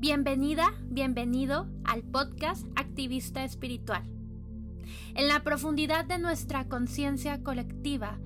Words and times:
Bienvenida, 0.00 0.72
bienvenido 0.84 1.68
al 1.84 2.02
podcast 2.02 2.66
Activista 2.74 3.44
Espiritual. 3.44 4.02
En 5.14 5.28
la 5.28 5.42
profundidad 5.42 6.06
de 6.06 6.18
nuestra 6.18 6.64
conciencia 6.68 7.42
colectiva, 7.42 8.18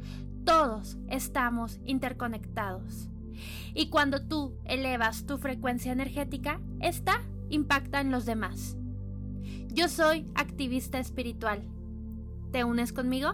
todos 0.44 0.98
estamos 1.08 1.80
interconectados. 1.84 3.08
Y 3.74 3.88
cuando 3.88 4.24
tú 4.24 4.54
elevas 4.66 5.26
tu 5.26 5.36
frecuencia 5.36 5.90
energética, 5.90 6.60
esta 6.78 7.20
impacta 7.50 8.00
en 8.00 8.12
los 8.12 8.24
demás. 8.24 8.76
Yo 9.72 9.88
soy 9.88 10.28
activista 10.36 11.00
espiritual. 11.00 11.64
¿Te 12.52 12.62
unes 12.62 12.92
conmigo? 12.92 13.30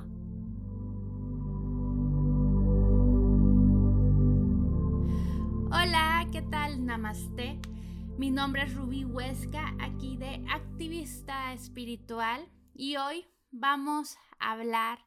Hola, 5.66 6.26
¿qué 6.32 6.40
tal? 6.40 6.86
Namaste. 6.86 7.49
Mi 8.20 8.30
nombre 8.30 8.64
es 8.64 8.74
Rubí 8.74 9.06
Huesca, 9.06 9.74
aquí 9.80 10.18
de 10.18 10.44
Activista 10.50 11.54
Espiritual, 11.54 12.46
y 12.74 12.96
hoy 12.96 13.26
vamos 13.50 14.18
a 14.38 14.52
hablar 14.52 14.98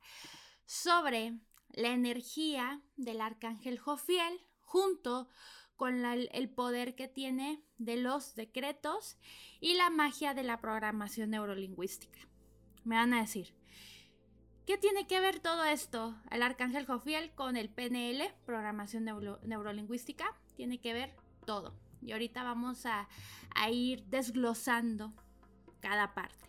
sobre 0.66 1.38
la 1.70 1.90
energía 1.90 2.82
del 2.98 3.22
arcángel 3.22 3.78
Jofiel 3.78 4.42
junto 4.62 5.30
con 5.76 6.04
el 6.04 6.50
poder 6.50 6.96
que 6.96 7.08
tiene 7.08 7.64
de 7.78 7.98
los 7.98 8.34
decretos 8.34 9.20
y 9.60 9.76
la 9.76 9.92
magia 9.92 10.34
de 10.34 10.42
la 10.42 10.60
programación 10.60 11.30
neurolingüística. 11.30 12.20
Me 12.84 12.96
van 12.96 13.14
a 13.14 13.22
decir, 13.22 13.54
¿qué 14.66 14.80
tiene 14.80 15.06
que 15.06 15.20
ver 15.20 15.40
todo 15.40 15.66
esto? 15.66 16.20
El 16.32 16.42
arcángel 16.42 16.88
Jofiel 16.88 17.32
con 17.36 17.58
el 17.58 17.70
PNL, 17.70 18.34
programación 18.48 19.06
neurolingüística, 19.06 20.36
tiene 20.56 20.82
que 20.82 20.94
ver 20.94 21.16
todo. 21.46 21.83
Y 22.06 22.12
ahorita 22.12 22.44
vamos 22.44 22.86
a, 22.86 23.08
ir 23.72 24.04
desglosando 24.06 25.14
cada 25.80 26.14
parte. 26.14 26.46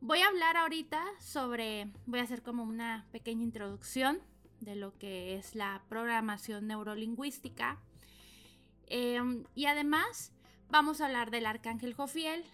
Voy 0.00 0.20
a 0.20 0.28
hablar 0.28 0.56
ahorita 0.56 1.02
sobre, 1.18 1.90
voy 2.06 2.20
a 2.20 2.24
hacer 2.24 2.42
como 2.42 2.62
una 2.62 3.06
pequeña 3.12 3.42
introducción 3.42 4.20
de 4.60 4.76
lo 4.76 4.96
que 4.98 5.36
es 5.36 5.54
la 5.54 5.82
programación 5.88 6.66
neurolingüística. 6.66 7.78
Em, 8.86 9.44
y 9.54 9.66
además 9.66 10.32
vamos 10.68 11.00
a 11.00 11.06
hablar 11.06 11.30
del 11.30 11.46
arcángel 11.46 11.94
Jofiel 11.94 12.44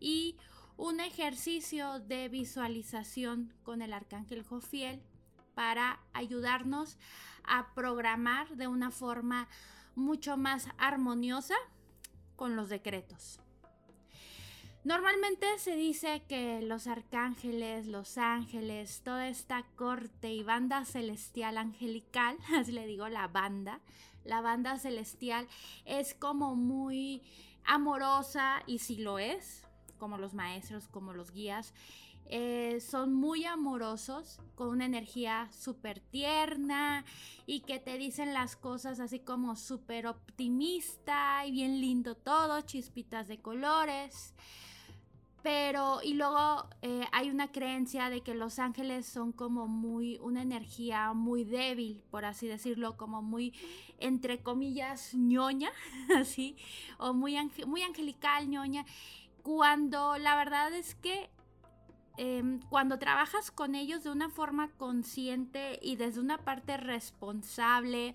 y 0.00 0.36
un 0.76 1.00
ejercicio 1.00 2.00
de 2.00 2.28
visualización 2.28 3.52
con 3.62 3.82
el 3.82 3.92
arcángel 3.92 4.42
Jofiel 4.42 5.00
para 5.54 6.00
ayudarnos 6.12 6.98
a 7.44 7.72
programar 7.74 8.56
de 8.56 8.66
una 8.66 8.90
forma 8.90 9.48
mucho 9.94 10.36
más 10.36 10.68
armoniosa 10.78 11.54
con 12.36 12.56
los 12.56 12.68
decretos. 12.68 13.40
Normalmente 14.84 15.46
se 15.58 15.76
dice 15.76 16.24
que 16.28 16.60
los 16.60 16.86
arcángeles, 16.86 17.86
los 17.86 18.18
ángeles, 18.18 19.00
toda 19.02 19.28
esta 19.28 19.64
corte 19.76 20.30
y 20.30 20.42
banda 20.42 20.84
celestial 20.84 21.56
angelical, 21.56 22.36
así 22.54 22.70
le 22.70 22.86
digo 22.86 23.08
la 23.08 23.26
banda, 23.26 23.80
la 24.24 24.42
banda 24.42 24.78
celestial 24.78 25.48
es 25.86 26.14
como 26.14 26.54
muy 26.54 27.22
amorosa 27.64 28.62
y 28.66 28.80
si 28.80 28.96
lo 28.96 29.18
es, 29.18 29.66
como 29.98 30.18
los 30.18 30.34
maestros, 30.34 30.86
como 30.88 31.14
los 31.14 31.30
guías, 31.30 31.72
eh, 32.26 32.80
son 32.80 33.12
muy 33.12 33.44
amorosos, 33.44 34.40
con 34.54 34.68
una 34.68 34.86
energía 34.86 35.48
súper 35.52 36.00
tierna 36.00 37.04
y 37.46 37.60
que 37.60 37.78
te 37.78 37.98
dicen 37.98 38.32
las 38.32 38.56
cosas 38.56 39.00
así 39.00 39.20
como 39.20 39.56
súper 39.56 40.06
optimista 40.06 41.44
y 41.46 41.52
bien 41.52 41.80
lindo 41.80 42.14
todo, 42.14 42.60
chispitas 42.62 43.28
de 43.28 43.40
colores. 43.40 44.34
Pero, 45.42 46.00
y 46.02 46.14
luego 46.14 46.70
eh, 46.80 47.04
hay 47.12 47.28
una 47.28 47.52
creencia 47.52 48.08
de 48.08 48.22
que 48.22 48.32
los 48.32 48.58
ángeles 48.58 49.04
son 49.04 49.30
como 49.30 49.68
muy, 49.68 50.16
una 50.22 50.40
energía 50.40 51.12
muy 51.12 51.44
débil, 51.44 52.02
por 52.10 52.24
así 52.24 52.46
decirlo, 52.46 52.96
como 52.96 53.20
muy, 53.20 53.52
entre 53.98 54.42
comillas, 54.42 55.12
ñoña, 55.12 55.70
así, 56.16 56.56
o 56.96 57.12
muy, 57.12 57.36
muy 57.66 57.82
angelical, 57.82 58.48
ñoña, 58.48 58.86
cuando 59.42 60.16
la 60.16 60.34
verdad 60.34 60.72
es 60.72 60.94
que 60.94 61.28
Em, 62.16 62.60
cuando 62.68 62.98
trabajas 62.98 63.50
con 63.50 63.74
ellos 63.74 64.04
de 64.04 64.10
una 64.10 64.30
forma 64.30 64.70
consciente 64.76 65.80
y 65.82 65.96
desde 65.96 66.20
una 66.20 66.38
parte 66.38 66.76
responsable 66.76 68.14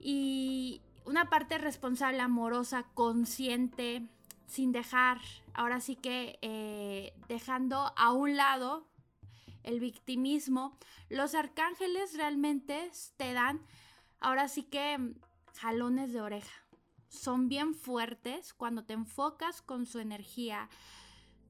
y 0.00 0.80
una 1.04 1.30
parte 1.30 1.58
responsable, 1.58 2.20
amorosa, 2.20 2.84
consciente, 2.94 4.08
sin 4.48 4.72
dejar, 4.72 5.20
ahora 5.54 5.80
sí 5.80 5.94
que 5.94 6.38
eh, 6.42 7.12
dejando 7.28 7.92
a 7.96 8.12
un 8.12 8.36
lado 8.36 8.88
el 9.62 9.78
victimismo, 9.78 10.76
los 11.08 11.34
arcángeles 11.34 12.16
realmente 12.16 12.90
te 13.16 13.32
dan, 13.32 13.60
ahora 14.18 14.48
sí 14.48 14.64
que 14.64 15.14
jalones 15.54 16.12
de 16.12 16.20
oreja. 16.20 16.64
Son 17.08 17.48
bien 17.48 17.74
fuertes 17.74 18.52
cuando 18.54 18.84
te 18.84 18.94
enfocas 18.94 19.62
con 19.62 19.86
su 19.86 19.98
energía 19.98 20.68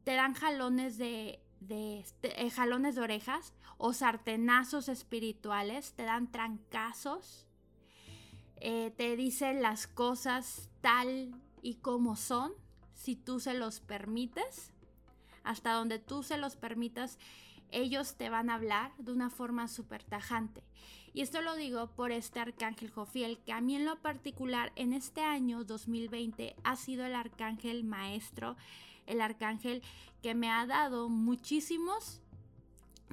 te 0.09 0.15
dan 0.15 0.33
jalones 0.33 0.97
de, 0.97 1.39
este, 1.69 2.43
eh, 2.43 2.51
jalones 2.51 2.95
de 2.95 3.03
orejas 3.03 3.53
o 3.77 3.93
sartenazos 3.93 4.89
espirituales, 4.89 5.93
te 5.93 6.05
dan 6.05 6.33
trancazos, 6.33 7.47
eh, 8.57 8.91
te 8.97 9.17
dicen 9.17 9.61
las 9.61 9.87
cosas 9.87 10.71
tal 10.81 11.35
y 11.61 11.75
como 11.75 12.17
son, 12.17 12.53
si 12.95 13.17
tú 13.17 13.39
se 13.39 13.53
los 13.53 13.81
permites, 13.81 14.73
hasta 15.45 15.75
donde 15.75 15.99
tú 15.99 16.23
se 16.23 16.39
los 16.39 16.57
permitas, 16.57 17.19
ellos 17.71 18.15
te 18.15 18.31
van 18.31 18.49
a 18.49 18.55
hablar 18.55 18.97
de 18.97 19.13
una 19.13 19.29
forma 19.29 19.69
súper 19.69 20.05
tajante. 20.05 20.63
Y 21.19 21.23
esto 21.23 21.43
lo 21.43 21.57
digo 21.57 21.89
por 21.89 22.13
este 22.13 22.39
arcángel 22.39 22.93
Jofiel, 22.93 23.41
que 23.45 23.53
a 23.53 23.61
mí 23.61 23.75
en 23.75 23.85
lo 23.85 23.97
particular 23.97 24.71
en 24.77 24.93
este 24.93 25.21
año 25.21 25.65
2020 25.65 26.55
ha 26.63 26.77
sido 26.77 27.05
el 27.05 27.17
arcángel 27.17 27.83
maestro 27.83 28.55
el 29.05 29.21
arcángel 29.21 29.83
que 30.23 30.37
me 30.37 30.49
ha 30.49 30.65
dado 30.65 31.09
muchísimos 31.09 32.21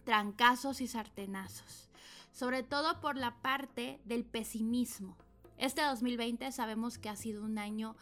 trancazos 0.04 0.82
y 0.82 0.88
sartenazos, 0.88 1.90
sobre 2.32 2.62
todo 2.62 3.02
por 3.02 3.18
la 3.18 3.42
parte 3.42 4.00
del 4.06 4.24
pesimismo. 4.24 5.18
Este 5.58 5.82
2020 5.82 6.52
sabemos 6.52 7.00
que 7.00 7.10
ha 7.10 7.16
sido 7.16 7.44
un 7.44 7.58
año 7.58 7.96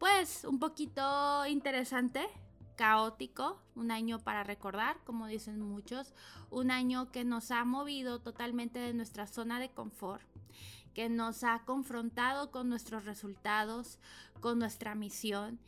pues 0.00 0.42
un 0.42 0.58
poquito 0.58 1.46
interesante, 1.46 2.26
caótico, 2.76 3.60
un 3.74 3.90
año 3.90 4.18
para 4.18 4.44
recordar, 4.44 4.98
como 5.04 5.26
dicen 5.26 5.60
muchos, 5.60 6.12
un 6.50 6.70
año 6.70 7.10
que 7.10 7.24
nos 7.24 7.50
ha 7.50 7.64
movido 7.64 8.20
totalmente 8.20 8.78
de 8.78 8.94
nuestra 8.94 9.26
zona 9.26 9.58
de 9.58 9.70
confort, 9.70 10.22
que 10.94 11.08
nos 11.08 11.42
ha 11.44 11.64
confrontado 11.64 12.50
con 12.50 12.68
nuestros 12.68 13.04
resultados, 13.04 13.98
con 14.40 14.58
nuestra 14.58 14.94
misión 14.94 15.58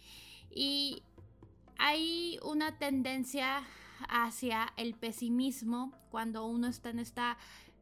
y 0.51 1.03
hay 1.79 2.39
una 2.43 2.79
tendencia 2.79 3.63
hacia 4.09 4.73
el 4.77 4.95
pesimismo 4.95 5.93
cuando 6.11 6.47
uno 6.47 6.69
está 6.69 6.91
en 6.91 6.99
esta 6.99 7.37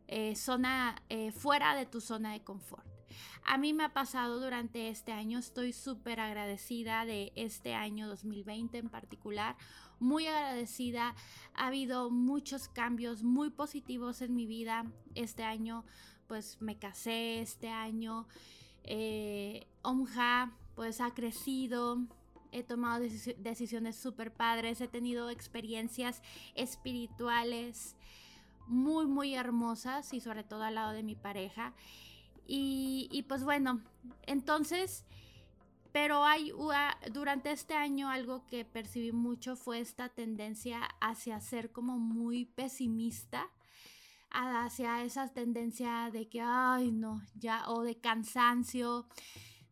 eh, 0.09 0.37
zona 0.37 0.97
eh, 1.09 1.33
fuera 1.33 1.75
de 1.75 1.87
tu 1.87 2.01
zona 2.01 2.33
de 2.33 2.43
confort. 2.43 2.96
A 3.45 3.59
mí 3.59 3.73
me 3.73 3.85
ha 3.85 3.93
pasado 3.93 4.41
durante 4.41 4.89
este 4.89 5.13
año, 5.13 5.39
estoy 5.39 5.73
súper 5.73 6.21
agradecida 6.21 7.05
de 7.05 7.33
este 7.37 7.75
año 7.75 8.09
2020 8.09 8.79
en 8.79 8.89
particular, 8.89 9.57
muy 9.99 10.27
agradecida, 10.27 11.15
ha 11.55 11.67
habido 11.69 12.11
muchos 12.11 12.69
cambios 12.69 13.23
muy 13.23 13.51
positivos 13.51 14.21
en 14.21 14.35
mi 14.35 14.47
vida. 14.47 14.85
Este 15.15 15.43
año, 15.43 15.85
pues 16.27 16.59
me 16.61 16.79
casé 16.79 17.41
este 17.41 17.69
año, 17.69 18.27
eh, 18.85 19.67
Omja 19.83 20.53
pues 20.75 21.01
ha 21.01 21.15
crecido, 21.15 21.99
he 22.53 22.63
tomado 22.63 23.05
decisiones 23.39 23.97
súper 23.97 24.33
padres, 24.33 24.81
he 24.81 24.89
tenido 24.89 25.31
experiencias 25.31 26.23
espirituales 26.55 27.97
muy, 28.67 29.07
muy 29.07 29.35
hermosas 29.35 30.13
y 30.13 30.21
sobre 30.21 30.45
todo 30.45 30.63
al 30.65 30.75
lado 30.75 30.93
de 30.93 31.03
mi 31.03 31.15
pareja. 31.15 31.73
Y, 32.47 33.25
pues 33.29 33.43
bueno, 33.45 33.83
entonces, 34.27 35.05
pero 35.93 36.25
hay 36.25 36.53
durante 37.13 37.51
este 37.51 37.75
año 37.75 38.09
algo 38.09 38.47
que 38.47 38.65
percibí 38.65 39.13
mucho 39.13 39.57
fue 39.57 39.81
esta 39.81 40.09
tendencia 40.09 40.83
hacia 41.01 41.41
ser 41.41 41.73
como 41.73 41.99
muy 41.99 42.45
pesimista 42.45 43.51
hacia 44.31 45.03
esa 45.03 45.29
tendencia 45.29 46.11
de 46.13 46.29
que, 46.29 46.41
ay, 46.43 46.93
no, 46.93 47.23
ya, 47.35 47.69
o 47.69 47.83
de 47.83 47.97
cansancio, 47.97 49.07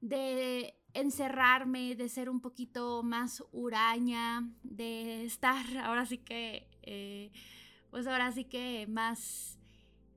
de 0.00 0.74
encerrarme, 0.94 1.96
de 1.96 2.08
ser 2.08 2.30
un 2.30 2.40
poquito 2.40 3.02
más 3.02 3.42
huraña, 3.52 4.48
de 4.62 5.24
estar 5.24 5.64
ahora 5.78 6.06
sí 6.06 6.18
que, 6.18 6.68
eh, 6.82 7.30
pues 7.90 8.06
ahora 8.06 8.32
sí 8.32 8.44
que 8.44 8.86
más 8.88 9.58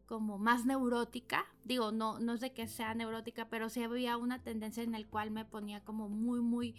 como 0.07 0.39
más 0.39 0.65
neurótica. 0.65 1.45
Digo, 1.63 1.91
no, 1.91 2.19
no 2.19 2.33
es 2.33 2.39
de 2.39 2.53
que 2.53 2.67
sea 2.67 2.95
neurótica, 2.95 3.49
pero 3.49 3.69
sí 3.69 3.83
había 3.83 4.17
una 4.17 4.41
tendencia 4.41 4.81
en 4.81 4.95
el 4.95 5.05
cual 5.07 5.29
me 5.29 5.45
ponía 5.45 5.83
como 5.83 6.09
muy, 6.09 6.39
muy 6.41 6.75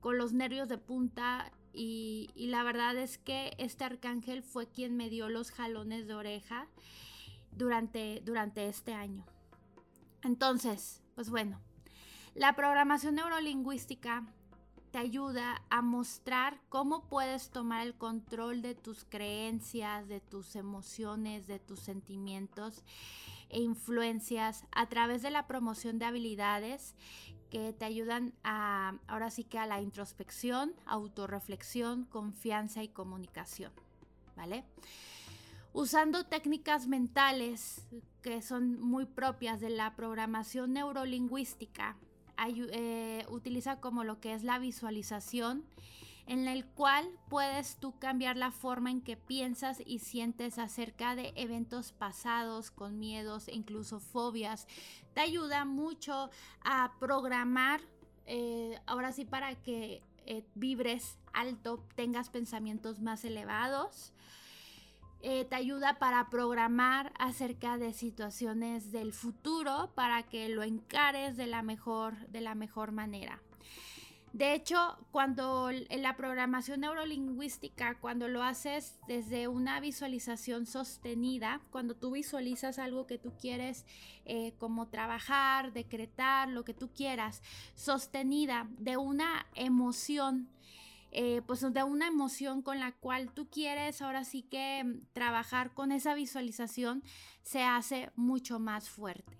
con 0.00 0.18
los 0.18 0.32
nervios 0.32 0.68
de 0.68 0.78
punta. 0.78 1.52
Y, 1.72 2.30
y 2.34 2.48
la 2.48 2.64
verdad 2.64 2.96
es 2.96 3.18
que 3.18 3.54
este 3.58 3.84
arcángel 3.84 4.42
fue 4.42 4.66
quien 4.66 4.96
me 4.96 5.10
dio 5.10 5.28
los 5.28 5.50
jalones 5.50 6.06
de 6.06 6.14
oreja 6.14 6.66
durante, 7.52 8.22
durante 8.24 8.66
este 8.68 8.94
año. 8.94 9.24
Entonces, 10.22 11.02
pues 11.14 11.30
bueno, 11.30 11.60
la 12.34 12.56
programación 12.56 13.16
neurolingüística 13.16 14.26
te 14.92 14.98
ayuda 14.98 15.62
a 15.70 15.80
mostrar 15.80 16.60
cómo 16.68 17.08
puedes 17.08 17.48
tomar 17.48 17.86
el 17.86 17.94
control 17.94 18.60
de 18.60 18.74
tus 18.74 19.04
creencias, 19.04 20.06
de 20.06 20.20
tus 20.20 20.54
emociones, 20.54 21.46
de 21.46 21.58
tus 21.58 21.80
sentimientos 21.80 22.84
e 23.48 23.60
influencias 23.60 24.66
a 24.70 24.86
través 24.88 25.22
de 25.22 25.30
la 25.30 25.46
promoción 25.46 25.98
de 25.98 26.04
habilidades 26.04 26.94
que 27.50 27.72
te 27.72 27.86
ayudan 27.86 28.34
a, 28.44 28.98
ahora 29.06 29.30
sí 29.30 29.44
que 29.44 29.58
a 29.58 29.66
la 29.66 29.80
introspección, 29.80 30.74
autorreflexión, 30.84 32.04
confianza 32.04 32.82
y 32.82 32.88
comunicación, 32.88 33.72
¿vale? 34.36 34.64
Usando 35.72 36.26
técnicas 36.26 36.86
mentales 36.86 37.86
que 38.20 38.42
son 38.42 38.78
muy 38.78 39.06
propias 39.06 39.60
de 39.60 39.70
la 39.70 39.96
programación 39.96 40.74
neurolingüística, 40.74 41.96
eh, 42.48 43.26
utiliza 43.28 43.80
como 43.80 44.04
lo 44.04 44.20
que 44.20 44.34
es 44.34 44.42
la 44.44 44.58
visualización, 44.58 45.64
en 46.26 46.46
el 46.46 46.64
cual 46.64 47.08
puedes 47.28 47.76
tú 47.76 47.98
cambiar 47.98 48.36
la 48.36 48.52
forma 48.52 48.90
en 48.90 49.00
que 49.00 49.16
piensas 49.16 49.82
y 49.84 49.98
sientes 49.98 50.58
acerca 50.58 51.16
de 51.16 51.32
eventos 51.36 51.92
pasados 51.92 52.70
con 52.70 52.98
miedos 52.98 53.48
e 53.48 53.54
incluso 53.54 53.98
fobias. 53.98 54.66
Te 55.14 55.20
ayuda 55.20 55.64
mucho 55.64 56.30
a 56.64 56.92
programar, 57.00 57.80
eh, 58.26 58.78
ahora 58.86 59.12
sí, 59.12 59.24
para 59.24 59.54
que 59.56 60.02
eh, 60.26 60.44
vibres 60.54 61.18
alto, 61.32 61.84
tengas 61.96 62.30
pensamientos 62.30 63.00
más 63.00 63.24
elevados. 63.24 64.12
Eh, 65.24 65.44
te 65.44 65.54
ayuda 65.54 66.00
para 66.00 66.28
programar 66.30 67.12
acerca 67.16 67.78
de 67.78 67.92
situaciones 67.92 68.90
del 68.90 69.12
futuro 69.12 69.92
para 69.94 70.24
que 70.24 70.48
lo 70.48 70.64
encares 70.64 71.36
de 71.36 71.46
la 71.46 71.62
mejor, 71.62 72.26
de 72.26 72.40
la 72.40 72.56
mejor 72.56 72.90
manera. 72.90 73.40
De 74.32 74.54
hecho, 74.54 74.98
cuando 75.10 75.70
la 75.70 76.16
programación 76.16 76.80
neurolingüística, 76.80 78.00
cuando 78.00 78.28
lo 78.28 78.42
haces 78.42 78.98
desde 79.06 79.46
una 79.46 79.78
visualización 79.78 80.64
sostenida, 80.64 81.60
cuando 81.70 81.94
tú 81.94 82.12
visualizas 82.12 82.78
algo 82.78 83.06
que 83.06 83.18
tú 83.18 83.34
quieres 83.38 83.84
eh, 84.24 84.54
como 84.58 84.88
trabajar, 84.88 85.74
decretar, 85.74 86.48
lo 86.48 86.64
que 86.64 86.72
tú 86.72 86.90
quieras, 86.94 87.42
sostenida 87.74 88.68
de 88.78 88.96
una 88.96 89.46
emoción, 89.54 90.48
eh, 91.14 91.42
pues 91.46 91.60
de 91.60 91.82
una 91.82 92.06
emoción 92.06 92.62
con 92.62 92.80
la 92.80 92.92
cual 92.92 93.30
tú 93.34 93.46
quieres 93.50 94.00
ahora 94.00 94.24
sí 94.24 94.42
que 94.42 94.82
mm, 94.82 95.12
trabajar 95.12 95.74
con 95.74 95.92
esa 95.92 96.14
visualización 96.14 97.02
se 97.42 97.62
hace 97.62 98.10
mucho 98.16 98.58
más 98.58 98.88
fuerte. 98.88 99.38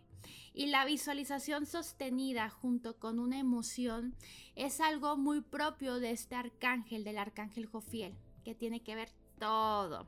Y 0.53 0.67
la 0.67 0.85
visualización 0.85 1.65
sostenida 1.65 2.51
junto 2.51 2.99
con 2.99 3.19
una 3.19 3.39
emoción 3.39 4.15
es 4.55 4.83
algo 4.83 5.17
muy 5.17 5.41
propio 5.41 5.99
de 5.99 6.11
este 6.11 6.35
arcángel, 6.35 7.05
del 7.05 7.17
arcángel 7.17 7.65
Jofiel, 7.65 8.15
que 8.45 8.55
tiene 8.55 8.83
que 8.83 8.95
ver 8.95 9.09
todo. 9.39 10.07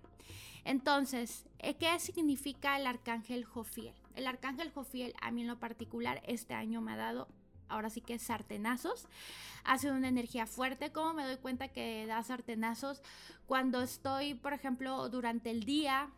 Entonces, 0.65 1.47
eh, 1.61 1.77
¿qué 1.77 1.99
significa 1.99 2.79
el 2.79 2.87
arcángel 2.87 3.47
Jofiel? 3.47 3.95
El 4.15 4.27
arcángel 4.27 4.71
Jofiel 4.71 5.15
a 5.23 5.31
mí 5.31 5.41
en 5.41 5.49
lo 5.49 5.59
particular 5.59 6.23
este 6.27 6.53
año 6.53 6.83
me 6.83 6.93
ha 6.93 6.97
dado 6.97 7.27
ahora 7.69 7.91
sí 7.91 8.01
que 8.01 8.19
sartenazos. 8.19 9.07
Hace 9.65 9.91
una 9.91 10.09
energía 10.09 10.47
fuerte. 10.47 10.93
¿Cómo 10.93 11.15
me 11.15 11.25
doy 11.25 11.39
cuenta 11.39 11.69
que 11.69 12.07
da 12.07 12.23
sartenazos? 12.23 13.03
Cuando 13.47 13.83
estoy, 13.83 14.35
por 14.35 14.53
ejemplo, 14.53 15.09
durante 15.09 15.51
el 15.51 15.65
día 15.65 16.11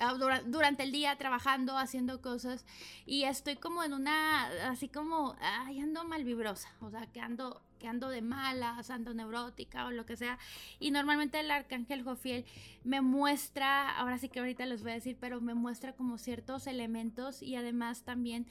ah, 0.00 0.14
durante 0.46 0.82
el 0.82 0.92
día 0.92 1.16
trabajando, 1.16 1.78
haciendo 1.78 2.20
cosas 2.20 2.64
y 3.06 3.24
estoy 3.24 3.56
como 3.56 3.82
en 3.82 3.94
una, 3.94 4.46
así 4.68 4.88
como, 4.88 5.36
ay, 5.40 5.80
ando 5.80 6.04
mal 6.04 6.24
vibrosa, 6.24 6.68
o 6.80 6.90
sea, 6.90 7.06
que 7.06 7.20
ando, 7.20 7.62
que 7.78 7.88
ando 7.88 8.08
de 8.08 8.20
malas, 8.20 8.90
ando 8.90 9.14
neurótica 9.14 9.86
o 9.86 9.90
lo 9.90 10.04
que 10.04 10.16
sea. 10.16 10.38
Y 10.78 10.90
normalmente 10.90 11.40
el 11.40 11.50
arcángel 11.50 12.02
Jofiel 12.02 12.44
me 12.84 13.00
muestra, 13.00 13.96
ahora 13.98 14.18
sí 14.18 14.28
que 14.28 14.40
ahorita 14.40 14.66
les 14.66 14.82
voy 14.82 14.92
a 14.92 14.94
decir, 14.94 15.16
pero 15.20 15.40
me 15.40 15.54
muestra 15.54 15.94
como 15.94 16.18
ciertos 16.18 16.66
elementos 16.66 17.42
y 17.42 17.56
además 17.56 18.02
también 18.02 18.46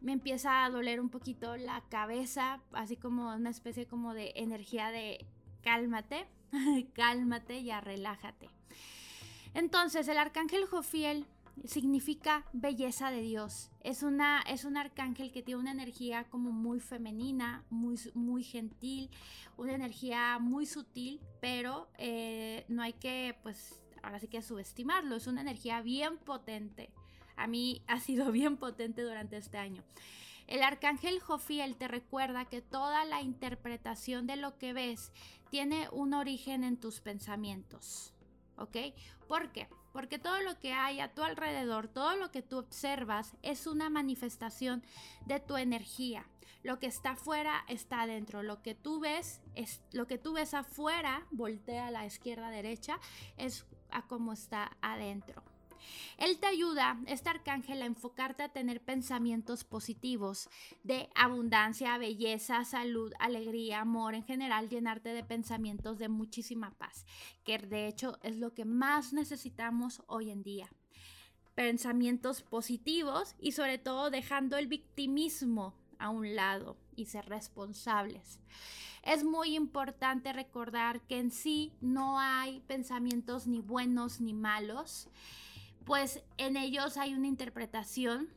me 0.00 0.12
empieza 0.12 0.64
a 0.64 0.70
doler 0.70 1.00
un 1.00 1.08
poquito 1.08 1.56
la 1.56 1.82
cabeza, 1.88 2.60
así 2.72 2.96
como 2.96 3.34
una 3.34 3.50
especie 3.50 3.86
como 3.86 4.14
de 4.14 4.32
energía 4.36 4.90
de 4.90 5.26
cálmate, 5.62 6.26
cálmate, 6.94 7.64
ya 7.64 7.80
relájate. 7.80 8.48
Entonces, 9.54 10.06
el 10.08 10.18
arcángel 10.18 10.66
Jofiel 10.66 11.26
significa 11.64 12.44
belleza 12.52 13.10
de 13.10 13.22
Dios. 13.22 13.70
Es, 13.80 14.02
una, 14.02 14.42
es 14.42 14.64
un 14.64 14.76
arcángel 14.76 15.32
que 15.32 15.42
tiene 15.42 15.60
una 15.60 15.72
energía 15.72 16.24
como 16.24 16.52
muy 16.52 16.80
femenina, 16.80 17.64
muy, 17.70 17.98
muy 18.14 18.44
gentil, 18.44 19.10
una 19.56 19.74
energía 19.74 20.38
muy 20.38 20.66
sutil, 20.66 21.20
pero 21.40 21.88
eh, 21.98 22.64
no 22.68 22.82
hay 22.82 22.92
que, 22.92 23.36
pues, 23.42 23.82
ahora 24.02 24.20
sí 24.20 24.28
que 24.28 24.42
subestimarlo. 24.42 25.16
Es 25.16 25.26
una 25.26 25.40
energía 25.40 25.80
bien 25.80 26.18
potente 26.18 26.90
a 27.36 27.46
mí 27.46 27.82
ha 27.86 28.00
sido 28.00 28.30
bien 28.32 28.56
potente 28.56 29.02
durante 29.02 29.36
este 29.36 29.58
año. 29.58 29.82
El 30.46 30.62
arcángel 30.62 31.20
Jofiel 31.20 31.76
te 31.76 31.88
recuerda 31.88 32.44
que 32.44 32.62
toda 32.62 33.04
la 33.04 33.20
interpretación 33.20 34.26
de 34.26 34.36
lo 34.36 34.58
que 34.58 34.72
ves 34.72 35.12
tiene 35.50 35.88
un 35.90 36.14
origen 36.14 36.62
en 36.62 36.76
tus 36.76 37.00
pensamientos. 37.00 38.12
¿Ok? 38.56 38.76
¿Por 39.28 39.50
qué? 39.50 39.68
Porque 39.92 40.18
todo 40.18 40.40
lo 40.40 40.58
que 40.60 40.72
hay 40.72 41.00
a 41.00 41.14
tu 41.14 41.22
alrededor, 41.22 41.88
todo 41.88 42.16
lo 42.16 42.30
que 42.30 42.42
tú 42.42 42.58
observas 42.58 43.34
es 43.42 43.66
una 43.66 43.90
manifestación 43.90 44.82
de 45.26 45.40
tu 45.40 45.56
energía. 45.56 46.26
Lo 46.62 46.78
que 46.78 46.86
está 46.86 47.10
afuera 47.10 47.64
está 47.68 48.02
adentro. 48.02 48.42
Lo 48.42 48.62
que 48.62 48.74
tú 48.74 49.00
ves 49.00 49.40
es 49.54 49.82
lo 49.92 50.06
que 50.06 50.18
tú 50.18 50.32
ves 50.32 50.54
afuera, 50.54 51.26
voltea 51.30 51.88
a 51.88 51.90
la 51.90 52.06
izquierda 52.06 52.50
derecha, 52.50 52.98
es 53.36 53.66
a 53.90 54.06
cómo 54.06 54.32
está 54.32 54.76
adentro. 54.80 55.42
Él 56.18 56.38
te 56.38 56.46
ayuda, 56.46 56.98
este 57.06 57.28
arcángel, 57.28 57.82
a 57.82 57.86
enfocarte 57.86 58.42
a 58.42 58.48
tener 58.48 58.80
pensamientos 58.80 59.64
positivos 59.64 60.48
de 60.82 61.08
abundancia, 61.14 61.98
belleza, 61.98 62.64
salud, 62.64 63.12
alegría, 63.18 63.80
amor, 63.80 64.14
en 64.14 64.24
general, 64.24 64.68
llenarte 64.68 65.10
de 65.10 65.24
pensamientos 65.24 65.98
de 65.98 66.08
muchísima 66.08 66.70
paz, 66.72 67.04
que 67.44 67.58
de 67.58 67.86
hecho 67.86 68.18
es 68.22 68.36
lo 68.36 68.54
que 68.54 68.64
más 68.64 69.12
necesitamos 69.12 70.02
hoy 70.06 70.30
en 70.30 70.42
día 70.42 70.68
pensamientos 71.56 72.42
positivos 72.42 73.34
y 73.40 73.52
sobre 73.52 73.78
todo 73.78 74.10
dejando 74.10 74.58
el 74.58 74.66
victimismo 74.66 75.74
a 75.98 76.10
un 76.10 76.36
lado 76.36 76.76
y 76.94 77.06
ser 77.06 77.26
responsables. 77.26 78.38
Es 79.02 79.24
muy 79.24 79.56
importante 79.56 80.32
recordar 80.32 81.00
que 81.02 81.18
en 81.18 81.30
sí 81.30 81.72
no 81.80 82.20
hay 82.20 82.60
pensamientos 82.66 83.46
ni 83.46 83.60
buenos 83.60 84.20
ni 84.20 84.34
malos 84.34 85.08
pues 85.86 86.22
en 86.36 86.56
ellos 86.56 86.98
hay 86.98 87.14
una 87.14 87.28
interpretación 87.28 88.28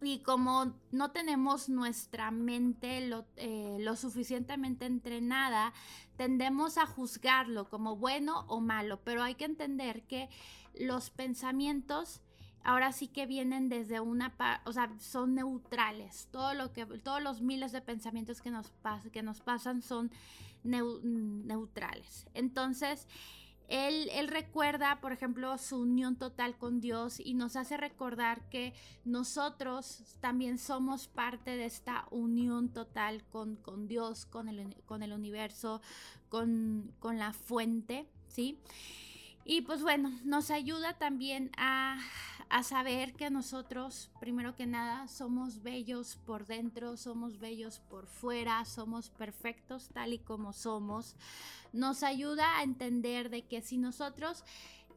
y 0.00 0.20
como 0.20 0.72
no 0.92 1.10
tenemos 1.10 1.68
nuestra 1.68 2.30
mente 2.30 3.06
lo, 3.06 3.26
eh, 3.36 3.76
lo, 3.80 3.96
suficientemente 3.96 4.86
entrenada, 4.86 5.74
tendemos 6.16 6.78
a 6.78 6.86
juzgarlo 6.86 7.68
como 7.68 7.96
bueno 7.96 8.46
o 8.46 8.60
malo, 8.60 9.00
pero 9.04 9.22
hay 9.22 9.34
que 9.34 9.44
entender 9.44 10.04
que 10.04 10.30
los 10.74 11.10
pensamientos 11.10 12.22
ahora 12.62 12.92
sí 12.92 13.08
que 13.08 13.26
vienen 13.26 13.68
desde 13.68 14.00
una, 14.00 14.34
o 14.64 14.72
sea, 14.72 14.90
son 15.00 15.34
neutrales. 15.34 16.28
Todo 16.30 16.54
lo 16.54 16.72
que, 16.72 16.86
todos 16.86 17.22
los 17.22 17.40
miles 17.42 17.72
de 17.72 17.80
pensamientos 17.80 18.40
que 18.40 18.50
nos, 18.50 18.72
que 19.12 19.22
nos 19.22 19.40
pasan 19.40 19.82
son 19.82 20.10
neutrales. 20.62 22.26
Entonces, 22.34 23.06
él, 23.70 24.26
recuerda, 24.26 25.00
por 25.00 25.12
ejemplo, 25.12 25.56
su 25.56 25.78
unión 25.78 26.16
total 26.16 26.58
con 26.58 26.80
Dios 26.80 27.20
y 27.20 27.34
nos 27.34 27.54
hace 27.54 27.76
recordar 27.76 28.42
que 28.50 28.74
nosotros 29.04 30.16
también 30.20 30.58
somos 30.58 31.06
parte 31.06 31.56
de 31.56 31.66
esta 31.66 32.06
unión 32.10 32.70
total 32.70 33.22
con, 33.30 33.58
Dios, 33.86 34.26
con 34.26 34.48
el, 34.48 34.74
con 34.86 35.04
el 35.04 35.12
universo, 35.12 35.80
con, 36.28 36.92
con 36.98 37.18
la 37.18 37.32
fuente, 37.32 38.08
¿sí? 38.26 38.58
Y 39.44 39.62
pues 39.62 39.82
bueno, 39.82 40.18
nos 40.24 40.50
ayuda 40.50 40.98
también 40.98 41.52
a, 41.56 41.98
saber 42.62 43.14
que 43.14 43.30
nosotros, 43.30 44.10
primero 44.18 44.56
que 44.56 44.66
nada, 44.66 45.06
somos 45.06 45.62
bellos 45.62 46.16
por 46.26 46.46
dentro, 46.46 46.96
somos 46.96 47.38
bellos 47.38 47.78
por 47.78 48.06
fuera, 48.06 48.64
somos 48.64 49.08
perfectos 49.08 49.88
tal 49.92 50.12
y 50.12 50.18
como 50.18 50.52
somos. 50.52 51.14
Nos 51.72 52.02
ayuda 52.02 52.58
a 52.58 52.64
entender 52.64 53.30
de 53.30 53.42
que 53.42 53.62
si 53.62 53.78
nosotros 53.78 54.44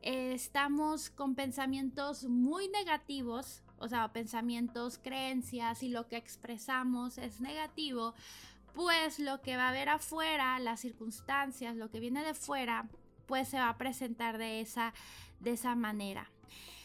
eh, 0.01 0.33
estamos 0.33 1.11
con 1.11 1.35
pensamientos 1.35 2.25
muy 2.25 2.67
negativos, 2.69 3.61
o 3.77 3.87
sea, 3.87 4.11
pensamientos, 4.11 4.97
creencias 4.97 5.83
y 5.83 5.89
lo 5.89 6.07
que 6.07 6.17
expresamos 6.17 7.17
es 7.19 7.39
negativo, 7.39 8.15
pues 8.73 9.19
lo 9.19 9.41
que 9.41 9.57
va 9.57 9.65
a 9.65 9.69
haber 9.69 9.89
afuera, 9.89 10.59
las 10.59 10.79
circunstancias, 10.79 11.75
lo 11.75 11.91
que 11.91 11.99
viene 11.99 12.23
de 12.23 12.33
fuera, 12.33 12.89
pues 13.27 13.47
se 13.47 13.59
va 13.59 13.69
a 13.69 13.77
presentar 13.77 14.37
de 14.37 14.61
esa, 14.61 14.93
de 15.39 15.51
esa 15.51 15.75
manera. 15.75 16.29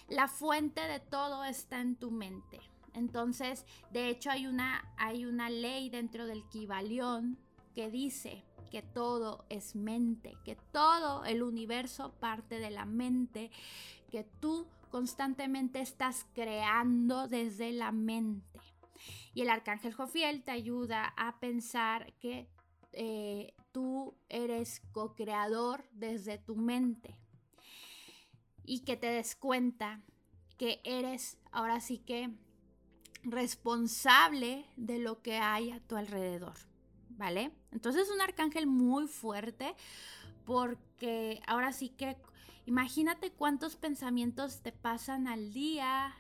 La 0.09 0.27
fuente 0.27 0.81
de 0.81 1.01
todo 1.01 1.45
está 1.45 1.81
en 1.81 1.95
tu 1.95 2.11
mente. 2.11 2.61
Entonces, 2.95 3.67
de 3.93 4.09
hecho, 4.09 4.31
hay 4.31 4.47
una, 4.47 4.91
hay 4.97 5.27
una 5.27 5.51
ley 5.51 5.91
dentro 5.91 6.27
del 6.27 6.49
Kibalión 6.49 7.39
que 7.75 7.91
dice 7.91 8.43
que 8.71 8.81
todo 8.81 9.45
es 9.51 9.77
mente, 9.77 10.39
que 10.45 10.57
todo 10.73 11.27
el 11.27 11.43
universo 11.43 12.13
parte 12.21 12.59
de 12.59 12.71
la 12.71 12.87
mente, 12.87 13.51
que 14.11 14.25
tú 14.41 14.67
constantemente 14.91 15.81
estás 15.81 16.27
creando 16.33 17.29
desde 17.29 17.73
la 17.73 17.93
mente. 17.93 18.61
Y 19.35 19.43
el 19.43 19.51
arcángel 19.51 19.93
Jofiel 19.93 20.43
te 20.43 20.53
ayuda 20.53 21.13
a 21.19 21.39
pensar 21.39 22.15
que 22.15 22.49
eh, 22.93 23.55
tú 23.73 24.15
eres 24.31 24.81
co-creador 24.93 25.85
desde 25.93 26.39
tu 26.39 26.57
mente 26.57 27.19
y 28.69 28.81
que 28.81 28.99
te 28.99 29.07
des 29.07 29.35
cuenta 29.35 30.03
que 30.59 30.83
eres 30.85 31.39
ahora 31.53 31.81
sí 31.81 31.99
que 31.99 32.31
responsable 33.23 34.67
de 34.77 34.99
lo 34.99 35.23
que 35.23 35.39
hay 35.39 35.71
a 35.71 35.81
tu 35.81 35.97
alrededor, 35.97 36.55
¿vale? 37.09 37.51
Entonces 37.73 38.03
es 38.03 38.15
un 38.15 38.21
arcángel 38.21 38.67
muy 38.67 39.09
fuerte 39.09 39.75
porque 40.45 41.41
ahora 41.47 41.73
sí 41.73 41.89
que 41.89 42.19
imagínate 42.67 43.33
cuántos 43.33 43.77
pensamientos 43.77 44.61
te 44.61 44.73
pasan 44.73 45.29
al 45.29 45.55
día, 45.55 46.15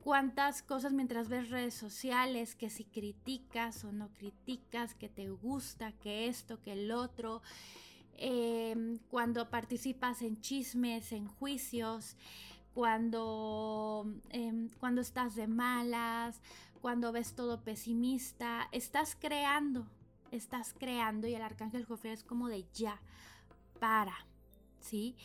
cuántas 0.00 0.62
cosas 0.62 0.92
mientras 0.92 1.28
ves 1.28 1.50
redes 1.50 1.74
sociales, 1.74 2.56
que 2.56 2.68
si 2.68 2.84
criticas 2.84 3.84
o 3.84 3.92
no 3.92 4.08
criticas, 4.14 4.94
que 4.94 5.08
te 5.08 5.30
gusta, 5.30 5.92
que 5.92 6.26
esto, 6.26 6.60
que 6.60 6.72
el 6.72 6.90
otro, 6.90 7.42
em, 8.20 8.98
cuando 9.10 9.50
participas 9.50 10.22
en 10.22 10.40
chismes, 10.40 11.12
en 11.12 11.26
juicios, 11.26 12.16
cuando, 12.74 14.06
em, 14.28 14.68
cuando 14.78 15.00
estás 15.00 15.34
de 15.34 15.48
malas, 15.48 16.40
cuando 16.80 17.12
ves 17.12 17.34
todo 17.34 17.62
pesimista, 17.62 18.68
estás 18.72 19.16
creando, 19.18 19.86
estás 20.30 20.74
creando 20.78 21.26
y 21.26 21.34
el 21.34 21.42
arcángel 21.42 21.84
Jofiel 21.84 22.14
es 22.14 22.22
como 22.22 22.48
de 22.48 22.64
ya, 22.74 23.00
para, 23.80 24.14
¿sí? 24.80 25.16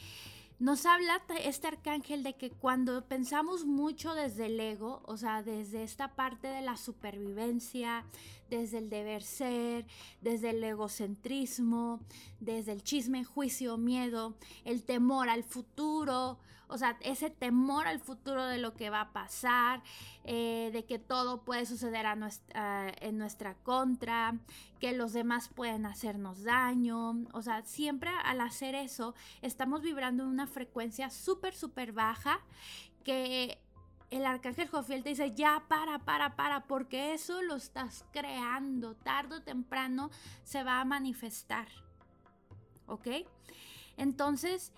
Nos 0.57 0.85
habla 0.85 1.21
este 1.43 1.67
arcángel 1.67 2.24
de 2.24 2.35
que 2.35 2.50
cuando 2.50 3.05
pensamos 3.05 3.65
mucho 3.65 4.15
desde 4.15 4.45
el 4.45 4.57
ego, 4.57 5.01
o 5.05 5.17
sea, 5.17 5.43
desde 5.43 5.83
esta 5.83 6.15
parte 6.15 6.47
de 6.47 6.62
la 6.62 6.77
supervivencia, 6.77 8.05
desde 8.50 8.77
el 8.77 8.89
deber 8.89 9.21
ser, 9.21 9.85
desde 10.21 10.51
el 10.51 10.63
egocentrismo, 10.63 12.00
desde 12.39 12.71
el 12.71 12.83
chisme, 12.83 13.25
juicio, 13.25 13.77
miedo, 13.77 14.38
el 14.63 14.83
temor 14.83 15.27
al 15.27 15.43
futuro, 15.43 16.39
o 16.67 16.77
sea, 16.77 16.98
ese 17.01 17.29
temor 17.29 17.88
al 17.88 18.00
futuro 18.00 18.45
de 18.45 18.57
lo 18.57 18.74
que 18.74 18.89
va 18.89 19.01
a 19.01 19.13
pasar, 19.13 19.84
eh, 20.24 20.69
de 20.74 20.86
que 20.86 21.00
todo 21.00 21.43
puede 21.43 21.65
suceder 21.65 22.05
en 22.55 23.17
nuestra 23.17 23.55
contra, 23.55 24.36
que 24.79 24.93
los 24.93 25.13
demás 25.13 25.50
pueden 25.50 25.86
hacernos 25.86 26.43
daño. 26.43 27.25
O 27.34 27.41
sea, 27.41 27.63
siempre 27.63 28.10
al 28.24 28.41
hacer 28.41 28.75
eso 28.75 29.15
estamos 29.41 29.81
vibrando 29.81 30.24
en 30.24 30.29
una 30.29 30.48
frecuencia 30.48 31.10
súper, 31.10 31.53
súper 31.53 31.91
baja 31.91 32.39
que 33.03 33.62
el 34.10 34.25
arcángel 34.25 34.69
Jofiel 34.69 35.03
te 35.03 35.10
dice, 35.10 35.34
ya 35.34 35.65
para, 35.67 36.00
para, 36.00 36.36
para, 36.36 36.67
porque 36.67 37.13
eso 37.13 37.41
lo 37.41 37.55
estás 37.55 38.05
creando, 38.12 38.95
tarde 38.95 39.38
o 39.38 39.41
temprano 39.41 40.10
se 40.43 40.63
va 40.63 40.81
a 40.81 40.86
manifestar. 40.86 41.67
¿Ok? 42.88 43.07
Entonces, 43.98 44.72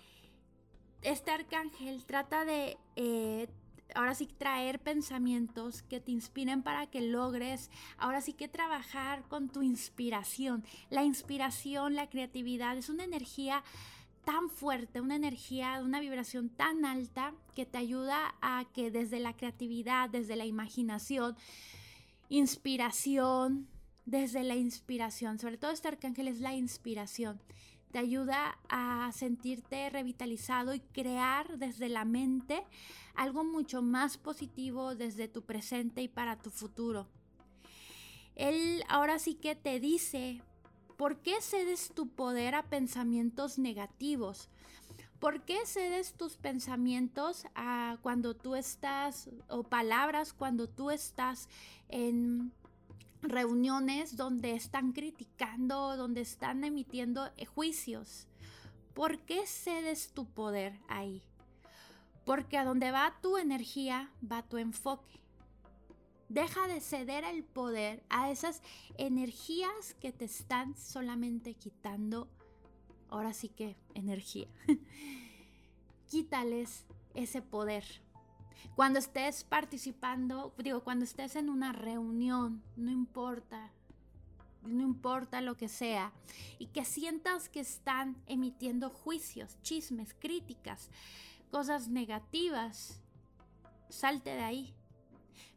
este 1.02 1.30
arcángel 1.30 2.04
trata 2.04 2.44
de, 2.44 2.76
eh, 2.96 3.48
ahora 3.94 4.14
sí, 4.14 4.26
traer 4.26 4.80
pensamientos 4.80 5.82
que 5.82 6.00
te 6.00 6.10
inspiren 6.10 6.62
para 6.62 6.86
que 6.86 7.00
logres, 7.00 7.70
ahora 7.96 8.20
sí 8.20 8.32
que 8.32 8.48
trabajar 8.48 9.22
con 9.28 9.48
tu 9.48 9.62
inspiración. 9.62 10.64
La 10.90 11.04
inspiración, 11.04 11.94
la 11.94 12.08
creatividad 12.08 12.76
es 12.76 12.88
una 12.88 13.04
energía 13.04 13.62
tan 14.24 14.50
fuerte, 14.50 15.00
una 15.00 15.16
energía, 15.16 15.80
una 15.82 16.00
vibración 16.00 16.50
tan 16.50 16.84
alta 16.84 17.32
que 17.54 17.64
te 17.64 17.78
ayuda 17.78 18.34
a 18.42 18.66
que 18.74 18.90
desde 18.90 19.20
la 19.20 19.34
creatividad, 19.34 20.10
desde 20.10 20.36
la 20.36 20.44
imaginación, 20.44 21.36
inspiración, 22.28 23.68
desde 24.04 24.42
la 24.42 24.56
inspiración, 24.56 25.38
sobre 25.38 25.56
todo 25.56 25.70
este 25.70 25.88
arcángel 25.88 26.28
es 26.28 26.40
la 26.40 26.54
inspiración 26.54 27.40
te 27.90 27.98
ayuda 27.98 28.58
a 28.68 29.10
sentirte 29.12 29.90
revitalizado 29.90 30.74
y 30.74 30.80
crear 30.80 31.58
desde 31.58 31.88
la 31.88 32.04
mente 32.04 32.64
algo 33.14 33.44
mucho 33.44 33.82
más 33.82 34.18
positivo 34.18 34.94
desde 34.94 35.28
tu 35.28 35.42
presente 35.42 36.02
y 36.02 36.08
para 36.08 36.36
tu 36.36 36.50
futuro. 36.50 37.08
Él 38.34 38.84
ahora 38.88 39.18
sí 39.18 39.34
que 39.34 39.56
te 39.56 39.80
dice, 39.80 40.40
¿por 40.96 41.18
qué 41.20 41.40
cedes 41.40 41.92
tu 41.94 42.08
poder 42.08 42.54
a 42.54 42.62
pensamientos 42.62 43.58
negativos? 43.58 44.48
¿Por 45.18 45.42
qué 45.42 45.66
cedes 45.66 46.14
tus 46.14 46.36
pensamientos 46.36 47.46
a 47.56 47.98
cuando 48.02 48.36
tú 48.36 48.54
estás, 48.54 49.28
o 49.48 49.64
palabras 49.64 50.32
cuando 50.32 50.68
tú 50.68 50.92
estás 50.92 51.48
en 51.88 52.52
reuniones 53.22 54.16
donde 54.16 54.52
están 54.52 54.92
criticando, 54.92 55.96
donde 55.96 56.20
están 56.20 56.64
emitiendo 56.64 57.30
eh, 57.36 57.46
juicios. 57.46 58.26
¿Por 58.94 59.20
qué 59.20 59.46
cedes 59.46 60.12
tu 60.12 60.26
poder 60.26 60.78
ahí? 60.88 61.22
Porque 62.24 62.58
a 62.58 62.64
donde 62.64 62.90
va 62.90 63.18
tu 63.22 63.36
energía, 63.36 64.10
va 64.20 64.42
tu 64.42 64.58
enfoque. 64.58 65.20
Deja 66.28 66.68
de 66.68 66.80
ceder 66.80 67.24
el 67.24 67.42
poder 67.42 68.02
a 68.10 68.30
esas 68.30 68.62
energías 68.98 69.94
que 70.00 70.12
te 70.12 70.26
están 70.26 70.76
solamente 70.76 71.54
quitando, 71.54 72.28
ahora 73.08 73.32
sí 73.32 73.48
que 73.48 73.76
energía. 73.94 74.48
Quítales 76.10 76.84
ese 77.14 77.40
poder 77.40 77.84
cuando 78.74 78.98
estés 78.98 79.44
participando, 79.44 80.54
digo, 80.58 80.84
cuando 80.84 81.04
estés 81.04 81.36
en 81.36 81.48
una 81.48 81.72
reunión, 81.72 82.62
no 82.76 82.90
importa, 82.90 83.70
no 84.62 84.82
importa 84.82 85.40
lo 85.40 85.56
que 85.56 85.68
sea, 85.68 86.12
y 86.58 86.66
que 86.66 86.84
sientas 86.84 87.48
que 87.48 87.60
están 87.60 88.16
emitiendo 88.26 88.90
juicios, 88.90 89.60
chismes, 89.62 90.14
críticas, 90.18 90.90
cosas 91.50 91.88
negativas, 91.88 93.00
salte 93.88 94.30
de 94.30 94.42
ahí. 94.42 94.74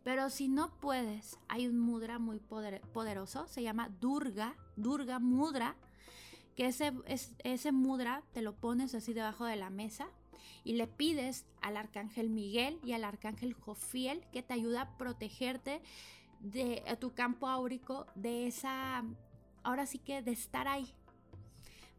Pero 0.03 0.29
si 0.29 0.48
no 0.48 0.72
puedes, 0.79 1.38
hay 1.48 1.67
un 1.67 1.77
mudra 1.77 2.17
muy 2.17 2.39
poderoso, 2.39 3.48
se 3.48 3.62
llama 3.62 3.89
Durga, 4.00 4.55
Durga 4.75 5.20
Mudra, 5.20 5.75
que 6.55 6.67
ese, 6.67 6.91
ese 7.43 7.72
mudra 7.72 8.24
te 8.34 8.41
lo 8.41 8.55
pones 8.55 8.96
así 8.96 9.13
debajo 9.13 9.46
de 9.46 9.58
la 9.58 9.70
mesa 9.70 10.10
y 10.64 10.74
le 10.74 10.88
pides 10.88 11.46
al 11.62 11.78
arcángel 11.78 12.30
Miguel 12.30 12.80
y 12.84 12.94
al 12.94 13.04
arcángel 13.04 13.54
Jofiel 13.54 14.26
que 14.32 14.44
te 14.44 14.54
ayuda 14.54 14.82
a 14.82 14.98
protegerte 14.98 15.82
de 16.40 16.84
tu 17.00 17.14
campo 17.14 17.48
áurico 17.48 18.08
de 18.16 18.48
esa, 18.48 19.04
ahora 19.64 19.86
sí 19.86 20.00
que 20.00 20.22
de 20.22 20.32
estar 20.32 20.68
ahí. 20.68 20.94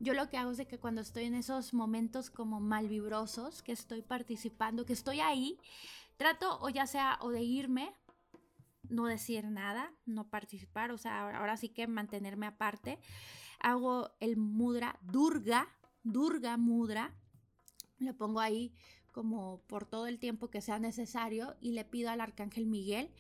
Yo 0.01 0.15
lo 0.15 0.29
que 0.29 0.37
hago 0.37 0.51
es 0.51 0.67
que 0.67 0.79
cuando 0.79 1.01
estoy 1.01 1.25
en 1.25 1.35
esos 1.35 1.73
momentos 1.75 2.29
como 2.29 2.59
malvibrosos, 2.59 3.63
que 3.63 3.71
estoy 3.71 4.03
participando, 4.03 4.85
que 4.85 4.95
estoy 4.95 5.21
ahí, 5.21 5.59
trato 6.17 6.59
o 6.61 6.69
ya 6.69 6.89
sea 6.89 7.19
o 7.21 7.31
de 7.31 7.43
irme, 7.43 7.95
no 8.89 9.07
decir 9.07 9.45
nada, 9.45 9.93
no 10.05 10.29
participar, 10.29 10.91
o 10.91 10.99
sea, 10.99 11.37
ahora 11.37 11.57
sí 11.57 11.69
que 11.69 11.87
mantenerme 11.87 12.47
aparte. 12.47 12.99
Hago 13.61 14.11
el 14.19 14.37
mudra 14.37 14.99
Durga, 15.03 15.69
Durga 16.03 16.57
Mudra, 16.57 17.15
le 18.02 18.14
pongo 18.14 18.40
ahí 18.40 18.73
como 19.12 19.61
por 19.66 19.87
todo 19.87 20.06
el 20.06 20.18
tiempo 20.18 20.49
que 20.49 20.61
sea 20.61 20.78
necesario 20.78 21.56
y 21.61 21.73
le 21.73 21.85
pido 21.85 22.11
al 22.11 22.21
arcángel 22.21 22.66
Miguel 22.66 23.11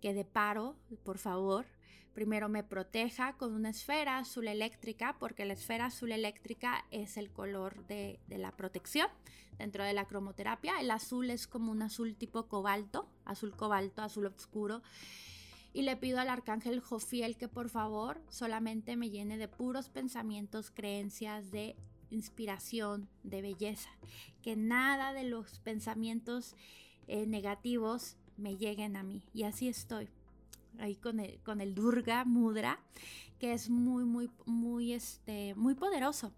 que 0.00 0.12
de 0.12 0.24
paro, 0.24 0.76
por 1.04 1.18
favor, 1.18 1.66
primero 2.12 2.48
me 2.48 2.64
proteja 2.64 3.36
con 3.36 3.52
una 3.52 3.70
esfera 3.70 4.18
azul 4.18 4.48
eléctrica, 4.48 5.16
porque 5.18 5.44
la 5.44 5.52
esfera 5.52 5.86
azul 5.86 6.12
eléctrica 6.12 6.86
es 6.90 7.16
el 7.16 7.30
color 7.30 7.86
de, 7.86 8.20
de, 8.26 8.38
la 8.38 8.52
protección 8.52 9.08
dentro 9.58 9.84
de 9.84 9.92
la 9.92 10.06
cromoterapia. 10.06 10.80
El 10.80 10.90
azul 10.90 11.30
es 11.30 11.46
como 11.46 11.72
un 11.72 11.82
azul 11.82 12.16
tipo 12.16 12.48
cobalto, 12.48 13.08
azul 13.24 13.54
cobalto, 13.54 14.02
azul 14.02 14.26
oscuro. 14.26 14.82
Y 15.74 15.82
le 15.82 15.96
pido 15.98 16.18
al 16.18 16.30
arcángel 16.30 16.80
Jofiel 16.80 17.36
que 17.36 17.48
por 17.48 17.68
favor 17.68 18.22
solamente 18.30 18.96
me 18.96 19.10
llene 19.10 19.36
de 19.36 19.46
puros 19.46 19.90
pensamientos, 19.90 20.70
creencias 20.70 21.50
de 21.50 21.76
inspiración, 22.10 23.08
de 23.22 23.42
belleza. 23.42 23.90
Que 24.42 24.56
nada 24.56 25.12
de 25.12 25.24
los 25.24 25.58
pensamientos 25.60 26.54
eh, 27.08 27.26
negativos 27.26 28.16
me 28.36 28.56
lleguen 28.56 28.96
a 28.96 29.02
mí. 29.02 29.22
Y 29.32 29.44
así 29.44 29.68
estoy. 29.68 30.08
Ahí 30.78 30.96
con 30.96 31.20
el, 31.20 31.38
con 31.40 31.60
el 31.60 31.74
Durga 31.74 32.24
Mudra, 32.24 32.80
que 33.38 33.52
es 33.52 33.70
muy, 33.70 34.04
muy, 34.04 34.30
muy, 34.44 34.92
este, 34.92 35.54
muy 35.54 35.74
poderoso. 35.74 36.32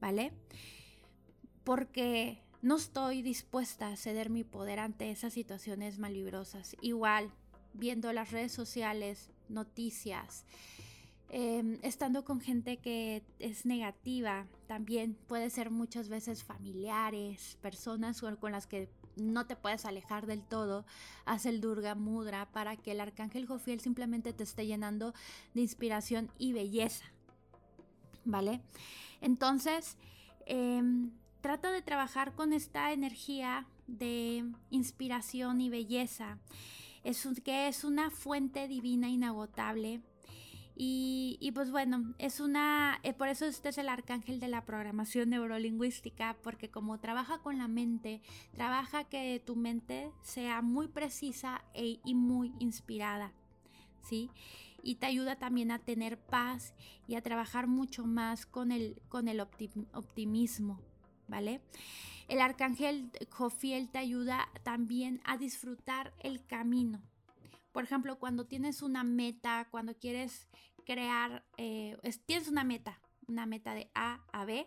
¿Vale? 0.00 0.32
Porque 1.64 2.42
no 2.60 2.76
estoy 2.76 3.22
dispuesta 3.22 3.88
a 3.88 3.96
ceder 3.96 4.30
mi 4.30 4.44
poder 4.44 4.78
ante 4.78 5.10
esas 5.10 5.32
situaciones 5.32 5.98
malvibrosas. 5.98 6.76
Igual, 6.80 7.30
viendo 7.72 8.12
las 8.12 8.30
redes 8.30 8.52
sociales, 8.52 9.30
noticias, 9.48 10.44
em, 11.32 11.78
estando 11.82 12.24
con 12.24 12.40
gente 12.40 12.76
que 12.76 13.24
es 13.40 13.66
negativa, 13.66 14.46
también 14.68 15.16
puede 15.26 15.50
ser 15.50 15.70
muchas 15.70 16.08
veces 16.08 16.44
familiares, 16.44 17.58
personas 17.60 18.22
con 18.38 18.52
las 18.52 18.68
que 18.68 18.88
no 19.16 19.46
te 19.46 19.56
puedes 19.56 19.84
alejar 19.84 20.26
del 20.26 20.42
todo, 20.42 20.86
haz 21.24 21.46
el 21.46 21.60
Durga 21.60 21.94
Mudra 21.94 22.46
para 22.52 22.76
que 22.76 22.92
el 22.92 23.00
arcángel 23.00 23.46
Jofiel 23.46 23.80
simplemente 23.80 24.32
te 24.32 24.44
esté 24.44 24.66
llenando 24.66 25.12
de 25.54 25.62
inspiración 25.62 26.30
y 26.38 26.52
belleza. 26.52 27.06
¿Vale? 28.24 28.60
Entonces, 29.20 29.96
em, 30.46 31.10
trata 31.40 31.72
de 31.72 31.82
trabajar 31.82 32.34
con 32.34 32.52
esta 32.52 32.92
energía 32.92 33.66
de 33.86 34.44
inspiración 34.70 35.60
y 35.60 35.70
belleza, 35.70 36.38
es 37.04 37.28
que 37.44 37.68
es 37.68 37.84
una 37.84 38.10
fuente 38.10 38.68
divina 38.68 39.08
inagotable. 39.08 40.00
Y, 40.84 41.52
pues 41.54 41.70
bueno, 41.70 42.12
es 42.18 42.40
una, 42.40 42.98
eh, 43.04 43.12
por 43.12 43.28
eso 43.28 43.44
este 43.44 43.68
es 43.68 43.78
el 43.78 43.88
arcángel 43.88 44.40
de 44.40 44.48
la 44.48 44.64
programación 44.64 45.30
neurolingüística, 45.30 46.36
porque 46.42 46.70
como 46.70 46.98
trabaja 46.98 47.38
con 47.38 47.56
la 47.56 47.68
mente, 47.68 48.20
trabaja 48.52 49.04
que 49.04 49.40
tu 49.46 49.54
mente 49.54 50.10
sea 50.22 50.60
muy 50.60 50.88
precisa 50.88 51.62
e, 51.72 52.00
y 52.04 52.16
muy 52.16 52.52
inspirada, 52.58 53.32
¿sí? 54.02 54.28
Y 54.82 54.96
te 54.96 55.06
ayuda 55.06 55.36
también 55.36 55.70
a 55.70 55.78
tener 55.78 56.18
paz 56.18 56.74
y 57.06 57.14
a 57.14 57.22
trabajar 57.22 57.68
mucho 57.68 58.04
más 58.04 58.44
con 58.44 58.72
el, 58.72 59.00
con 59.08 59.28
el 59.28 59.38
optimismo, 59.38 60.80
¿vale? 61.28 61.60
El 62.26 62.40
arcángel 62.40 63.08
Jofiel 63.30 63.88
te 63.88 63.98
ayuda 63.98 64.48
también 64.64 65.20
a 65.24 65.36
disfrutar 65.36 66.12
el 66.18 66.44
camino. 66.44 67.00
Por 67.72 67.84
ejemplo, 67.84 68.18
cuando 68.18 68.44
tienes 68.44 68.82
una 68.82 69.02
meta, 69.02 69.66
cuando 69.70 69.94
quieres 69.94 70.48
crear, 70.84 71.44
eh, 71.56 71.96
tienes 72.26 72.48
una 72.48 72.64
meta, 72.64 73.00
una 73.28 73.46
meta 73.46 73.74
de 73.74 73.90
A 73.94 74.20
a 74.32 74.44
B, 74.44 74.66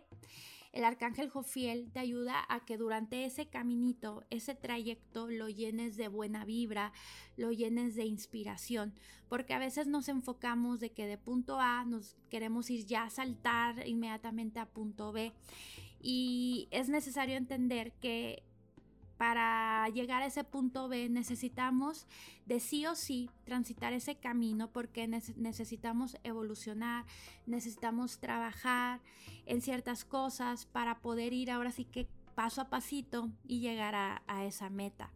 el 0.75 0.84
arcángel 0.84 1.29
Jofiel 1.29 1.89
te 1.93 2.00
ayuda 2.00 2.45
a 2.50 2.65
que 2.65 2.75
durante 2.75 3.24
ese 3.24 3.48
caminito, 3.48 4.25
ese 4.29 4.55
trayecto, 4.55 5.29
lo 5.29 5.48
llenes 5.48 5.95
de 5.95 6.10
buena 6.10 6.43
vibra, 6.43 6.91
lo 7.38 7.53
llenes 7.53 7.95
de 7.95 8.03
inspiración, 8.03 8.93
porque 9.29 9.53
a 9.53 9.60
veces 9.60 9.88
nos 9.88 10.10
enfocamos 10.10 10.81
de 10.81 10.91
que 10.91 11.07
de 11.07 11.17
punto 11.17 11.62
A 11.62 11.86
nos 11.86 12.17
queremos 12.29 12.69
ir 12.69 12.86
ya 12.86 13.03
a 13.03 13.10
saltar 13.10 13.88
inmediatamente 13.88 14.60
a 14.60 14.65
punto 14.65 15.13
B. 15.13 15.31
Y 16.01 16.67
es 16.72 16.89
necesario 16.89 17.38
entender 17.38 17.93
que 17.93 18.43
para 19.17 19.88
llegar 19.89 20.22
a 20.22 20.25
ese 20.25 20.43
punto 20.43 20.88
B 20.89 21.10
necesitamos 21.10 22.07
de 22.45 22.60
sí 22.60 22.86
o 22.86 22.95
sí 22.95 23.29
transitar 23.43 23.93
ese 23.93 24.15
camino 24.15 24.69
porque 24.72 25.07
necesitamos 25.07 26.17
evolucionar, 26.24 27.05
necesitamos 27.45 28.19
trabajar 28.19 29.00
en 29.45 29.62
ciertas 29.62 30.05
cosas 30.05 30.65
para 30.65 31.00
poder 31.00 31.34
ir 31.34 31.51
ahora 31.51 31.72
sí 31.72 31.86
que 31.86 32.07
paso 32.36 32.62
a 32.62 32.70
pasito 32.70 33.30
y 33.48 33.60
llegar 33.60 33.96
a, 33.96 34.22
esa 34.46 34.70
meta. 34.70 35.10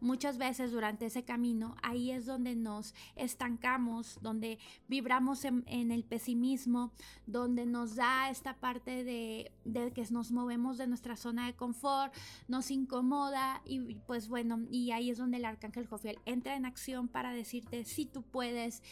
Muchas 0.00 0.36
veces 0.36 0.72
durante 0.72 1.06
ese 1.06 1.24
camino, 1.24 1.76
ahí 1.82 2.10
es 2.10 2.26
donde 2.26 2.54
nos 2.54 2.94
estancamos, 3.16 4.18
donde 4.20 4.58
vibramos 4.88 5.44
en, 5.44 5.64
el 5.66 6.04
pesimismo, 6.04 6.92
donde 7.26 7.64
nos 7.64 7.94
da 7.94 8.28
esta 8.28 8.54
parte 8.54 9.04
de, 9.04 9.52
que 9.94 10.04
nos 10.10 10.32
movemos 10.32 10.76
de 10.76 10.86
nuestra 10.86 11.16
zona 11.16 11.46
de 11.46 11.54
confort, 11.54 12.12
nos 12.48 12.70
incomoda 12.70 13.62
y 13.64 13.94
pues 14.06 14.28
bueno, 14.28 14.60
y 14.70 14.90
ahí 14.90 15.10
es 15.10 15.18
donde 15.18 15.38
el 15.38 15.44
arcángel 15.44 15.86
Jofiel 15.86 16.18
entra 16.26 16.56
en 16.56 16.66
acción 16.66 17.08
para 17.08 17.32
decirte 17.32 17.84
si 17.84 18.04
tú 18.04 18.22
puedes, 18.22 18.82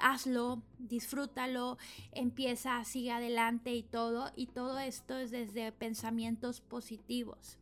hazlo, 0.00 0.62
disfrútalo, 0.78 1.78
empieza, 2.12 2.84
sigue 2.84 3.12
adelante 3.12 3.74
y 3.74 3.82
todo. 3.82 4.32
Y 4.36 4.46
todo 4.46 4.78
esto 4.78 5.16
es 5.16 5.30
desde 5.30 5.72
pensamientos 5.72 6.60
positivos. 6.60 7.58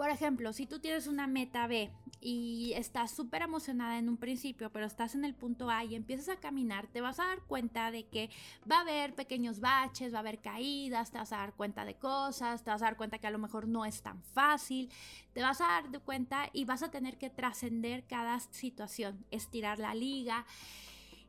Por 0.00 0.08
ejemplo, 0.08 0.54
si 0.54 0.64
tú 0.64 0.78
tienes 0.78 1.06
una 1.06 1.26
meta 1.26 1.66
B 1.66 1.90
y 2.22 2.72
estás 2.74 3.10
súper 3.10 3.42
emocionada 3.42 3.98
en 3.98 4.08
un 4.08 4.16
principio, 4.16 4.70
pero 4.70 4.86
estás 4.86 5.14
en 5.14 5.26
el 5.26 5.34
punto 5.34 5.68
A 5.68 5.84
y 5.84 5.94
empiezas 5.94 6.30
a 6.30 6.40
caminar, 6.40 6.86
te 6.86 7.02
vas 7.02 7.20
a 7.20 7.26
dar 7.26 7.42
cuenta 7.42 7.90
de 7.90 8.04
que 8.04 8.30
va 8.70 8.78
a 8.78 8.80
haber 8.80 9.14
pequeños 9.14 9.60
baches, 9.60 10.14
va 10.14 10.18
a 10.18 10.20
haber 10.20 10.38
caídas, 10.38 11.10
te 11.10 11.18
vas 11.18 11.32
a 11.34 11.38
dar 11.38 11.52
cuenta 11.52 11.84
de 11.84 11.96
cosas, 11.96 12.62
te 12.62 12.70
vas 12.70 12.80
a 12.80 12.86
dar 12.86 12.96
cuenta 12.96 13.18
que 13.18 13.26
a 13.26 13.30
lo 13.30 13.38
mejor 13.38 13.68
no 13.68 13.84
es 13.84 14.00
tan 14.00 14.22
fácil, 14.22 14.90
te 15.34 15.42
vas 15.42 15.60
a 15.60 15.66
dar 15.66 16.00
cuenta 16.00 16.48
y 16.54 16.64
vas 16.64 16.82
a 16.82 16.90
tener 16.90 17.18
que 17.18 17.28
trascender 17.28 18.04
cada 18.04 18.40
situación, 18.40 19.22
estirar 19.30 19.78
la 19.78 19.94
liga. 19.94 20.46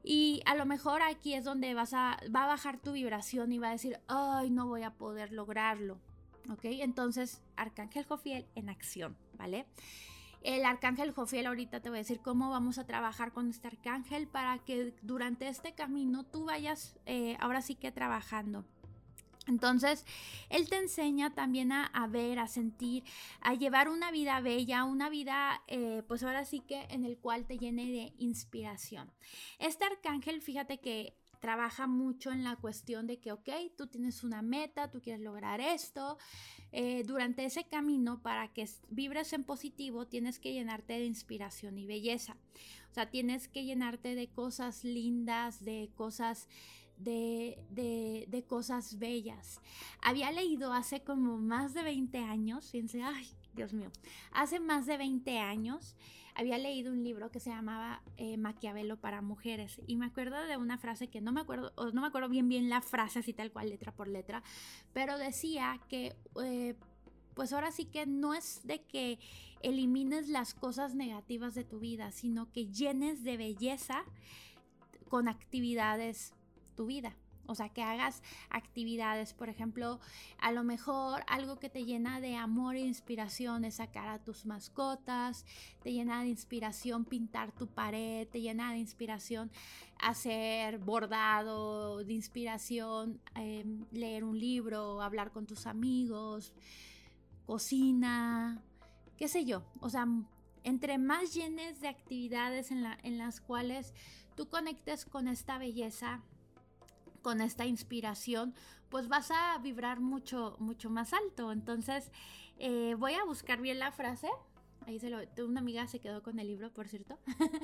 Y 0.04 0.42
a 0.46 0.56
lo 0.56 0.66
mejor 0.66 1.02
aquí 1.02 1.34
es 1.34 1.44
donde 1.44 1.74
vas 1.74 1.94
a, 1.94 2.18
va 2.34 2.44
a 2.44 2.48
bajar 2.48 2.80
tu 2.80 2.94
vibración 2.94 3.52
y 3.52 3.60
va 3.60 3.70
a 3.70 3.72
decir, 3.72 4.00
ay, 4.08 4.50
no 4.50 4.68
voy 4.68 4.84
a 4.84 4.92
poder 4.92 5.32
lograrlo. 5.32 6.00
¿Ok? 6.50 6.66
Entonces, 6.66 7.42
Arcángel 7.56 8.06
Jofiel 8.06 8.48
en 8.56 8.70
acción, 8.70 9.16
¿vale? 9.38 9.68
El 10.42 10.66
Arcángel 10.66 11.12
Jofiel, 11.12 11.46
ahorita 11.46 11.82
te 11.82 11.90
voy 11.90 12.00
a 12.00 12.02
decir 12.02 12.20
cómo 12.20 12.50
vamos 12.50 12.80
a 12.80 12.88
trabajar 12.88 13.32
con 13.32 13.48
este 13.48 13.68
Arcángel 13.68 14.28
para 14.28 14.58
que 14.58 14.96
durante 15.04 15.48
este 15.48 15.74
camino 15.74 16.24
tú 16.24 16.46
vayas 16.46 16.98
eh, 17.06 17.38
ahora 17.40 17.62
sí 17.62 17.76
que 17.76 17.92
trabajando. 17.92 18.66
Entonces, 19.52 20.06
Él 20.50 20.68
te 20.70 20.78
enseña 20.78 21.34
también 21.34 21.72
a, 21.72 22.08
ver, 22.10 22.40
a 22.40 22.48
sentir, 22.48 23.04
a 23.42 23.54
llevar 23.54 23.90
una 23.90 24.12
vida 24.12 24.40
bella, 24.42 24.86
una 24.86 25.10
vida, 25.10 25.62
eh, 25.68 26.04
pues 26.08 26.24
ahora 26.24 26.46
sí 26.46 26.62
que 26.62 26.88
en 26.90 27.04
el 27.06 27.18
cual 27.18 27.46
te 27.46 27.58
llene 27.58 27.92
de 27.92 28.14
inspiración. 28.18 29.12
Este 29.60 29.86
arcángel, 29.86 30.42
fíjate 30.42 30.80
que 30.80 31.16
trabaja 31.42 31.88
mucho 31.88 32.32
en 32.32 32.44
la 32.44 32.56
cuestión 32.56 33.08
de 33.08 33.20
que, 33.20 33.32
ok, 33.32 33.50
tú 33.76 33.88
tienes 33.88 34.24
una 34.24 34.42
meta, 34.42 34.92
tú 34.92 35.02
quieres 35.02 35.22
lograr 35.22 35.60
esto. 35.60 36.18
Eh, 36.72 37.04
durante 37.04 37.44
ese 37.44 37.66
camino, 37.66 38.22
para 38.22 38.54
que 38.54 38.70
vibres 38.90 39.34
en 39.34 39.44
positivo, 39.44 40.08
tienes 40.08 40.40
que 40.40 40.54
llenarte 40.54 40.94
de 40.94 41.06
inspiración 41.06 41.78
y 41.78 41.86
belleza. 41.86 42.38
O 42.92 42.94
sea, 42.94 43.10
tienes 43.10 43.48
que 43.48 43.66
llenarte 43.66 44.16
de 44.16 44.28
cosas 44.28 44.84
lindas, 44.84 45.66
de 45.66 45.90
cosas 45.96 46.48
de, 47.04 48.46
cosas 48.48 49.00
bellas. 49.00 49.62
Había 50.02 50.32
leído 50.32 50.74
hace 50.74 51.02
como 51.02 51.38
más 51.38 51.74
de 51.74 51.84
20 51.84 52.18
años, 52.20 52.70
fíjense, 52.72 53.02
ay, 53.02 53.28
Dios 53.54 53.74
mío, 53.74 53.90
hace 54.32 54.60
más 54.60 54.86
de 54.86 54.98
20 54.98 55.40
años 55.40 55.96
había 56.34 56.58
leído 56.58 56.94
un 56.94 57.04
libro 57.04 57.30
que 57.30 57.42
se 57.42 57.50
llamaba 57.50 58.02
eh, 58.16 58.38
Maquiavelo 58.38 58.98
para 58.98 59.22
mujeres 59.22 59.82
y 59.86 59.98
me 59.98 60.06
acuerdo 60.06 60.42
de 60.46 60.56
una 60.56 60.78
frase 60.78 61.10
que 61.10 61.20
no 61.20 61.34
me 61.34 61.42
acuerdo, 61.42 61.74
o 61.76 61.92
no 61.92 62.02
me 62.02 62.08
acuerdo 62.08 62.30
bien 62.30 62.48
bien 62.48 62.70
la 62.70 62.82
frase 62.82 63.20
así 63.20 63.34
tal 63.34 63.52
cual 63.52 63.70
letra 63.70 63.92
por 63.92 64.08
letra, 64.08 64.42
pero 64.94 65.18
decía 65.18 65.82
que 65.90 66.16
eh, 66.42 66.76
pues 67.34 67.54
ahora 67.54 67.72
sí 67.72 67.86
que 67.86 68.06
no 68.06 68.34
es 68.34 68.62
de 68.64 68.82
que 68.84 69.20
elimines 69.62 70.30
las 70.30 70.54
cosas 70.54 70.96
negativas 70.96 71.54
de 71.54 71.64
tu 71.64 71.80
vida, 71.80 72.12
sino 72.12 72.52
que 72.52 72.68
llenes 72.68 73.24
de 73.24 73.38
belleza 73.38 74.04
con 75.10 75.28
actividades 75.28 76.34
tu 76.72 76.86
vida. 76.86 77.16
O 77.48 77.56
sea, 77.56 77.70
que 77.70 77.84
hagas 77.84 78.22
actividades, 78.50 79.34
por 79.34 79.50
ejemplo, 79.50 80.00
a 80.40 80.52
lo 80.52 80.64
mejor 80.64 81.24
algo 81.28 81.60
que 81.60 81.70
te 81.70 81.84
llena 81.84 82.22
de 82.22 82.36
amor 82.36 82.76
e 82.76 82.82
inspiración 82.82 83.66
es 83.66 83.76
sacar 83.76 84.08
a 84.08 84.20
tus 84.20 84.46
mascotas, 84.46 85.46
te 85.84 85.92
llena 85.92 86.22
de 86.22 86.30
inspiración 86.30 87.04
pintar 87.04 87.52
tu 87.52 87.68
pared, 87.68 88.28
te 88.28 88.42
llena 88.42 88.72
de 88.72 88.78
inspiración 88.78 89.52
hacer 90.00 90.78
bordado, 90.78 92.04
de 92.04 92.14
inspiración 92.14 93.20
em, 93.36 93.86
leer 93.92 94.24
un 94.24 94.40
libro, 94.40 95.02
hablar 95.02 95.32
con 95.32 95.46
tus 95.46 95.68
amigos, 95.68 96.54
cocina, 97.46 98.62
qué 99.18 99.28
sé 99.28 99.46
yo. 99.46 99.64
O 99.82 99.90
sea, 99.90 100.08
entre 100.64 100.98
más 100.98 101.34
llenes 101.34 101.82
de 101.82 101.88
actividades 101.88 102.72
en, 102.72 102.86
en 103.04 103.18
las 103.18 103.42
cuales 103.42 103.94
tú 104.36 104.48
conectes 104.48 105.06
con 105.06 105.28
esta 105.28 105.58
belleza, 105.58 106.22
con 107.22 107.42
esta 107.42 107.66
inspiración, 107.66 108.54
pues 108.90 109.08
vas 109.08 109.32
a 109.32 109.58
vibrar 109.60 110.00
mucho, 110.00 110.56
mucho 110.60 110.90
más 110.90 111.14
alto. 111.14 111.52
Entonces, 111.52 112.12
eh, 112.58 112.96
voy 112.98 113.14
a 113.14 113.24
buscar 113.24 113.62
bien 113.62 113.80
la 113.80 113.92
frase. 113.92 114.30
Ahí 114.86 115.00
se 115.00 115.10
lo, 115.10 115.20
una 115.46 115.62
amiga 115.62 115.88
se 115.88 116.00
quedó 116.00 116.22
con 116.22 116.40
el 116.40 116.48
libro, 116.48 116.72
por 116.72 116.88
cierto. 116.88 117.18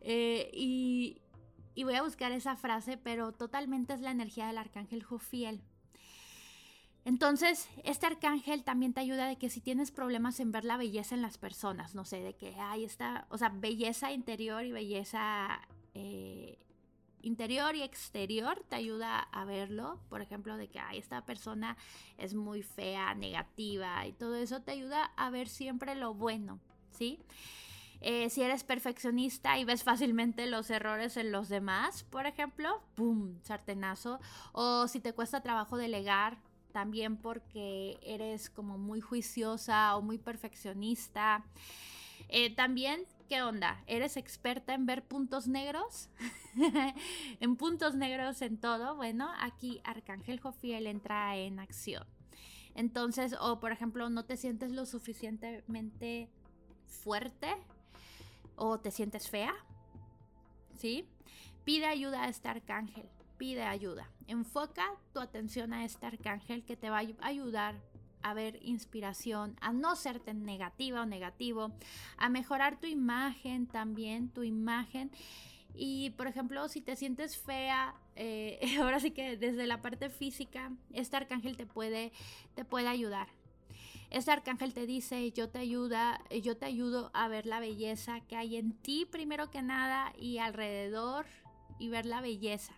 Eh, 0.00 0.50
y, 0.52 1.20
voy 1.82 1.94
a 1.94 2.02
buscar 2.02 2.32
esa 2.32 2.56
frase, 2.56 2.96
pero 2.96 3.32
totalmente 3.32 3.94
es 3.94 4.00
la 4.00 4.10
energía 4.10 4.46
del 4.46 4.58
arcángel 4.58 5.02
Jofiel. 5.02 5.62
Entonces, 7.04 7.68
este 7.84 8.06
arcángel 8.06 8.64
también 8.64 8.92
te 8.92 9.00
ayuda 9.00 9.26
de 9.26 9.36
que 9.36 9.48
si 9.48 9.60
tienes 9.60 9.90
problemas 9.90 10.40
en 10.40 10.52
ver 10.52 10.64
la 10.64 10.76
belleza 10.76 11.14
en 11.14 11.22
las 11.22 11.38
personas, 11.38 11.94
no 11.94 12.04
sé, 12.04 12.20
de 12.20 12.34
que 12.34 12.54
hay 12.56 12.84
esta, 12.84 13.26
o 13.30 13.38
sea, 13.38 13.48
belleza 13.48 14.12
interior 14.12 14.64
y 14.64 14.72
belleza 14.72 15.60
eh, 15.94 16.58
interior 17.22 17.74
y 17.74 17.82
exterior, 17.82 18.64
te 18.68 18.76
ayuda 18.76 19.20
a 19.20 19.44
verlo. 19.44 20.00
Por 20.08 20.22
ejemplo, 20.22 20.56
de 20.56 20.68
que 20.68 20.80
esta 20.94 21.24
persona 21.24 21.76
es 22.16 22.34
muy 22.34 22.62
fea, 22.62 23.14
negativa 23.14 24.06
y 24.06 24.12
todo 24.12 24.36
eso 24.36 24.62
te 24.62 24.72
ayuda 24.72 25.12
a 25.16 25.30
ver 25.30 25.48
siempre 25.48 25.94
lo 25.94 26.14
bueno, 26.14 26.60
¿sí? 26.90 27.18
Eh, 28.00 28.30
si 28.30 28.42
eres 28.42 28.62
perfeccionista 28.62 29.58
y 29.58 29.64
ves 29.64 29.82
fácilmente 29.82 30.46
los 30.46 30.70
errores 30.70 31.16
en 31.16 31.32
los 31.32 31.48
demás, 31.48 32.04
por 32.04 32.26
ejemplo, 32.26 32.80
¡pum! 32.94 33.38
sartenazo. 33.42 34.20
O 34.52 34.86
si 34.86 35.00
te 35.00 35.12
cuesta 35.12 35.40
trabajo 35.40 35.76
delegar, 35.76 36.38
también 36.72 37.16
porque 37.16 37.98
eres 38.02 38.50
como 38.50 38.78
muy 38.78 39.00
juiciosa 39.00 39.96
o 39.96 40.02
muy 40.02 40.18
perfeccionista. 40.18 41.44
Eh, 42.28 42.54
también, 42.54 43.04
¿qué 43.28 43.42
onda? 43.42 43.82
¿Eres 43.86 44.16
experta 44.16 44.74
en 44.74 44.86
ver 44.86 45.06
puntos 45.06 45.46
negros? 45.48 46.08
en 47.40 47.56
puntos 47.56 47.94
negros 47.94 48.42
en 48.42 48.58
todo. 48.58 48.96
Bueno, 48.96 49.30
aquí 49.38 49.80
Arcángel 49.84 50.40
Jofiel 50.40 50.86
entra 50.86 51.36
en 51.36 51.60
acción. 51.60 52.06
Entonces, 52.74 53.34
o 53.40 53.60
por 53.60 53.72
ejemplo, 53.72 54.08
no 54.08 54.24
te 54.24 54.36
sientes 54.36 54.72
lo 54.72 54.86
suficientemente 54.86 56.30
fuerte 56.86 57.54
o 58.56 58.78
te 58.80 58.90
sientes 58.90 59.28
fea, 59.28 59.54
¿sí? 60.76 61.06
Pide 61.64 61.86
ayuda 61.86 62.24
a 62.24 62.28
este 62.28 62.48
arcángel 62.48 63.08
pide 63.38 63.62
ayuda. 63.62 64.10
Enfoca 64.26 64.84
tu 65.14 65.20
atención 65.20 65.72
a 65.72 65.84
este 65.84 66.04
arcángel 66.04 66.64
que 66.64 66.76
te 66.76 66.90
va 66.90 66.98
a 66.98 67.26
ayudar 67.26 67.76
a 68.22 68.34
ver 68.34 68.58
inspiración, 68.62 69.56
a 69.60 69.72
no 69.72 69.96
ser 69.96 70.20
tan 70.20 70.44
negativa 70.44 71.02
o 71.02 71.06
negativo, 71.06 71.72
a 72.16 72.28
mejorar 72.28 72.78
tu 72.80 72.86
imagen 72.86 73.66
también, 73.66 74.28
tu 74.28 74.42
imagen. 74.42 75.10
Y 75.74 76.10
por 76.10 76.26
ejemplo, 76.26 76.68
si 76.68 76.80
te 76.80 76.96
sientes 76.96 77.36
fea, 77.36 77.94
eh, 78.16 78.60
ahora 78.80 79.00
sí 79.00 79.10
que 79.10 79.36
desde 79.36 79.66
la 79.66 79.82
parte 79.82 80.10
física, 80.10 80.72
este 80.92 81.16
arcángel 81.16 81.56
te 81.56 81.66
puede, 81.66 82.12
te 82.54 82.64
puede 82.64 82.88
ayudar. 82.88 83.28
Este 84.10 84.30
arcángel 84.30 84.72
te 84.72 84.86
dice, 84.86 85.32
yo 85.32 85.50
te 85.50 85.58
ayuda, 85.58 86.22
yo 86.42 86.56
te 86.56 86.64
ayudo 86.64 87.10
a 87.12 87.28
ver 87.28 87.44
la 87.44 87.60
belleza 87.60 88.20
que 88.20 88.36
hay 88.36 88.56
en 88.56 88.72
ti 88.72 89.04
primero 89.04 89.50
que 89.50 89.60
nada 89.60 90.14
y 90.18 90.38
alrededor 90.38 91.26
y 91.78 91.90
ver 91.90 92.06
la 92.06 92.22
belleza 92.22 92.77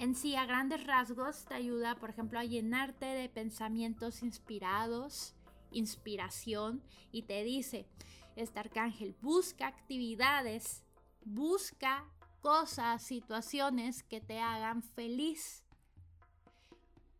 en 0.00 0.14
sí 0.14 0.34
a 0.34 0.46
grandes 0.46 0.86
rasgos 0.86 1.44
te 1.44 1.52
ayuda, 1.52 1.94
por 1.94 2.08
ejemplo, 2.08 2.38
a 2.38 2.44
llenarte 2.44 3.04
de 3.04 3.28
pensamientos 3.28 4.22
inspirados, 4.22 5.34
inspiración, 5.72 6.82
y 7.12 7.24
te 7.24 7.44
dice, 7.44 7.86
este 8.34 8.60
arcángel, 8.60 9.14
busca 9.20 9.66
actividades, 9.66 10.82
busca 11.22 12.06
cosas, 12.40 13.02
situaciones 13.02 14.02
que 14.02 14.22
te 14.22 14.40
hagan 14.40 14.82
feliz. 14.82 15.64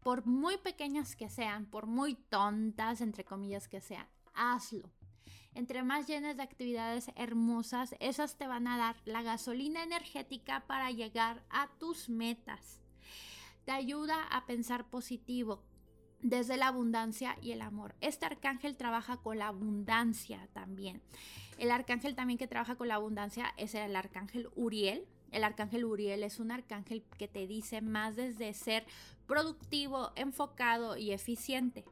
Por 0.03 0.25
muy 0.25 0.57
pequeñas 0.57 1.17
que 1.17 1.29
sean, 1.29 1.67
por 1.67 1.87
muy 1.87 2.15
tontas, 2.15 3.03
entre 3.03 3.27
comillas 3.27 3.69
que 3.69 3.83
sean, 3.83 4.09
hazlo. 4.33 4.91
Entre 5.55 5.83
más 5.83 6.07
llenas 6.07 6.37
de 6.37 6.43
actividades 6.43 7.11
hermosas, 7.17 7.95
esas 7.99 8.37
te 8.37 8.47
van 8.47 8.69
a 8.69 8.79
dar 8.79 8.97
la 9.05 9.23
gasolina 9.23 9.83
energética 9.83 10.65
para 10.67 10.91
llegar 10.91 11.43
a 11.51 11.69
tus 11.79 12.09
metas. 12.09 12.81
Te 13.65 13.73
ayuda 13.73 14.23
a 14.31 14.47
pensar 14.47 14.89
positivo 14.89 15.63
desde 16.23 16.57
la 16.57 16.69
abundancia 16.69 17.37
y 17.43 17.53
el 17.53 17.63
amor. 17.63 17.95
Este 18.01 18.27
arcángel 18.27 18.77
trabaja 18.77 19.17
con 19.17 19.39
la 19.39 19.49
abundancia 19.49 20.49
también. 20.53 21.03
El 21.59 21.71
arcángel 21.71 22.15
también 22.15 22.39
que 22.39 22.49
trabaja 22.49 22.77
con 22.77 22.89
la 22.89 22.95
abundancia 22.95 23.53
es 23.57 23.75
el 23.75 23.97
arcángel 23.97 24.49
Uriel. 24.55 25.07
El 25.31 25.45
arcángel 25.45 25.85
Uriel 25.85 26.23
es 26.23 26.41
un 26.41 26.51
arcángel 26.51 27.05
que 27.19 27.29
te 27.29 27.47
dice 27.47 27.81
más 27.81 28.17
desde 28.17 28.55
ser 28.55 28.87
productivo, 29.27 30.13
enfocado 30.17 30.97
y 30.97 31.13
eficiente. 31.13 31.85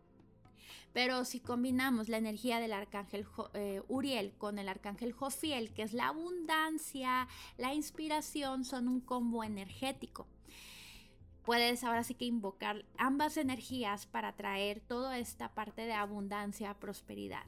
Pero 0.92 1.24
si 1.24 1.40
combinamos 1.40 2.09
la 2.09 2.18
energía 2.18 2.61
del 2.61 2.72
arcángel 2.72 3.26
eh, 3.54 3.83
Uriel 3.88 4.33
con 4.38 4.59
el 4.59 4.68
arcángel 4.68 5.12
Jofiel, 5.12 5.72
que 5.72 5.83
es 5.83 5.92
la 5.92 6.09
abundancia, 6.09 7.28
la 7.57 7.74
inspiración, 7.74 8.64
son 8.64 8.88
un 8.88 9.00
combo 9.00 9.44
energético. 9.44 10.26
Puedes 11.44 11.83
ahora 11.83 12.04
sí 12.04 12.14
que 12.14 12.26
invocar 12.26 12.85
ambas 12.98 13.37
energías 13.38 14.07
para 14.07 14.35
traer 14.37 14.81
toda 14.81 15.18
esta 15.18 15.54
parte 15.54 15.87
de 15.87 15.94
abundancia, 15.94 16.74
prosperidad. 16.74 17.44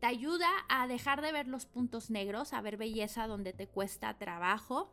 Te 0.00 0.06
ayuda 0.06 0.48
a 0.68 0.86
dejar 0.86 1.22
de 1.22 1.32
ver 1.32 1.46
los 1.46 1.64
puntos 1.64 2.10
negros, 2.10 2.52
a 2.52 2.60
ver 2.60 2.76
belleza 2.76 3.26
donde 3.26 3.52
te 3.52 3.68
cuesta 3.68 4.18
trabajo, 4.18 4.92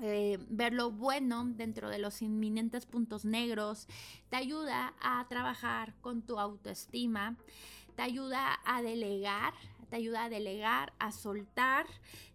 eh, 0.00 0.38
ver 0.48 0.72
lo 0.72 0.90
bueno 0.90 1.44
dentro 1.44 1.88
de 1.90 1.98
los 1.98 2.22
inminentes 2.22 2.86
puntos 2.86 3.24
negros, 3.24 3.86
te 4.30 4.36
ayuda 4.36 4.94
a 5.00 5.26
trabajar 5.28 5.94
con 6.00 6.22
tu 6.22 6.38
autoestima, 6.38 7.36
te 7.96 8.02
ayuda 8.02 8.58
a 8.64 8.82
delegar, 8.82 9.52
te 9.92 9.96
ayuda 9.96 10.24
a 10.24 10.30
delegar, 10.30 10.94
a 10.98 11.12
soltar, 11.12 11.84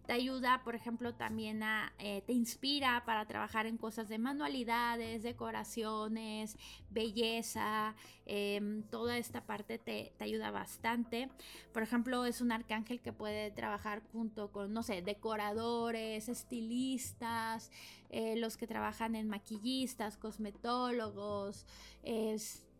te 0.06 0.12
ayuda, 0.12 0.62
por 0.62 0.76
ejemplo, 0.76 1.16
también 1.16 1.64
a, 1.64 1.92
eh, 1.98 2.22
te 2.24 2.32
inspira 2.32 3.02
para 3.04 3.26
trabajar 3.26 3.66
en 3.66 3.76
cosas 3.76 4.08
de 4.08 4.16
manualidades, 4.16 5.24
decoraciones, 5.24 6.56
belleza, 6.88 7.96
em, 8.26 8.84
toda 8.84 9.18
esta 9.18 9.44
parte 9.44 9.76
te, 9.76 10.12
ayuda 10.20 10.52
bastante. 10.52 11.30
Por 11.72 11.82
ejemplo, 11.82 12.24
es 12.26 12.40
un 12.40 12.52
arcángel 12.52 13.00
que 13.00 13.12
puede 13.12 13.50
trabajar 13.50 14.02
junto 14.12 14.52
con, 14.52 14.72
no 14.72 14.84
sé, 14.84 15.02
decoradores, 15.02 16.28
estilistas, 16.28 17.72
eh, 18.10 18.36
los 18.36 18.56
que 18.56 18.68
trabajan 18.68 19.16
en 19.16 19.26
maquillistas, 19.28 20.16
cosmetólogos, 20.16 21.66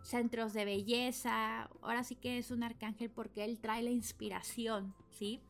centros 0.08 0.54
de 0.54 0.64
belleza. 0.64 1.68
Ahora 1.82 2.02
sí 2.02 2.16
que 2.16 2.38
es 2.38 2.50
un 2.50 2.62
arcángel 2.62 3.10
porque 3.10 3.44
él 3.44 3.58
trae 3.60 3.82
la 3.82 3.90
inspiración, 3.90 4.94
¿sí? 5.10 5.40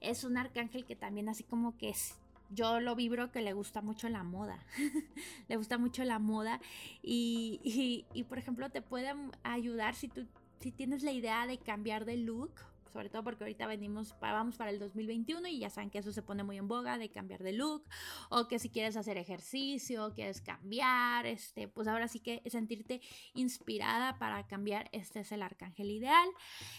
Es 0.00 0.24
un 0.24 0.36
arcángel 0.36 0.84
que 0.84 0.96
también 0.96 1.28
así 1.28 1.44
como 1.44 1.76
que 1.78 1.90
es, 1.90 2.18
yo 2.50 2.80
lo 2.80 2.96
vibro 2.96 3.30
que 3.30 3.40
le 3.40 3.52
gusta 3.52 3.80
mucho 3.80 4.08
la 4.08 4.24
moda. 4.24 4.58
le 5.48 5.56
gusta 5.56 5.78
mucho 5.78 6.04
la 6.04 6.18
moda 6.18 6.60
y, 7.02 8.04
y, 8.12 8.24
por 8.24 8.38
ejemplo 8.38 8.68
te 8.70 8.82
puede 8.82 9.12
ayudar 9.42 9.94
si 9.94 10.08
tú 10.08 10.26
si 10.60 10.72
tienes 10.72 11.02
la 11.02 11.12
idea 11.12 11.46
de 11.46 11.58
cambiar 11.58 12.06
de 12.06 12.16
look 12.16 12.52
sobre 12.94 13.10
todo 13.10 13.24
porque 13.24 13.42
ahorita 13.42 13.66
venimos, 13.66 14.14
vamos 14.20 14.56
para 14.56 14.70
el 14.70 14.78
2021 14.78 15.48
y 15.48 15.58
ya 15.58 15.68
saben 15.68 15.90
que 15.90 15.98
eso 15.98 16.12
se 16.12 16.22
pone 16.22 16.44
muy 16.44 16.58
en 16.58 16.68
boga 16.68 16.96
de 16.96 17.10
cambiar 17.10 17.42
de 17.42 17.52
look 17.52 17.82
o 18.28 18.46
que 18.46 18.60
si 18.60 18.70
quieres 18.70 18.96
hacer 18.96 19.16
ejercicio, 19.16 20.12
quieres 20.14 20.40
cambiar, 20.40 21.26
este, 21.26 21.66
pues 21.66 21.88
ahora 21.88 22.06
sí 22.06 22.20
que 22.20 22.40
sentirte 22.46 23.00
inspirada 23.34 24.16
para 24.20 24.46
cambiar, 24.46 24.88
este 24.92 25.20
es 25.20 25.32
el 25.32 25.42
arcángel 25.42 25.90
ideal 25.90 26.28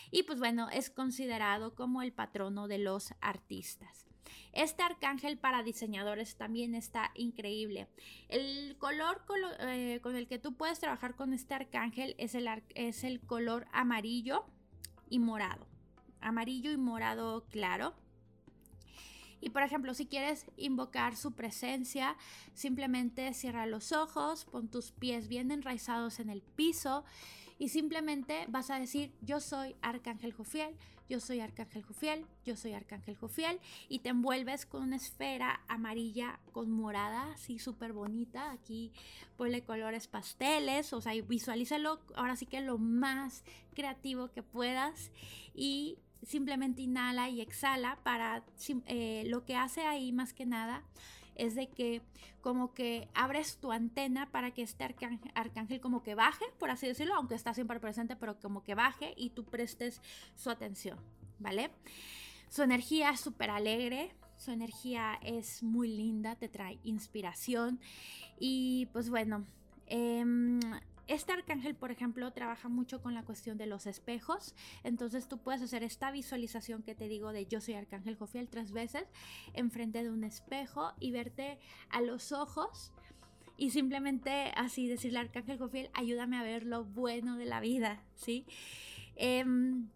y 0.10 0.23
pues 0.23 0.39
bueno, 0.39 0.69
es 0.69 0.89
considerado 0.89 1.75
como 1.75 2.01
el 2.01 2.13
patrono 2.13 2.69
de 2.69 2.78
los 2.78 3.13
artistas. 3.19 4.08
Este 4.54 4.84
arcángel 4.84 5.38
para 5.38 5.63
diseñadores 5.63 6.38
también 6.38 6.75
está 6.75 7.12
increíble. 7.15 7.89
El 8.30 8.78
color 8.78 9.21
eh, 9.60 9.99
con 10.01 10.15
el 10.15 10.30
que 10.30 10.39
tú 10.39 10.56
puedes 10.56 10.80
trabajar 10.80 11.15
con 11.15 11.34
este 11.34 11.56
arcángel 11.56 12.15
es 12.19 12.36
el, 12.36 12.47
es 12.73 13.04
el 13.04 13.19
color 13.19 13.67
amarillo 13.73 14.45
y 15.10 15.19
morado 15.19 15.74
amarillo 16.25 16.71
y 16.71 16.77
morado 16.77 17.45
claro. 17.49 17.93
Y 19.41 19.49
por 19.51 19.61
ejemplo, 19.61 19.93
si 19.93 20.07
quieres 20.07 20.45
invocar 20.57 21.15
su 21.15 21.33
presencia, 21.33 22.17
simplemente 22.53 23.33
cierra 23.33 23.65
los 23.65 23.91
ojos, 23.91 24.45
pon 24.45 24.69
tus 24.69 24.91
pies 24.91 25.27
bien 25.27 25.51
enraizados 25.51 26.19
en 26.19 26.29
el 26.29 26.41
piso 26.41 27.05
y 27.59 27.69
simplemente 27.69 28.45
vas 28.49 28.69
a 28.69 28.79
decir, 28.79 29.13
yo 29.21 29.39
soy 29.39 29.75
Arcángel 29.81 30.33
Jofiel, 30.33 30.75
yo 31.07 31.19
soy 31.19 31.39
Arcángel 31.39 31.83
Jofiel, 31.83 32.25
yo 32.43 32.55
soy 32.55 32.73
Arcángel 32.73 33.15
Jofiel 33.15 33.59
y 33.88 33.99
te 33.99 34.09
envuelves 34.09 34.65
con 34.65 34.81
una 34.81 34.95
esfera 34.95 35.61
amarilla 35.67 36.39
con 36.51 36.71
morada, 36.71 37.31
así 37.33 37.59
súper 37.59 37.93
bonita, 37.93 38.51
aquí 38.51 38.91
ponle 39.38 39.63
colores 39.63 40.07
pasteles, 40.07 40.91
o 40.93 41.01
sea, 41.01 41.13
visualízalo 41.21 41.99
ahora 42.15 42.35
sí 42.35 42.47
que 42.47 42.61
lo 42.61 42.79
más 42.79 43.43
creativo 43.75 44.31
que 44.31 44.41
puedas 44.41 45.11
y 45.53 45.99
simplemente 46.25 46.81
inhala 46.81 47.29
y 47.29 47.41
exhala 47.41 47.99
para 48.03 48.43
eh, 48.88 49.23
lo 49.27 49.45
que 49.45 49.55
hace 49.55 49.81
ahí 49.81 50.11
más 50.11 50.33
que 50.33 50.45
nada 50.45 50.83
es 51.35 51.55
de 51.55 51.67
que 51.67 52.01
como 52.41 52.73
que 52.73 53.09
abres 53.13 53.57
tu 53.57 53.71
antena 53.71 54.31
para 54.31 54.51
que 54.51 54.61
este 54.61 54.83
arcángel, 55.33 55.81
como 55.81 56.03
que 56.03 56.15
baje, 56.15 56.45
por 56.59 56.69
así 56.69 56.88
decirlo, 56.88 57.15
aunque 57.15 57.35
está 57.35 57.53
siempre 57.53 57.79
presente, 57.79 58.15
pero 58.15 58.39
como 58.39 58.63
que 58.63 58.75
baje 58.75 59.13
y 59.17 59.31
tú 59.31 59.43
prestes 59.45 60.01
su 60.35 60.49
atención, 60.49 60.99
¿vale? 61.39 61.71
Su 62.49 62.63
energía 62.63 63.09
es 63.09 63.19
súper 63.19 63.49
alegre, 63.49 64.13
su 64.38 64.51
energía 64.51 65.19
es 65.21 65.63
muy 65.63 65.88
linda, 65.88 66.35
te 66.35 66.47
trae 66.47 66.79
inspiración 66.83 67.79
y 68.39 68.88
pues 68.93 69.09
bueno, 69.09 69.45
em, 69.88 70.59
este 71.07 71.33
arcángel, 71.33 71.75
por 71.75 71.91
ejemplo, 71.91 72.31
trabaja 72.31 72.69
mucho 72.69 73.01
con 73.01 73.13
la 73.13 73.23
cuestión 73.23 73.57
de 73.57 73.67
los 73.67 73.85
espejos. 73.85 74.55
Entonces 74.83 75.27
tú 75.27 75.37
puedes 75.37 75.61
hacer 75.61 75.83
esta 75.83 76.11
visualización 76.11 76.83
que 76.83 76.95
te 76.95 77.07
digo 77.07 77.31
de 77.31 77.45
yo 77.45 77.61
soy 77.61 77.75
arcángel 77.75 78.15
Jofiel 78.15 78.49
tres 78.49 78.71
veces 78.71 79.05
enfrente 79.53 80.03
de 80.03 80.09
un 80.09 80.23
espejo 80.23 80.93
y 80.99 81.11
verte 81.11 81.59
a 81.89 82.01
los 82.01 82.31
ojos 82.31 82.91
y 83.57 83.69
simplemente 83.69 84.51
así 84.55 84.87
decirle 84.87 85.19
al 85.19 85.27
arcángel 85.27 85.57
Jofiel, 85.57 85.89
ayúdame 85.93 86.37
a 86.37 86.43
ver 86.43 86.65
lo 86.65 86.83
bueno 86.83 87.37
de 87.37 87.45
la 87.45 87.59
vida, 87.61 88.03
¿sí? 88.15 88.45
Em, 89.15 89.87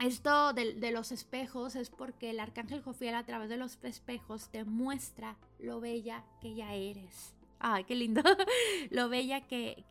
esto 0.00 0.52
de, 0.52 0.90
los 0.92 1.12
espejos 1.12 1.76
es 1.76 1.90
porque 1.90 2.30
el 2.30 2.40
arcángel 2.40 2.82
Jofiel 2.82 3.14
a 3.14 3.24
través 3.24 3.48
de 3.48 3.56
los 3.56 3.78
espejos 3.82 4.50
te 4.50 4.64
muestra 4.64 5.36
lo 5.58 5.80
bella 5.80 6.24
que 6.40 6.54
ya 6.54 6.74
eres. 6.74 7.34
Ay, 7.60 7.84
qué 7.84 7.94
lindo. 7.94 8.22
lo 8.90 9.10
bella 9.10 9.42
que, 9.42 9.84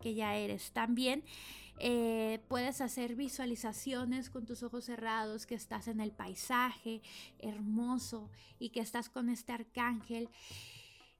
ya 0.00 0.36
eres. 0.36 0.70
También 0.70 1.24
eh, 1.80 2.40
puedes 2.46 2.80
hacer 2.80 3.16
visualizaciones 3.16 4.30
con 4.30 4.46
tus 4.46 4.62
ojos 4.62 4.84
cerrados, 4.84 5.44
que 5.44 5.56
estás 5.56 5.88
en 5.88 6.00
el 6.00 6.12
paisaje 6.12 7.02
hermoso 7.40 8.30
y 8.60 8.70
que 8.70 8.80
estás 8.80 9.08
con 9.08 9.28
este 9.28 9.52
arcángel. 9.52 10.28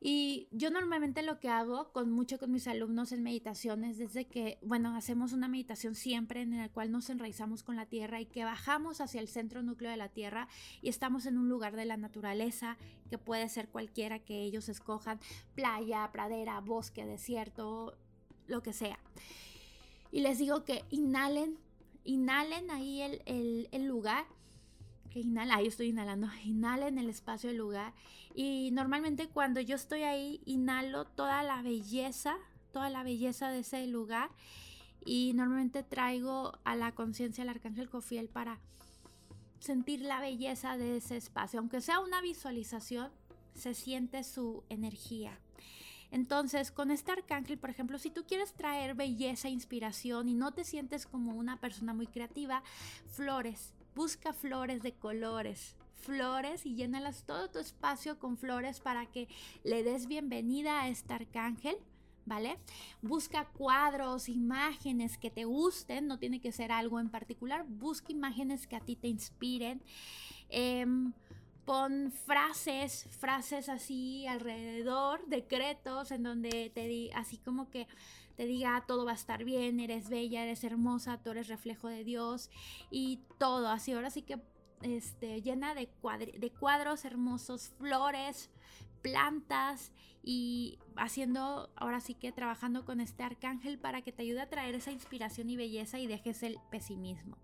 Y 0.00 0.46
yo 0.52 0.70
normalmente 0.70 1.22
lo 1.22 1.40
que 1.40 1.48
hago 1.48 1.90
con 1.92 2.12
mucho 2.12 2.38
con 2.38 2.52
mis 2.52 2.68
alumnos 2.68 3.10
en 3.10 3.24
meditaciones, 3.24 3.98
desde 3.98 4.26
que, 4.26 4.58
bueno, 4.62 4.94
hacemos 4.94 5.32
una 5.32 5.48
meditación 5.48 5.96
siempre 5.96 6.42
en 6.42 6.56
la 6.56 6.68
cual 6.68 6.92
nos 6.92 7.10
enraizamos 7.10 7.64
con 7.64 7.74
la 7.74 7.86
tierra 7.86 8.20
y 8.20 8.26
que 8.26 8.44
bajamos 8.44 9.00
hacia 9.00 9.20
el 9.20 9.26
centro 9.26 9.62
núcleo 9.62 9.90
de 9.90 9.96
la 9.96 10.08
tierra 10.08 10.48
y 10.82 10.88
estamos 10.88 11.26
en 11.26 11.36
un 11.36 11.48
lugar 11.48 11.74
de 11.74 11.84
la 11.84 11.96
naturaleza, 11.96 12.76
que 13.10 13.18
puede 13.18 13.48
ser 13.48 13.68
cualquiera 13.68 14.20
que 14.20 14.42
ellos 14.42 14.68
escojan, 14.68 15.18
playa, 15.56 16.08
pradera, 16.12 16.60
bosque, 16.60 17.04
desierto, 17.04 17.98
lo 18.46 18.62
que 18.62 18.72
sea. 18.72 19.00
Y 20.12 20.20
les 20.20 20.38
digo 20.38 20.64
que 20.64 20.84
inhalen, 20.90 21.58
inhalen 22.04 22.70
ahí 22.70 23.02
el, 23.02 23.22
el, 23.26 23.68
el 23.72 23.86
lugar 23.86 24.26
que 25.08 25.20
inhala, 25.20 25.60
yo 25.60 25.68
estoy 25.68 25.88
inhalando, 25.88 26.28
inhala 26.44 26.88
en 26.88 26.98
el 26.98 27.08
espacio 27.08 27.48
del 27.48 27.58
lugar. 27.58 27.94
Y 28.34 28.70
normalmente 28.72 29.28
cuando 29.28 29.60
yo 29.60 29.76
estoy 29.76 30.02
ahí 30.02 30.40
inhalo 30.44 31.04
toda 31.04 31.42
la 31.42 31.62
belleza, 31.62 32.36
toda 32.72 32.90
la 32.90 33.02
belleza 33.02 33.50
de 33.50 33.60
ese 33.60 33.86
lugar. 33.86 34.30
Y 35.04 35.32
normalmente 35.34 35.82
traigo 35.82 36.58
a 36.64 36.76
la 36.76 36.94
conciencia 36.94 37.42
al 37.42 37.48
arcángel 37.50 37.88
Cofiel 37.88 38.28
para 38.28 38.58
sentir 39.60 40.00
la 40.00 40.20
belleza 40.20 40.76
de 40.76 40.96
ese 40.98 41.16
espacio, 41.16 41.58
aunque 41.60 41.80
sea 41.80 42.00
una 42.00 42.20
visualización, 42.20 43.10
se 43.54 43.74
siente 43.74 44.22
su 44.24 44.64
energía. 44.68 45.38
Entonces, 46.10 46.70
con 46.70 46.90
este 46.90 47.12
arcángel, 47.12 47.58
por 47.58 47.70
ejemplo, 47.70 47.98
si 47.98 48.10
tú 48.10 48.24
quieres 48.26 48.54
traer 48.54 48.94
belleza, 48.94 49.48
inspiración 49.48 50.28
y 50.28 50.34
no 50.34 50.52
te 50.52 50.64
sientes 50.64 51.06
como 51.06 51.34
una 51.34 51.60
persona 51.60 51.92
muy 51.92 52.06
creativa, 52.06 52.62
flores, 53.08 53.74
Busca 53.98 54.32
flores 54.32 54.80
de 54.84 54.92
colores, 54.92 55.74
flores 55.92 56.64
y 56.64 56.76
llénalas 56.76 57.24
todo 57.26 57.50
tu 57.50 57.58
espacio 57.58 58.16
con 58.20 58.36
flores 58.36 58.78
para 58.78 59.06
que 59.06 59.26
le 59.64 59.82
des 59.82 60.06
bienvenida 60.06 60.82
a 60.82 60.88
este 60.88 61.14
arcángel. 61.14 61.76
¿Vale? 62.24 62.58
Busca 63.02 63.48
cuadros, 63.48 64.28
imágenes 64.28 65.18
que 65.18 65.32
te 65.32 65.46
gusten, 65.46 66.06
no 66.06 66.20
tiene 66.20 66.40
que 66.40 66.52
ser 66.52 66.70
algo 66.70 67.00
en 67.00 67.08
particular, 67.10 67.64
busca 67.66 68.12
imágenes 68.12 68.68
que 68.68 68.76
a 68.76 68.80
ti 68.80 68.94
te 68.94 69.08
inspiren. 69.08 69.82
Em, 70.48 71.12
pon 71.64 72.12
frases, 72.12 73.08
frases 73.18 73.68
así 73.68 74.28
alrededor, 74.28 75.26
decretos 75.26 76.12
en 76.12 76.22
donde 76.22 76.70
te 76.72 76.86
di, 76.86 77.10
así 77.14 77.38
como 77.38 77.68
que 77.68 77.88
te 78.38 78.46
diga 78.46 78.84
todo 78.86 79.04
va 79.04 79.10
a 79.10 79.14
estar 79.16 79.42
bien, 79.42 79.80
eres 79.80 80.08
bella, 80.08 80.44
eres 80.44 80.62
hermosa, 80.62 81.20
tú 81.20 81.32
eres 81.32 81.48
reflejo 81.48 81.88
de 81.88 82.04
Dios 82.04 82.50
y 82.88 83.18
todo 83.36 83.68
así. 83.68 83.90
Ahora 83.90 84.10
sí 84.10 84.22
que 84.22 84.38
este, 84.82 85.42
llena 85.42 85.74
de, 85.74 85.88
de 86.38 86.50
cuadros 86.52 87.04
hermosos, 87.04 87.70
flores, 87.78 88.48
plantas 89.02 89.90
y 90.22 90.78
haciendo, 90.94 91.68
ahora 91.74 92.00
sí 92.00 92.14
que 92.14 92.30
trabajando 92.30 92.84
con 92.84 93.00
este 93.00 93.24
arcángel 93.24 93.76
para 93.76 94.02
que 94.02 94.12
te 94.12 94.22
ayude 94.22 94.40
a 94.40 94.48
traer 94.48 94.76
esa 94.76 94.92
inspiración 94.92 95.50
y 95.50 95.56
belleza 95.56 95.98
y 95.98 96.06
dejes 96.06 96.44
el 96.44 96.60
pesimismo. 96.70 97.38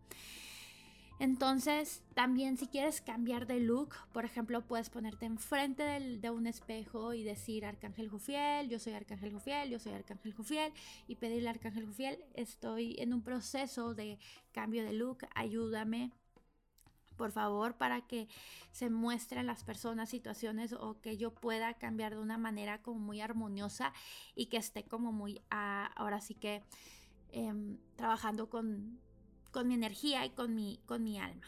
Entonces, 1.20 2.02
también 2.14 2.56
si 2.56 2.66
quieres 2.66 3.00
cambiar 3.00 3.46
de 3.46 3.60
look, 3.60 3.94
por 4.12 4.24
ejemplo, 4.24 4.62
puedes 4.62 4.90
ponerte 4.90 5.26
enfrente 5.26 5.84
de 5.84 6.30
un 6.30 6.46
espejo 6.46 7.14
y 7.14 7.22
decir 7.22 7.64
Arcángel 7.64 8.08
Jufiel, 8.08 8.68
yo 8.68 8.80
soy 8.80 8.94
Arcángel 8.94 9.32
Jufiel, 9.32 9.70
yo 9.70 9.78
soy 9.78 9.92
Arcángel 9.92 10.34
Jufiel, 10.34 10.72
y 11.06 11.16
pedirle 11.16 11.48
a 11.48 11.52
Arcángel 11.52 11.86
Jufiel, 11.86 12.18
estoy 12.34 12.96
en 12.98 13.14
un 13.14 13.22
proceso 13.22 13.94
de 13.94 14.18
cambio 14.52 14.84
de 14.84 14.92
look, 14.92 15.18
ayúdame, 15.34 16.10
por 17.16 17.30
favor, 17.30 17.76
para 17.76 18.00
que 18.00 18.28
se 18.72 18.90
muestren 18.90 19.46
las 19.46 19.62
personas 19.62 20.08
situaciones 20.08 20.72
o 20.72 21.00
que 21.00 21.16
yo 21.16 21.32
pueda 21.32 21.74
cambiar 21.74 22.14
de 22.14 22.20
una 22.20 22.38
manera 22.38 22.82
como 22.82 22.98
muy 22.98 23.20
armoniosa 23.20 23.92
y 24.34 24.46
que 24.46 24.56
esté 24.56 24.84
como 24.84 25.12
muy, 25.12 25.40
ah, 25.50 25.90
ahora 25.94 26.20
sí 26.20 26.34
que 26.34 26.62
em, 27.30 27.78
trabajando 27.96 28.50
con 28.50 28.98
con 29.54 29.68
mi 29.68 29.74
energía 29.74 30.26
y 30.26 30.30
con 30.30 30.52
mi, 30.52 30.80
con 30.84 31.04
mi 31.04 31.16
alma. 31.20 31.46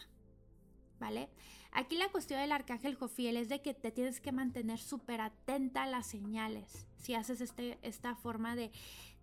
¿Vale? 0.97 1.29
Aquí 1.73 1.97
la 1.97 2.07
cuestión 2.07 2.39
del 2.39 2.53
arcángel 2.53 2.95
Jofiel 2.95 3.35
es 3.35 3.49
de 3.49 3.61
que 3.61 3.73
te 3.73 3.91
tienes 3.91 4.21
que 4.21 4.31
mantener 4.31 4.79
súper 4.79 5.19
atenta 5.19 5.83
a 5.83 5.87
las 5.87 6.07
señales. 6.07 6.87
Si 6.95 7.13
haces 7.15 7.41
este, 7.41 7.77
esta 7.81 8.15
forma 8.15 8.55
de, 8.55 8.71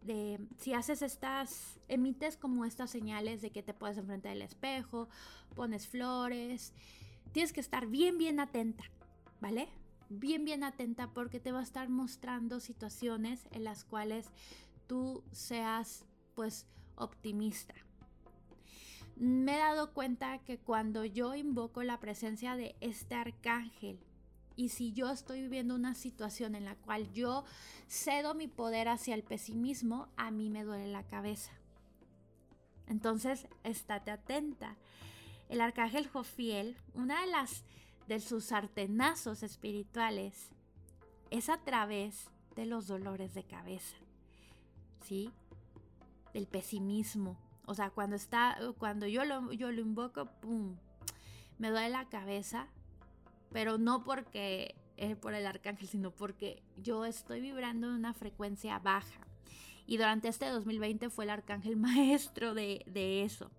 de, 0.02 0.38
si 0.58 0.74
haces 0.74 1.00
estas, 1.00 1.80
emites 1.88 2.36
como 2.36 2.66
estas 2.66 2.90
señales 2.90 3.40
de 3.40 3.50
que 3.50 3.62
te 3.62 3.72
puedes 3.72 3.96
enfrentar 3.96 4.32
al 4.32 4.42
espejo, 4.42 5.08
pones 5.56 5.88
flores, 5.88 6.74
tienes 7.32 7.54
que 7.54 7.60
estar 7.60 7.86
bien, 7.86 8.18
bien 8.18 8.38
atenta, 8.38 8.84
¿vale? 9.40 9.68
Bien, 10.10 10.44
bien 10.44 10.62
atenta 10.62 11.08
porque 11.08 11.40
te 11.40 11.52
va 11.52 11.60
a 11.60 11.64
estar 11.64 11.88
mostrando 11.88 12.60
situaciones 12.60 13.48
en 13.50 13.64
las 13.64 13.82
cuales 13.82 14.30
tú 14.86 15.24
seas, 15.32 16.04
pues, 16.34 16.66
optimista 16.96 17.74
me 19.16 19.54
he 19.54 19.58
dado 19.58 19.92
cuenta 19.92 20.38
que 20.38 20.58
cuando 20.58 21.04
yo 21.04 21.34
invoco 21.34 21.82
la 21.82 22.00
presencia 22.00 22.56
de 22.56 22.74
este 22.80 23.14
arcángel, 23.14 23.98
y 24.56 24.68
si 24.68 24.92
yo 24.92 25.10
estoy 25.10 25.42
viviendo 25.42 25.74
una 25.74 25.94
situación 25.94 26.54
en 26.54 26.64
la 26.64 26.76
cual 26.76 27.12
yo 27.12 27.44
cedo 27.88 28.34
mi 28.34 28.46
poder 28.46 28.88
hacia 28.88 29.14
el 29.14 29.24
pesimismo, 29.24 30.08
a 30.16 30.30
mí 30.30 30.48
me 30.48 30.64
duele 30.64 30.86
la 30.90 31.02
cabeza. 31.04 31.52
Entonces, 32.86 33.48
estate 33.64 34.10
atenta. 34.10 34.76
El 35.48 35.60
arcángel 35.60 36.06
Jofiel, 36.06 36.76
una 36.94 37.20
de 37.20 37.26
las 37.28 37.64
de 38.06 38.20
sus 38.20 38.44
sartenazos 38.44 39.42
espirituales, 39.42 40.50
es 41.30 41.48
a 41.48 41.58
través 41.58 42.28
de 42.54 42.66
los 42.66 42.86
dolores 42.86 43.34
de 43.34 43.44
cabeza. 43.44 43.96
¿Sí? 45.02 45.30
Del 46.32 46.46
pesimismo, 46.46 47.36
o 47.66 47.74
sea, 47.74 47.90
cuando 47.90 48.16
está, 48.16 48.58
cuando 48.78 49.06
yo 49.06 49.24
lo, 49.24 49.52
yo 49.52 49.72
lo 49.72 49.80
invoco, 49.80 50.26
¡pum! 50.40 50.76
Me 51.58 51.70
duele 51.70 51.90
la 51.90 52.08
cabeza, 52.08 52.68
pero 53.52 53.78
no 53.78 54.04
porque 54.04 54.74
es 54.96 55.16
por 55.16 55.34
el 55.34 55.46
arcángel, 55.46 55.88
sino 55.88 56.10
porque 56.10 56.62
yo 56.76 57.04
estoy 57.04 57.40
vibrando 57.40 57.88
en 57.88 57.94
una 57.94 58.14
frecuencia 58.14 58.78
baja. 58.78 59.26
Y 59.86 59.96
durante 59.96 60.28
este 60.28 60.48
2020 60.48 61.10
fue 61.10 61.24
el 61.24 61.30
arcángel 61.30 61.76
maestro 61.76 62.54
de, 62.54 62.84
de 62.86 63.22
eso. 63.22 63.50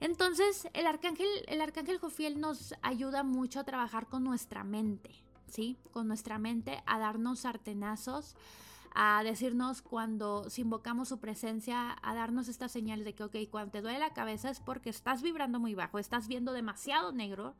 Entonces, 0.00 0.68
el 0.74 0.86
arcángel, 0.86 1.28
el 1.48 1.60
arcángel 1.60 1.98
Jofiel 1.98 2.40
nos 2.40 2.74
ayuda 2.82 3.24
mucho 3.24 3.60
a 3.60 3.64
trabajar 3.64 4.06
con 4.06 4.22
nuestra 4.22 4.62
mente, 4.62 5.10
¿sí? 5.48 5.76
Con 5.90 6.06
nuestra 6.06 6.38
mente, 6.38 6.82
a 6.86 6.98
darnos 7.00 7.40
sartenazos, 7.40 8.36
a 9.00 9.22
decirnos 9.22 9.80
cuando 9.80 10.50
si 10.50 10.62
invocamos 10.62 11.08
su 11.08 11.20
presencia, 11.20 11.96
a 12.02 12.14
darnos 12.14 12.48
estas 12.48 12.72
señales 12.72 13.04
de 13.04 13.14
que, 13.14 13.22
ok, 13.22 13.36
cuando 13.48 13.70
te 13.70 13.80
duele 13.80 14.00
la 14.00 14.12
cabeza 14.12 14.50
es 14.50 14.58
porque 14.58 14.90
estás 14.90 15.22
vibrando 15.22 15.60
muy 15.60 15.76
bajo, 15.76 16.00
estás 16.00 16.26
viendo 16.26 16.52
demasiado 16.52 17.12
negro 17.12 17.54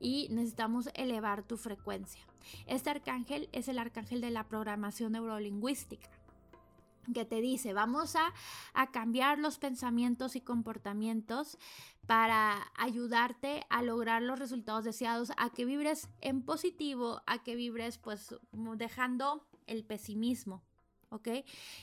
y 0.00 0.26
necesitamos 0.32 0.90
elevar 0.94 1.44
tu 1.44 1.56
frecuencia. 1.56 2.26
Este 2.66 2.90
arcángel 2.90 3.48
es 3.52 3.68
el 3.68 3.78
arcángel 3.78 4.20
de 4.20 4.32
la 4.32 4.48
programación 4.48 5.12
neurolingüística 5.12 6.10
que 7.14 7.24
te 7.24 7.40
dice, 7.40 7.72
vamos 7.72 8.16
a, 8.16 8.34
a, 8.74 8.90
cambiar 8.90 9.38
los 9.38 9.58
pensamientos 9.58 10.34
y 10.34 10.40
comportamientos 10.40 11.58
para 12.08 12.72
ayudarte 12.74 13.64
a 13.70 13.82
lograr 13.82 14.20
los 14.22 14.40
resultados 14.40 14.82
deseados, 14.82 15.30
a 15.36 15.50
que 15.50 15.64
vibres 15.64 16.08
en 16.20 16.42
positivo, 16.42 17.22
a 17.26 17.44
que 17.44 17.54
vibres 17.54 17.98
pues 17.98 18.34
dejando 18.50 19.46
el 19.66 19.84
pesimismo. 19.84 20.62
¿ok? 21.10 21.28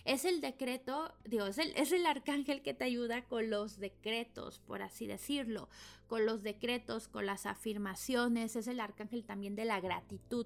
Es 0.05 0.25
el 0.25 0.41
decreto, 0.41 1.13
digo, 1.25 1.45
es 1.45 1.57
el, 1.57 1.73
es 1.75 1.91
el, 1.91 2.05
arcángel 2.05 2.61
que 2.61 2.73
te 2.73 2.83
ayuda 2.83 3.23
con 3.23 3.49
los 3.49 3.79
decretos, 3.79 4.59
por 4.59 4.81
así 4.81 5.07
decirlo, 5.07 5.69
con 6.07 6.25
los 6.25 6.43
decretos, 6.43 7.07
con 7.07 7.25
las 7.25 7.45
afirmaciones, 7.45 8.55
es 8.55 8.67
el 8.67 8.79
arcángel 8.79 9.23
también 9.23 9.55
de 9.55 9.65
la 9.65 9.79
gratitud, 9.79 10.45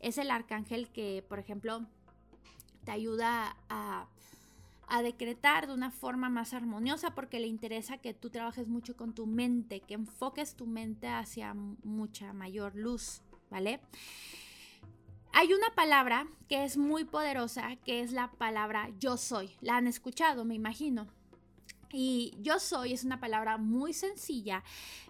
es 0.00 0.18
el 0.18 0.30
arcángel 0.30 0.88
que, 0.88 1.24
por 1.28 1.38
ejemplo, 1.38 1.86
te 2.84 2.92
ayuda 2.92 3.56
a, 3.68 4.06
a 4.86 5.02
decretar 5.02 5.66
de 5.66 5.74
una 5.74 5.90
forma 5.90 6.28
más 6.28 6.54
armoniosa 6.54 7.14
porque 7.14 7.40
le 7.40 7.46
interesa 7.46 7.98
que 7.98 8.14
tú 8.14 8.30
trabajes 8.30 8.68
mucho 8.68 8.96
con 8.96 9.14
tu 9.14 9.26
mente, 9.26 9.80
que 9.80 9.94
enfoques 9.94 10.54
tu 10.54 10.66
mente 10.66 11.08
hacia 11.08 11.54
mucha 11.54 12.32
mayor 12.32 12.74
luz, 12.74 13.22
¿vale? 13.50 13.80
Hay 15.32 15.52
una 15.52 15.74
palabra 15.74 16.26
que 16.48 16.64
es 16.64 16.76
muy 16.76 17.04
poderosa, 17.04 17.76
que 17.84 18.00
es 18.00 18.12
la 18.12 18.32
palabra 18.32 18.90
yo 18.98 19.16
soy. 19.16 19.50
La 19.60 19.76
han 19.76 19.86
escuchado, 19.86 20.44
me 20.44 20.56
imagino. 20.56 21.06
Y 21.92 22.34
yo 22.40 22.58
soy 22.58 22.92
es 22.92 23.04
una 23.04 23.20
palabra 23.20 23.56
muy 23.56 23.92
sencilla, 23.92 24.62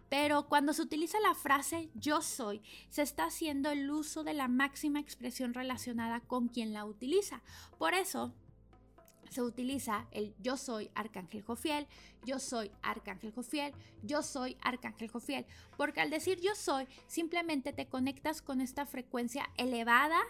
pero 0.09 0.47
cuando 0.47 0.73
se 0.73 0.83
utiliza 0.83 1.19
la 1.21 1.35
frase 1.35 1.91
yo 1.95 2.23
soy, 2.23 2.63
se 2.89 3.03
está 3.03 3.25
haciendo 3.25 3.71
el 3.71 3.91
uso 3.91 4.25
de 4.25 4.35
la 4.35 4.49
máxima 4.49 5.01
expresión 5.01 5.55
relacionada 5.55 6.21
con 6.21 6.49
quien 6.49 6.73
la 6.73 6.85
utiliza. 6.85 7.43
Por 7.79 7.95
eso 7.95 8.33
se 9.31 9.43
utiliza 9.43 10.07
el 10.11 10.35
yo 10.41 10.57
soy 10.57 10.91
Arcángel 10.95 11.43
Jofiel, 11.43 11.87
yo 12.25 12.39
soy 12.39 12.71
Arcángel 12.83 13.33
Jofiel, 13.33 13.73
yo 14.03 14.23
soy 14.23 14.57
Arcángel 14.61 15.09
Jofiel, 15.09 15.47
porque 15.77 16.01
al 16.01 16.11
decir 16.11 16.41
yo 16.41 16.55
soy, 16.55 16.87
simplemente 17.07 17.73
te 17.73 17.87
conectas 17.87 18.43
con 18.43 18.61
esta 18.61 18.85
frecuencia 18.87 19.49
elevada 19.57 20.21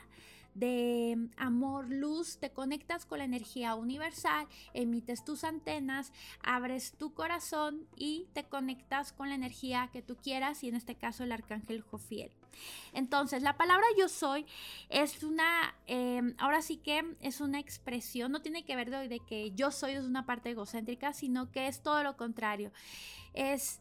de 0.54 1.28
amor, 1.36 1.90
luz, 1.90 2.38
te 2.38 2.50
conectas 2.50 3.06
con 3.06 3.18
la 3.18 3.24
energía 3.24 3.74
universal, 3.74 4.46
emites 4.74 5.24
tus 5.24 5.44
antenas, 5.44 6.12
abres 6.42 6.92
tu 6.92 7.14
corazón 7.14 7.86
y 7.96 8.26
te 8.32 8.44
conectas 8.44 9.12
con 9.12 9.28
la 9.28 9.34
energía 9.34 9.90
que 9.92 10.02
tú 10.02 10.16
quieras 10.16 10.62
y 10.64 10.68
en 10.68 10.74
este 10.74 10.94
caso 10.94 11.24
el 11.24 11.32
arcángel 11.32 11.82
Jofiel. 11.82 12.30
Entonces, 12.92 13.42
la 13.42 13.56
palabra 13.56 13.86
yo 13.96 14.08
soy 14.08 14.44
es 14.88 15.22
una, 15.22 15.74
em, 15.86 16.34
ahora 16.38 16.62
sí 16.62 16.76
que 16.76 17.16
es 17.20 17.40
una 17.40 17.60
expresión, 17.60 18.32
no 18.32 18.42
tiene 18.42 18.64
que 18.64 18.76
ver 18.76 18.90
de, 18.90 19.08
de 19.08 19.20
que 19.20 19.52
yo 19.52 19.70
soy 19.70 19.92
es 19.92 20.04
una 20.04 20.26
parte 20.26 20.50
egocéntrica, 20.50 21.12
sino 21.12 21.50
que 21.50 21.68
es 21.68 21.82
todo 21.82 22.02
lo 22.02 22.16
contrario. 22.16 22.72
Es 23.34 23.80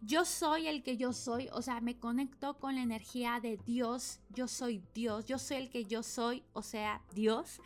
yo 0.00 0.24
soy 0.24 0.66
el 0.68 0.82
que 0.82 0.96
yo 0.96 1.12
soy, 1.12 1.48
o 1.52 1.62
sea, 1.62 1.80
me 1.80 1.98
conecto 1.98 2.58
con 2.58 2.74
la 2.74 2.82
energía 2.82 3.40
de 3.40 3.58
Dios, 3.64 4.20
yo 4.30 4.46
soy 4.48 4.82
Dios, 4.94 5.24
yo 5.24 5.38
soy 5.38 5.56
el 5.58 5.70
que 5.70 5.84
yo 5.84 6.02
soy, 6.02 6.44
o 6.52 6.62
sea, 6.62 7.02
Dios. 7.14 7.60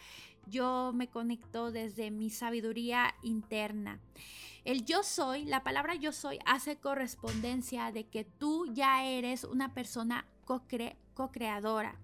Yo 0.47 0.93
me 0.95 1.09
conecto 1.09 1.71
desde 1.71 2.11
mi 2.11 2.31
sabiduría 2.31 3.15
interna. 3.23 4.01
El 4.65 4.85
yo 4.85 5.03
soy, 5.03 5.45
la 5.45 5.63
palabra 5.63 5.95
yo 5.95 6.13
soy 6.13 6.39
hace 6.45 6.77
correspondencia 6.77 7.93
de 7.93 8.05
que 8.05 8.25
tú 8.25 8.67
ya 8.73 9.05
eres 9.05 9.45
una 9.45 9.75
persona 9.75 10.27
co-creadora, 10.45 11.99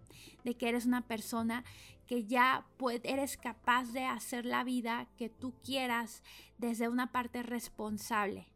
de 0.44 0.56
que 0.56 0.68
eres 0.68 0.86
una 0.86 1.06
persona 1.06 1.64
que 2.06 2.24
ya 2.24 2.64
eres 3.02 3.36
capaz 3.36 3.92
de 3.92 4.04
hacer 4.04 4.46
la 4.46 4.64
vida 4.64 5.08
que 5.16 5.28
tú 5.28 5.54
quieras 5.64 6.22
desde 6.56 6.88
una 6.88 7.10
parte 7.10 7.42
responsable. 7.42 8.46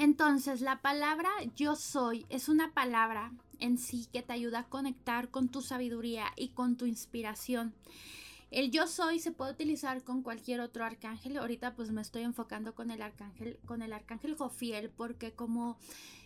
Entonces, 0.00 0.62
la 0.62 0.80
palabra 0.80 1.28
yo 1.56 1.76
soy 1.76 2.24
es 2.30 2.48
una 2.48 2.72
palabra 2.72 3.32
en 3.58 3.76
sí 3.76 4.08
que 4.10 4.22
te 4.22 4.32
ayuda 4.32 4.60
a 4.60 4.66
conectar 4.66 5.28
con 5.28 5.50
tu 5.50 5.60
sabiduría 5.60 6.24
y 6.36 6.48
con 6.48 6.78
tu 6.78 6.86
inspiración. 6.86 7.74
El 8.50 8.70
yo 8.70 8.86
soy 8.86 9.18
se 9.18 9.30
puede 9.30 9.52
utilizar 9.52 10.02
con 10.02 10.22
cualquier 10.22 10.62
otro 10.62 10.86
arcángel. 10.86 11.36
Ahorita 11.36 11.74
pues 11.74 11.90
me 11.90 12.00
estoy 12.00 12.22
enfocando 12.22 12.74
con 12.74 12.90
el 12.90 13.02
arcángel, 13.02 13.58
con 13.66 13.82
el 13.82 13.92
arcángel 13.92 14.36
Jofiel, 14.36 14.88
porque 14.88 15.32
como 15.32 15.76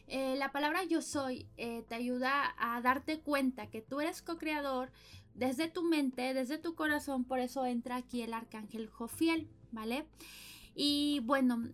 eh, 0.06 0.37
la 0.37 0.52
palabra 0.52 0.84
yo 0.84 1.02
soy 1.02 1.48
eh, 1.56 1.84
te 1.88 1.96
ayuda 1.96 2.54
a 2.56 2.80
darte 2.80 3.18
cuenta 3.18 3.70
que 3.70 3.82
tú 3.82 4.00
eres 4.00 4.22
co-creador 4.22 4.92
desde 5.34 5.66
tu 5.66 5.82
mente, 5.82 6.32
desde 6.32 6.58
tu 6.58 6.76
corazón, 6.76 7.24
por 7.24 7.40
eso 7.40 7.66
entra 7.66 7.96
aquí 7.96 8.22
el 8.22 8.34
arcángel 8.34 8.88
Jofiel, 8.88 9.48
¿vale? 9.72 10.06
Y 10.74 11.20
bueno, 11.24 11.68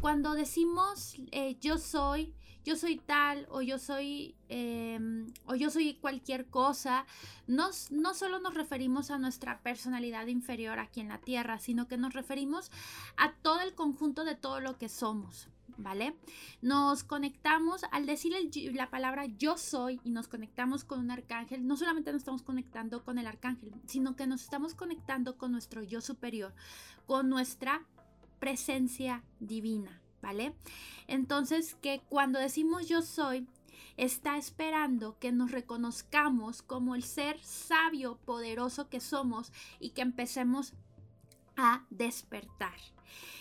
cuando 0.00 0.34
decimos 0.34 1.16
eh, 1.30 1.56
yo 1.60 1.78
soy, 1.78 2.34
yo 2.64 2.76
soy 2.76 2.96
tal 2.96 3.46
o 3.50 3.62
yo 3.62 3.78
soy 3.78 4.34
em, 4.48 5.32
o 5.46 5.54
yo 5.54 5.70
soy 5.70 5.94
cualquier 5.94 6.46
cosa, 6.46 7.06
no, 7.46 7.68
no 7.90 8.14
solo 8.14 8.40
nos 8.40 8.54
referimos 8.54 9.10
a 9.10 9.18
nuestra 9.18 9.60
personalidad 9.60 10.26
inferior 10.26 10.78
aquí 10.78 11.00
en 11.00 11.08
la 11.08 11.18
tierra, 11.18 11.58
sino 11.58 11.86
que 11.86 11.96
nos 11.96 12.14
referimos 12.14 12.70
a 13.16 13.34
todo 13.34 13.60
el 13.60 13.74
conjunto 13.74 14.24
de 14.24 14.34
todo 14.34 14.60
lo 14.60 14.78
que 14.78 14.88
somos. 14.88 15.48
¿Vale? 15.76 16.14
Nos 16.62 17.02
conectamos 17.02 17.82
al 17.90 18.06
decir 18.06 18.32
la 18.74 18.90
palabra 18.90 19.26
yo 19.26 19.56
soy 19.56 20.00
y 20.04 20.10
nos 20.10 20.28
conectamos 20.28 20.84
con 20.84 21.00
un 21.00 21.10
arcángel, 21.10 21.66
no 21.66 21.76
solamente 21.76 22.12
nos 22.12 22.20
estamos 22.20 22.42
conectando 22.42 23.02
con 23.02 23.18
el 23.18 23.26
arcángel, 23.26 23.72
sino 23.84 24.14
que 24.14 24.28
nos 24.28 24.42
estamos 24.42 24.76
conectando 24.76 25.36
con 25.36 25.50
nuestro 25.50 25.82
yo 25.82 26.00
superior, 26.00 26.54
con 27.06 27.28
nuestra 27.28 27.84
presencia 28.44 29.24
divina, 29.40 30.02
¿vale? 30.20 30.54
Entonces 31.08 31.76
que 31.80 32.02
cuando 32.10 32.38
decimos 32.38 32.86
yo 32.86 33.00
soy, 33.00 33.48
está 33.96 34.36
esperando 34.36 35.18
que 35.18 35.32
nos 35.32 35.50
reconozcamos 35.50 36.60
como 36.60 36.94
el 36.94 37.04
ser 37.04 37.42
sabio, 37.42 38.18
poderoso 38.26 38.90
que 38.90 39.00
somos 39.00 39.50
y 39.80 39.90
que 39.90 40.02
empecemos 40.02 40.74
a 41.56 41.86
despertar. 41.88 42.76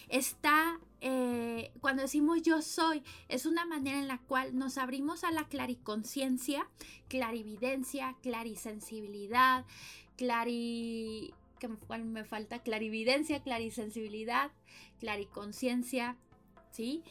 Está, 0.07 0.79
eh, 1.01 1.73
cuando 1.81 2.03
decimos 2.03 2.41
yo 2.41 2.61
soy, 2.61 3.03
es 3.27 3.45
una 3.45 3.65
manera 3.65 3.99
en 3.99 4.07
la 4.07 4.19
cual 4.19 4.57
nos 4.57 4.77
abrimos 4.77 5.25
a 5.25 5.31
la 5.31 5.49
clariconciencia, 5.49 6.69
clarividencia, 7.09 8.15
clarisensibilidad, 8.21 9.65
clari 10.15 11.33
que 11.63 11.97
me, 11.97 12.26
falta 12.26 12.60
clarividencia, 12.60 13.41
clarisensibilidad, 13.41 14.52
clariconciencia, 14.99 16.17
¿sí? 16.71 17.04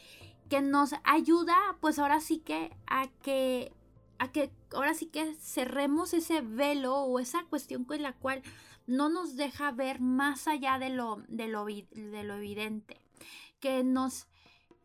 Que 0.51 0.61
nos 0.61 0.95
ayuda, 1.05 1.57
pues 1.81 1.99
ahora 1.99 2.21
sí 2.21 2.41
que 2.41 2.71
a 2.87 3.09
que 3.23 3.73
a 4.19 4.31
que 4.31 4.51
ahora 4.75 4.93
sí 4.93 5.07
que 5.07 5.35
cerremos 5.37 6.13
ese 6.13 6.43
velo 6.43 6.97
o 6.97 7.19
esa 7.19 7.45
cuestión 7.45 7.85
con 7.85 8.03
la 8.03 8.13
cual 8.13 8.43
no 8.87 9.09
nos 9.09 9.37
deja 9.37 9.73
ver 9.73 10.01
más 10.01 10.47
allá 10.47 10.79
de 10.79 10.91
lo, 10.91 11.23
de 11.29 11.49
lo, 11.49 11.65
de 11.65 12.23
lo 12.23 12.35
evidente. 12.35 13.01
Que 13.59 13.83
nos, 13.85 14.27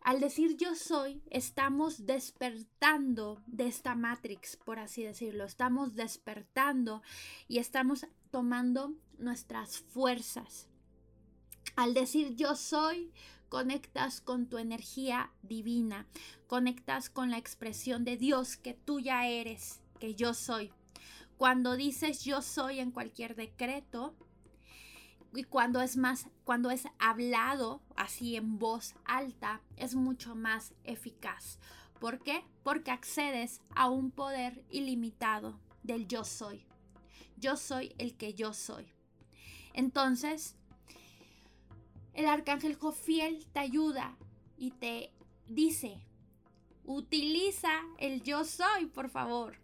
al 0.01 0.21
decir 0.21 0.56
yo 0.56 0.75
soy, 0.75 1.21
estamos 1.30 2.06
despertando 2.06 3.41
de 3.47 3.67
esta 3.67 3.95
matrix, 3.95 4.56
por 4.56 4.80
así 4.80 5.03
decirlo. 5.03 5.43
Estamos 5.43 5.95
despertando 5.95 7.01
y 7.49 7.58
estamos 7.58 8.08
tomando 8.32 8.93
nuestras 9.19 9.80
fuerzas. 9.80 10.67
Al 11.75 11.93
decir 11.93 12.36
yo 12.36 12.56
soy, 12.56 13.12
conectas 13.49 14.21
con 14.21 14.47
tu 14.47 14.58
energía 14.58 15.32
divina, 15.41 16.08
conectas 16.47 17.10
con 17.10 17.32
la 17.32 17.38
expresión 17.38 18.03
de 18.03 18.17
Dios 18.17 18.58
que 18.58 18.73
tú 18.73 18.99
ya 18.99 19.27
eres, 19.27 19.82
que 19.99 20.15
yo 20.15 20.34
soy. 20.34 20.71
Cuando 21.38 21.75
dices 21.75 22.23
yo 22.23 22.41
soy 22.41 22.80
en 22.80 22.91
cualquier 22.91 23.36
decreto, 23.36 24.15
y 25.34 25.43
cuando 25.43 25.82
es 25.82 25.97
más, 25.97 26.27
cuando 26.45 26.71
es 26.71 26.86
hablado 26.99 27.82
así 27.95 28.36
en 28.36 28.58
voz 28.58 28.95
alta, 29.06 29.62
es 29.75 29.93
mucho 29.93 30.36
más 30.36 30.73
eficaz. 30.84 31.60
¿Por 31.99 32.23
qué? 32.23 32.43
Porque 32.63 32.91
accedes 32.91 33.62
a 33.75 33.89
un 33.89 34.12
poder 34.12 34.63
ilimitado 34.69 35.60
del 35.84 36.08
yo 36.08 36.23
soy. 36.23 36.65
Yo 37.38 37.56
soy 37.56 37.93
el 37.97 38.15
que 38.15 38.34
yo 38.34 38.53
soy. 38.53 38.96
Entonces, 39.77 40.55
el 42.15 42.25
arcángel 42.25 42.73
Jofiel 42.73 43.45
te 43.53 43.59
ayuda 43.59 44.17
y 44.57 44.71
te 44.71 45.11
dice, 45.47 45.99
utiliza 46.83 47.69
el 47.99 48.23
yo 48.23 48.43
soy, 48.43 48.87
por 48.87 49.11
favor. 49.11 49.59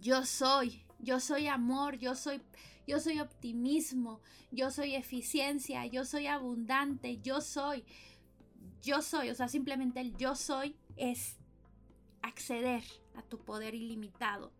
Yo 0.00 0.24
soy, 0.24 0.82
yo 0.98 1.20
soy 1.20 1.46
amor, 1.46 1.98
yo 1.98 2.14
soy 2.14 2.40
yo 2.86 3.00
soy 3.00 3.18
optimismo, 3.18 4.20
yo 4.52 4.70
soy 4.70 4.94
eficiencia, 4.94 5.84
yo 5.86 6.04
soy 6.04 6.28
abundante, 6.28 7.20
yo 7.20 7.40
soy 7.40 7.84
yo 8.82 9.02
soy, 9.02 9.28
o 9.28 9.34
sea, 9.34 9.48
simplemente 9.48 10.00
el 10.00 10.16
yo 10.16 10.34
soy 10.34 10.74
es 10.96 11.36
acceder 12.22 12.82
a 13.14 13.22
tu 13.22 13.38
poder 13.38 13.74
ilimitado. 13.74 14.52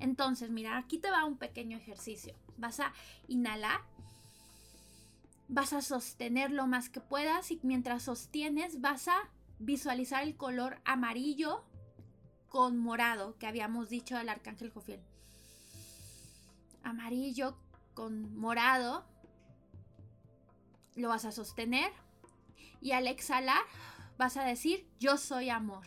Entonces, 0.00 0.50
mira, 0.50 0.76
aquí 0.76 0.98
te 0.98 1.10
va 1.10 1.24
un 1.24 1.38
pequeño 1.38 1.78
ejercicio. 1.78 2.34
Vas 2.60 2.80
a 2.80 2.92
inhalar, 3.26 3.80
vas 5.48 5.72
a 5.72 5.82
sostener 5.82 6.50
lo 6.50 6.66
más 6.66 6.88
que 6.88 7.00
puedas 7.00 7.50
y 7.50 7.58
mientras 7.62 8.04
sostienes 8.04 8.80
vas 8.80 9.08
a 9.08 9.28
visualizar 9.58 10.22
el 10.22 10.36
color 10.36 10.80
amarillo 10.84 11.64
con 12.48 12.78
morado 12.78 13.36
que 13.38 13.46
habíamos 13.46 13.88
dicho 13.88 14.16
del 14.16 14.28
arcángel 14.28 14.70
Jofiel. 14.70 15.00
Amarillo 16.82 17.56
con 17.94 18.36
morado. 18.36 19.04
Lo 20.96 21.08
vas 21.08 21.24
a 21.24 21.32
sostener 21.32 21.92
y 22.80 22.92
al 22.92 23.06
exhalar 23.06 23.62
vas 24.18 24.36
a 24.36 24.44
decir 24.44 24.86
yo 24.98 25.16
soy 25.16 25.50
amor. 25.50 25.86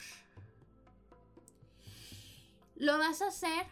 Lo 2.76 2.98
vas 2.98 3.22
a 3.22 3.28
hacer 3.28 3.68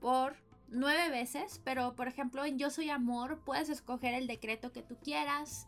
por 0.00 0.36
nueve 0.70 1.10
veces, 1.10 1.60
pero 1.64 1.94
por 1.94 2.08
ejemplo 2.08 2.44
en 2.44 2.58
Yo 2.58 2.70
soy 2.70 2.90
amor 2.90 3.40
puedes 3.44 3.68
escoger 3.68 4.14
el 4.14 4.26
decreto 4.26 4.72
que 4.72 4.82
tú 4.82 4.96
quieras. 4.96 5.66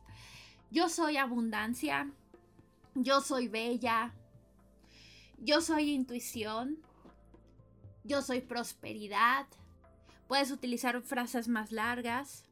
Yo 0.71 0.89
soy 0.89 1.17
abundancia. 1.17 2.13
Yo 2.95 3.21
soy 3.21 3.49
bella. 3.49 4.15
Yo 5.39 5.61
soy 5.61 5.91
intuición. 5.91 6.79
Yo 8.05 8.23
soy 8.23 8.41
prosperidad. 8.41 9.47
Puedes 10.29 10.51
utilizar 10.51 11.01
frases 11.03 11.49
más 11.49 11.73
largas. 11.73 12.45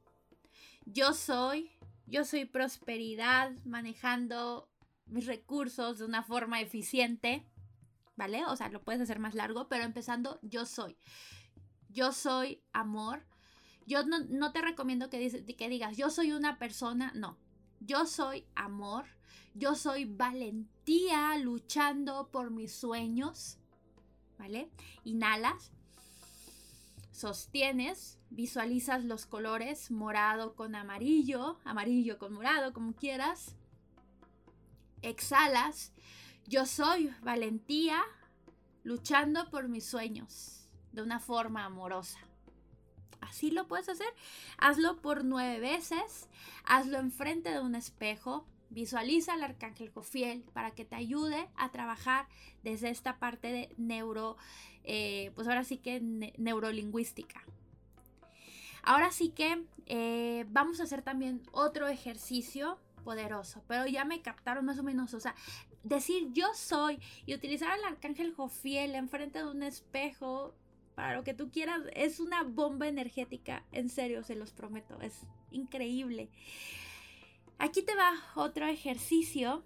Yo 0.85 1.13
soy. 1.13 1.71
Yo 2.07 2.25
soy 2.25 2.45
prosperidad 2.47 3.53
manejando 3.65 4.69
mis 5.07 5.27
recursos 5.27 5.99
de 5.99 6.05
una 6.05 6.23
forma 6.23 6.61
eficiente. 6.61 7.47
¿Vale? 8.17 8.45
O 8.47 8.57
sea, 8.57 8.69
lo 8.69 8.83
puedes 8.83 9.01
hacer 9.01 9.21
más 9.21 9.35
largo, 9.35 9.69
pero 9.69 9.85
empezando 9.85 10.41
yo 10.43 10.67
soy 10.67 10.97
yo 11.89 12.13
soy 12.13 12.63
amor. 12.73 13.25
Yo 13.87 14.05
no, 14.05 14.53
te 14.53 14.61
recomiendo 14.61 15.09
que, 15.09 15.45
que 15.57 15.69
digas, 15.69 15.97
yo 15.97 16.11
soy 16.11 16.33
una 16.33 16.59
persona, 16.59 17.13
no. 17.15 17.39
Yo 17.81 18.07
soy 18.07 18.47
amor. 18.55 19.07
Yo 19.55 19.75
soy 19.75 20.05
valentía 20.05 21.37
luchando 21.39 22.29
por 22.31 22.51
mis 22.51 22.73
sueños. 22.73 23.59
¿Vale? 24.39 24.71
Inhalas. 25.05 25.73
Sostienes. 27.11 28.19
Visualizas 28.31 29.05
los 29.05 29.25
colores 29.25 29.91
morado 29.91 30.55
con 30.55 30.75
amarillo, 30.75 31.59
amarillo 31.65 32.19
con 32.19 32.35
morado, 32.35 32.75
como 32.75 32.93
quieras. 32.93 33.57
Exhalas. 35.01 35.93
Yo 36.47 36.67
soy 36.67 37.11
valentía 37.23 38.03
luchando 38.85 39.49
por 39.51 39.69
mis 39.69 39.87
sueños 39.87 40.58
de 40.93 41.03
una 41.03 41.21
forma 41.21 41.65
amorosa. 41.65 42.19
Así 43.21 43.51
lo 43.51 43.67
puedes 43.67 43.89
hacer. 43.89 44.09
Hazlo 44.59 45.01
por 45.01 45.25
nueve 45.25 45.61
veces. 45.61 46.29
Hazlo 46.65 46.99
enfrente 46.99 47.51
de 47.51 47.61
un 47.61 47.75
espejo. 47.75 48.47
Visualiza 48.71 49.35
al 49.35 49.43
arcángel 49.43 49.91
Jofiel 49.91 50.45
para 50.53 50.73
que 50.73 50.85
te 50.85 50.97
ayude 50.97 51.49
a 51.57 51.71
trabajar 51.71 52.27
desde 52.63 52.91
esta 52.91 53.19
parte 53.19 53.51
de 53.51 53.75
neuro, 53.79 54.37
eh, 54.85 55.33
pues 55.35 55.49
ahora 55.49 55.65
sí 55.65 55.79
que 55.79 56.01
neurolingüística. 56.37 57.43
Ahora 58.83 59.11
sí 59.11 59.31
que 59.31 59.65
eh, 59.87 60.45
vamos 60.49 60.81
a 60.81 60.85
hacer 60.85 61.03
también 61.03 61.43
otro 61.53 61.89
ejercicio 61.89 62.79
poderoso, 63.05 63.63
pero 63.67 63.87
ya 63.87 64.05
me 64.05 64.21
captaron 64.21 64.67
más 64.67 64.79
o 64.79 64.83
menos, 64.83 65.15
o 65.15 65.21
sea, 65.21 65.35
decir 65.83 66.29
yo 66.33 66.53
soy 66.55 67.01
y 67.25 67.35
utilizar 67.35 67.71
al 67.71 67.85
arcángel 67.85 68.35
Jofiel 68.35 68.95
enfrente 68.95 69.39
de 69.39 69.51
un 69.51 69.63
espejo 69.63 70.55
para 70.99 71.15
lo 71.15 71.23
que 71.23 71.33
tú 71.33 71.53
quieras. 71.53 71.83
Es 71.95 72.19
una 72.19 72.43
bomba 72.43 72.89
energética, 72.89 73.63
en 73.71 73.89
serio, 73.89 74.25
se 74.25 74.35
los 74.35 74.51
prometo, 74.51 75.01
es 75.01 75.15
increíble. 75.53 76.29
Aquí 77.57 77.83
te 77.83 77.95
va 77.95 78.15
otro 78.35 78.67
ejercicio 78.67 79.63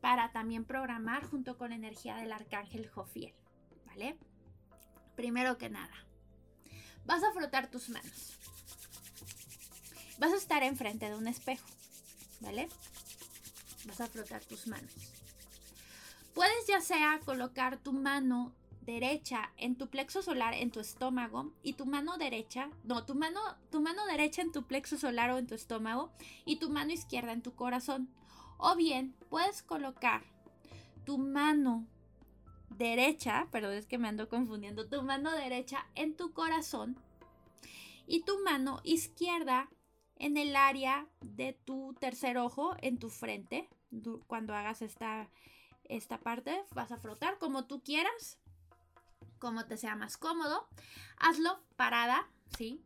para 0.00 0.32
también 0.32 0.64
programar 0.64 1.26
junto 1.26 1.58
con 1.58 1.72
energía 1.74 2.16
del 2.16 2.32
arcángel 2.32 2.88
Jofiel, 2.88 3.34
¿vale? 3.84 4.16
Primero 5.14 5.58
que 5.58 5.68
nada, 5.68 5.92
vas 7.04 7.22
a 7.22 7.32
frotar 7.32 7.70
tus 7.70 7.90
manos. 7.90 8.38
Vas 10.16 10.32
a 10.32 10.38
estar 10.38 10.62
enfrente 10.62 11.10
de 11.10 11.16
un 11.16 11.28
espejo, 11.28 11.68
¿vale? 12.40 12.70
Vas 13.84 14.00
a 14.00 14.06
frotar 14.06 14.42
tus 14.42 14.66
manos. 14.66 14.94
Puedes 16.32 16.66
ya 16.66 16.80
sea 16.80 17.20
colocar 17.26 17.76
tu 17.76 17.92
mano 17.92 18.54
derecha 18.84 19.52
en 19.56 19.76
tu 19.76 19.88
plexo 19.88 20.22
solar 20.22 20.54
en 20.54 20.70
tu 20.70 20.80
estómago 20.80 21.52
y 21.62 21.74
tu 21.74 21.86
mano 21.86 22.18
derecha, 22.18 22.70
no, 22.84 23.04
tu 23.04 23.14
mano, 23.14 23.40
tu 23.70 23.80
mano 23.80 24.04
derecha 24.06 24.42
en 24.42 24.52
tu 24.52 24.64
plexo 24.64 24.98
solar 24.98 25.30
o 25.30 25.38
en 25.38 25.46
tu 25.46 25.54
estómago 25.54 26.10
y 26.44 26.56
tu 26.56 26.68
mano 26.68 26.92
izquierda 26.92 27.32
en 27.32 27.42
tu 27.42 27.54
corazón. 27.54 28.08
O 28.58 28.76
bien 28.76 29.14
puedes 29.30 29.62
colocar 29.62 30.22
tu 31.04 31.18
mano 31.18 31.86
derecha, 32.70 33.48
perdón 33.50 33.74
es 33.74 33.86
que 33.86 33.98
me 33.98 34.08
ando 34.08 34.28
confundiendo, 34.28 34.88
tu 34.88 35.02
mano 35.02 35.30
derecha 35.32 35.86
en 35.94 36.16
tu 36.16 36.32
corazón 36.32 36.96
y 38.06 38.24
tu 38.24 38.42
mano 38.44 38.80
izquierda 38.84 39.68
en 40.16 40.36
el 40.36 40.56
área 40.56 41.06
de 41.20 41.52
tu 41.52 41.94
tercer 42.00 42.38
ojo 42.38 42.76
en 42.80 42.98
tu 42.98 43.10
frente. 43.10 43.68
Cuando 44.26 44.54
hagas 44.54 44.82
esta, 44.82 45.28
esta 45.84 46.18
parte 46.18 46.64
vas 46.74 46.92
a 46.92 46.96
frotar 46.96 47.38
como 47.38 47.66
tú 47.66 47.82
quieras 47.82 48.38
como 49.38 49.66
te 49.66 49.76
sea 49.76 49.96
más 49.96 50.16
cómodo. 50.16 50.68
Hazlo 51.18 51.60
parada, 51.76 52.28
¿sí? 52.56 52.82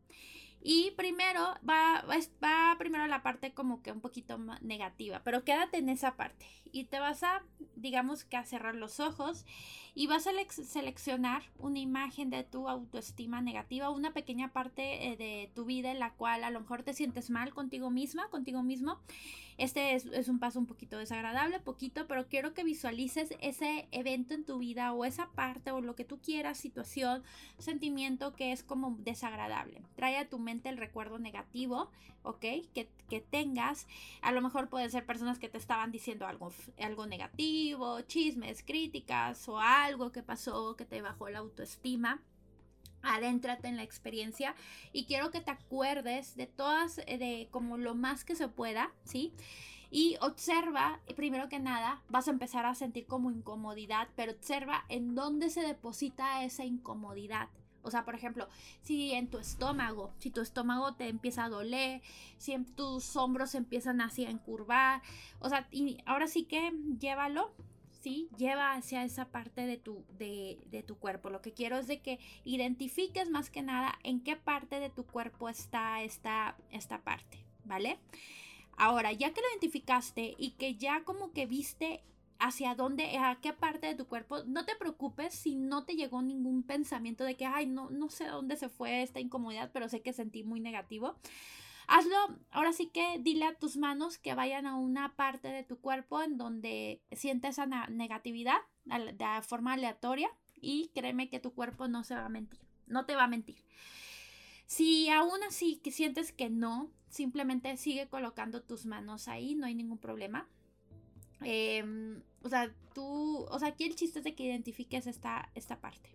Y 0.60 0.92
primero 0.92 1.54
va, 1.68 2.04
va 2.42 2.74
primero 2.78 3.06
la 3.06 3.22
parte 3.22 3.54
como 3.54 3.82
que 3.82 3.92
un 3.92 4.00
poquito 4.00 4.38
negativa, 4.62 5.22
pero 5.22 5.44
quédate 5.44 5.78
en 5.78 5.88
esa 5.88 6.16
parte 6.16 6.46
y 6.72 6.84
te 6.84 6.98
vas 6.98 7.22
a, 7.22 7.42
digamos 7.76 8.24
que 8.24 8.36
a 8.36 8.44
cerrar 8.44 8.74
los 8.74 9.00
ojos 9.00 9.44
y 9.94 10.08
vas 10.08 10.26
a 10.26 10.32
seleccionar 10.50 11.42
una 11.58 11.78
imagen 11.78 12.30
de 12.30 12.44
tu 12.44 12.68
autoestima 12.68 13.40
negativa, 13.40 13.90
una 13.90 14.12
pequeña 14.12 14.52
parte 14.52 15.12
eh, 15.12 15.16
de 15.16 15.50
tu 15.54 15.64
vida 15.64 15.90
en 15.90 16.00
la 16.00 16.12
cual 16.14 16.44
a 16.44 16.50
lo 16.50 16.60
mejor 16.60 16.82
te 16.82 16.94
sientes 16.94 17.30
mal 17.30 17.54
contigo 17.54 17.90
misma, 17.90 18.28
contigo 18.28 18.62
mismo. 18.62 18.98
Este 19.58 19.94
es, 19.94 20.28
un 20.28 20.38
paso 20.38 20.58
un 20.58 20.66
poquito 20.66 20.98
desagradable, 20.98 21.60
poquito, 21.60 22.06
pero 22.06 22.28
quiero 22.28 22.52
que 22.52 22.64
visualices 22.64 23.34
ese 23.40 23.88
evento 23.90 24.34
en 24.34 24.44
tu 24.44 24.58
vida 24.58 24.92
o 24.92 25.04
esa 25.04 25.30
parte 25.30 25.70
o 25.70 25.80
lo 25.80 25.94
que 25.94 26.04
tú 26.04 26.18
quieras, 26.20 26.58
situación, 26.58 27.22
sentimiento 27.58 28.34
que 28.34 28.52
es 28.52 28.62
como 28.62 28.96
desagradable. 28.98 29.82
Trae 29.94 30.18
a 30.18 30.28
tu 30.28 30.38
mente 30.38 30.68
el 30.68 30.76
recuerdo 30.76 31.18
negativo, 31.18 31.90
¿ok? 32.22 32.44
Que, 32.74 32.88
que 33.08 33.20
tengas. 33.20 33.86
A 34.20 34.32
lo 34.32 34.42
mejor 34.42 34.68
pueden 34.68 34.90
ser 34.90 35.06
personas 35.06 35.38
que 35.38 35.48
te 35.48 35.58
estaban 35.58 35.90
diciendo 35.90 36.26
algo 36.26 36.52
algo 36.78 37.06
negativo, 37.06 38.00
chismes, 38.02 38.62
críticas 38.62 39.48
o 39.48 39.58
algo 39.58 40.12
que 40.12 40.22
pasó 40.22 40.76
que 40.76 40.84
te 40.84 41.00
bajó 41.02 41.28
la 41.30 41.38
autoestima 41.38 42.20
adéntrate 43.02 43.68
en 43.68 43.76
la 43.76 43.82
experiencia 43.82 44.54
y 44.92 45.06
quiero 45.06 45.30
que 45.30 45.40
te 45.40 45.50
acuerdes 45.50 46.36
de 46.36 46.46
todas, 46.46 46.98
eh, 47.06 47.18
de 47.18 47.48
como 47.50 47.76
lo 47.76 47.94
más 47.94 48.24
que 48.24 48.36
se 48.36 48.48
pueda, 48.48 48.92
¿sí? 49.04 49.32
Y 49.90 50.16
observa, 50.20 51.00
primero 51.14 51.48
que 51.48 51.60
nada, 51.60 52.02
vas 52.08 52.28
a 52.28 52.32
empezar 52.32 52.66
a 52.66 52.74
sentir 52.74 53.06
como 53.06 53.30
incomodidad, 53.30 54.08
pero 54.16 54.32
observa 54.32 54.84
en 54.88 55.14
dónde 55.14 55.48
se 55.50 55.62
deposita 55.62 56.44
esa 56.44 56.64
incomodidad. 56.64 57.48
O 57.82 57.90
sea, 57.92 58.04
por 58.04 58.16
ejemplo, 58.16 58.48
si 58.82 59.12
en 59.12 59.30
tu 59.30 59.38
estómago, 59.38 60.12
si 60.18 60.30
tu 60.30 60.40
estómago 60.40 60.94
te 60.94 61.08
empieza 61.08 61.44
a 61.44 61.48
doler, 61.48 62.02
si 62.36 62.58
tus 62.74 63.14
hombros 63.14 63.54
empiezan 63.54 64.00
así 64.00 64.26
a 64.26 64.30
encurvar, 64.30 65.02
o 65.38 65.48
sea, 65.48 65.68
y 65.70 65.98
ahora 66.04 66.26
sí 66.26 66.46
que 66.46 66.72
llévalo 66.98 67.52
Lleva 68.36 68.74
hacia 68.74 69.04
esa 69.04 69.26
parte 69.26 69.66
de 69.66 69.76
tu, 69.76 70.04
de, 70.18 70.58
de, 70.70 70.82
tu 70.82 70.96
cuerpo. 70.96 71.30
Lo 71.30 71.42
que 71.42 71.52
quiero 71.52 71.76
es 71.78 71.86
de 71.86 72.00
que 72.00 72.18
identifiques 72.44 73.30
más 73.30 73.50
que 73.50 73.62
nada 73.62 73.98
en 74.04 74.20
qué 74.20 74.36
parte 74.36 74.80
de 74.80 74.90
tu 74.90 75.04
cuerpo 75.04 75.48
está 75.48 76.02
esta, 76.02 76.56
esta 76.70 77.02
parte, 77.02 77.44
¿vale? 77.64 77.98
Ahora, 78.76 79.12
ya 79.12 79.32
que 79.32 79.40
lo 79.40 79.48
identificaste 79.50 80.34
y 80.38 80.52
que 80.52 80.76
ya 80.76 81.02
como 81.04 81.32
que 81.32 81.46
viste 81.46 82.02
hacia 82.38 82.74
dónde, 82.74 83.16
a 83.18 83.38
qué 83.40 83.52
parte 83.52 83.86
de 83.86 83.94
tu 83.94 84.06
cuerpo. 84.06 84.44
No 84.44 84.64
te 84.64 84.76
preocupes 84.76 85.34
si 85.34 85.54
no 85.54 85.84
te 85.84 85.94
llegó 85.94 86.22
ningún 86.22 86.62
pensamiento 86.62 87.24
de 87.24 87.36
que, 87.36 87.46
ay, 87.46 87.66
no, 87.66 87.90
no 87.90 88.08
sé 88.10 88.26
dónde 88.26 88.56
se 88.56 88.68
fue 88.68 89.02
esta 89.02 89.20
incomodidad, 89.20 89.70
pero 89.72 89.88
sé 89.88 90.02
que 90.02 90.12
sentí 90.12 90.44
muy 90.44 90.60
negativo. 90.60 91.16
Hazlo, 91.88 92.16
ahora 92.50 92.72
sí 92.72 92.88
que 92.88 93.18
dile 93.20 93.44
a 93.44 93.54
tus 93.54 93.76
manos 93.76 94.18
que 94.18 94.34
vayan 94.34 94.66
a 94.66 94.76
una 94.76 95.14
parte 95.14 95.48
de 95.48 95.62
tu 95.62 95.80
cuerpo 95.80 96.22
en 96.22 96.36
donde 96.36 97.00
sientes 97.12 97.58
esa 97.58 97.66
negatividad 97.88 98.58
de 98.84 99.42
forma 99.42 99.74
aleatoria 99.74 100.28
y 100.60 100.90
créeme 100.94 101.28
que 101.28 101.40
tu 101.40 101.54
cuerpo 101.54 101.86
no 101.86 102.02
se 102.02 102.14
va 102.14 102.26
a 102.26 102.28
mentir, 102.28 102.60
no 102.86 103.06
te 103.06 103.14
va 103.14 103.24
a 103.24 103.28
mentir. 103.28 103.64
Si 104.66 105.08
aún 105.10 105.42
así 105.44 105.76
que 105.76 105.92
sientes 105.92 106.32
que 106.32 106.50
no, 106.50 106.90
simplemente 107.08 107.76
sigue 107.76 108.08
colocando 108.08 108.62
tus 108.62 108.84
manos 108.84 109.28
ahí, 109.28 109.54
no 109.54 109.66
hay 109.66 109.74
ningún 109.74 109.98
problema. 109.98 110.48
Em, 111.42 112.22
o 112.42 112.48
sea, 112.48 112.74
tú, 112.94 113.46
o 113.48 113.58
sea, 113.58 113.68
aquí 113.68 113.84
el 113.84 113.94
chiste 113.94 114.18
es 114.18 114.24
de 114.24 114.34
que 114.34 114.44
identifiques 114.44 115.06
esta, 115.06 115.50
esta 115.54 115.80
parte. 115.80 116.10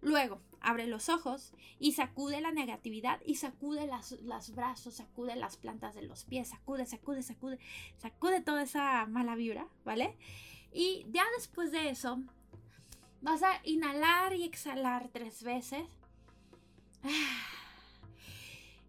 Luego, 0.00 0.40
abre 0.60 0.86
los 0.86 1.08
ojos 1.08 1.52
y 1.78 1.92
sacude 1.92 2.40
la 2.40 2.52
negatividad 2.52 3.20
y 3.24 3.36
sacude 3.36 3.86
las, 3.86 4.12
los 4.12 4.54
brazos, 4.54 4.94
sacude 4.94 5.36
las 5.36 5.56
plantas 5.56 5.94
de 5.94 6.02
los 6.02 6.24
pies, 6.24 6.48
sacude, 6.48 6.86
sacude, 6.86 7.22
sacude, 7.22 7.58
sacude 7.96 8.40
toda 8.40 8.62
esa 8.62 9.06
mala 9.06 9.34
vibra, 9.34 9.66
¿vale? 9.84 10.16
Y 10.72 11.06
ya 11.10 11.24
después 11.36 11.72
de 11.72 11.90
eso, 11.90 12.20
vas 13.20 13.42
a 13.42 13.60
inhalar 13.64 14.34
y 14.34 14.44
exhalar 14.44 15.08
tres 15.12 15.42
veces. 15.42 15.84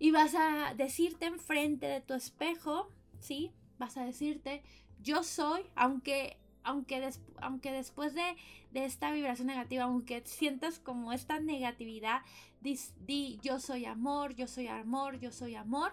Y 0.01 0.12
vas 0.12 0.34
a 0.34 0.74
decirte 0.76 1.26
enfrente 1.26 1.86
de 1.86 1.99
tu 1.99 2.14
espejo, 2.14 2.88
¿sí? 3.20 3.51
Vas 3.80 3.97
a 3.97 4.05
decirte, 4.05 4.64
yo 5.01 5.24
soy, 5.24 5.64
aunque 5.76 6.38
aunque, 6.64 7.10
aunque 7.41 7.72
después 7.72 8.14
de, 8.14 8.36
esta 8.74 9.12
vibración 9.12 9.47
negativa, 9.47 9.84
aunque 9.84 10.22
sientas 10.26 10.80
como 10.80 11.14
esta 11.14 11.39
negatividad, 11.39 12.22
di, 12.62 13.39
yo 13.41 13.60
soy 13.60 13.86
amor, 13.86 14.36
yo 14.36 14.47
soy 14.47 14.68
amor, 14.68 15.20
yo 15.20 15.32
soy 15.32 15.55
amor. 15.55 15.91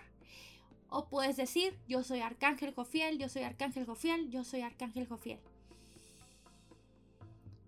O 0.88 1.08
puedes 1.08 1.36
decir, 1.36 1.76
yo 1.88 2.04
soy 2.04 2.20
Arcángel 2.20 2.72
Jofiel, 2.74 3.18
yo 3.18 3.28
soy 3.28 3.42
Arcángel 3.42 3.86
Jofiel, 3.86 4.30
yo 4.30 4.44
soy 4.44 4.60
Arcángel 4.60 5.06
Jofiel. 5.06 5.40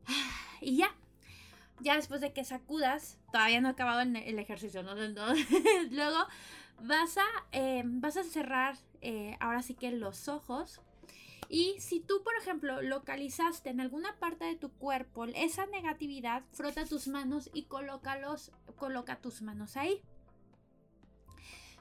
Y 0.61 0.77
ya, 0.77 0.93
ya 1.79 1.95
después 1.95 2.21
de 2.21 2.33
que 2.33 2.45
sacudas, 2.45 3.17
todavía 3.31 3.61
no 3.61 3.69
he 3.69 3.71
acabado 3.71 4.01
el, 4.01 4.39
ejercicio, 4.41 4.83
¿no? 4.83 4.95
Luego 5.91 6.19
vas 6.83 7.17
a, 7.17 7.27
eh, 7.53 7.83
vas 7.85 8.17
a 8.17 8.25
cerrar 8.25 8.77
eh, 9.01 9.37
ahora 9.39 9.63
sí 9.63 9.75
que 9.75 9.93
los 9.93 10.27
ojos 10.27 10.81
y 11.49 11.77
si 11.81 12.01
tú, 12.01 12.23
por 12.23 12.35
ejemplo, 12.37 12.83
localizaste 12.83 13.71
en 13.71 13.81
alguna 13.81 14.19
parte 14.19 14.45
de 14.45 14.57
tu 14.57 14.71
cuerpo 14.71 15.25
esa 15.25 15.65
negatividad, 15.67 16.45
frota 16.53 16.85
tus 16.85 17.09
manos 17.09 17.49
y 17.55 17.65
colócalos, 17.65 18.53
coloca 18.77 19.21
tus 19.21 19.41
manos 19.41 19.79
ahí. 19.79 20.03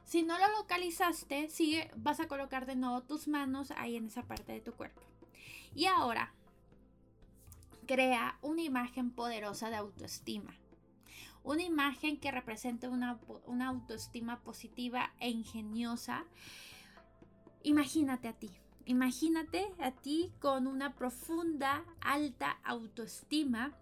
Si 0.05 0.24
no 0.24 0.38
lo 0.39 0.47
localizaste, 0.59 1.49
sigue, 1.49 1.91
vas 1.97 2.22
a 2.22 2.30
colocar 2.30 2.65
de 2.65 2.78
nuevo 2.78 3.03
tus 3.03 3.28
manos 3.28 3.72
ahí 3.72 3.97
en 3.97 4.05
esa 4.05 4.24
parte 4.24 4.53
de 4.53 4.61
tu 4.61 4.72
cuerpo. 4.72 5.01
Y 5.76 5.86
ahora, 5.86 6.34
crea 7.86 8.38
una 8.41 8.61
imagen 8.61 9.11
poderosa 9.11 9.70
de 9.70 9.76
autoestima. 9.76 10.55
Una 11.43 11.63
imagen 11.63 12.18
que 12.22 12.32
represente 12.32 12.88
una, 12.88 13.20
una 13.45 13.68
autoestima 13.68 14.39
positiva 14.43 15.11
e 15.20 15.30
ingeniosa. 15.30 16.26
Imagínate 17.63 18.30
a 18.30 18.34
ti, 18.34 18.51
Imagínate 18.88 19.67
a 19.79 19.91
ti 19.91 20.31
con 20.39 20.65
una 20.65 20.95
profunda, 20.95 21.83
alta 21.99 22.51
autoestima. 22.63 23.73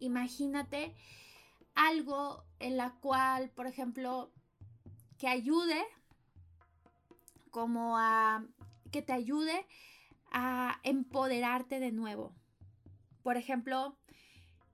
Imagínate 0.00 0.94
algo 1.74 2.42
en 2.58 2.78
la 2.78 2.94
cual, 2.94 3.50
por 3.50 3.66
ejemplo, 3.66 4.32
que 5.18 5.28
ayude 5.28 5.84
como 7.50 7.98
a 7.98 8.46
que 8.90 9.02
te 9.02 9.12
ayude 9.12 9.66
a 10.32 10.80
empoderarte 10.82 11.78
de 11.78 11.92
nuevo. 11.92 12.34
Por 13.22 13.36
ejemplo, 13.36 13.98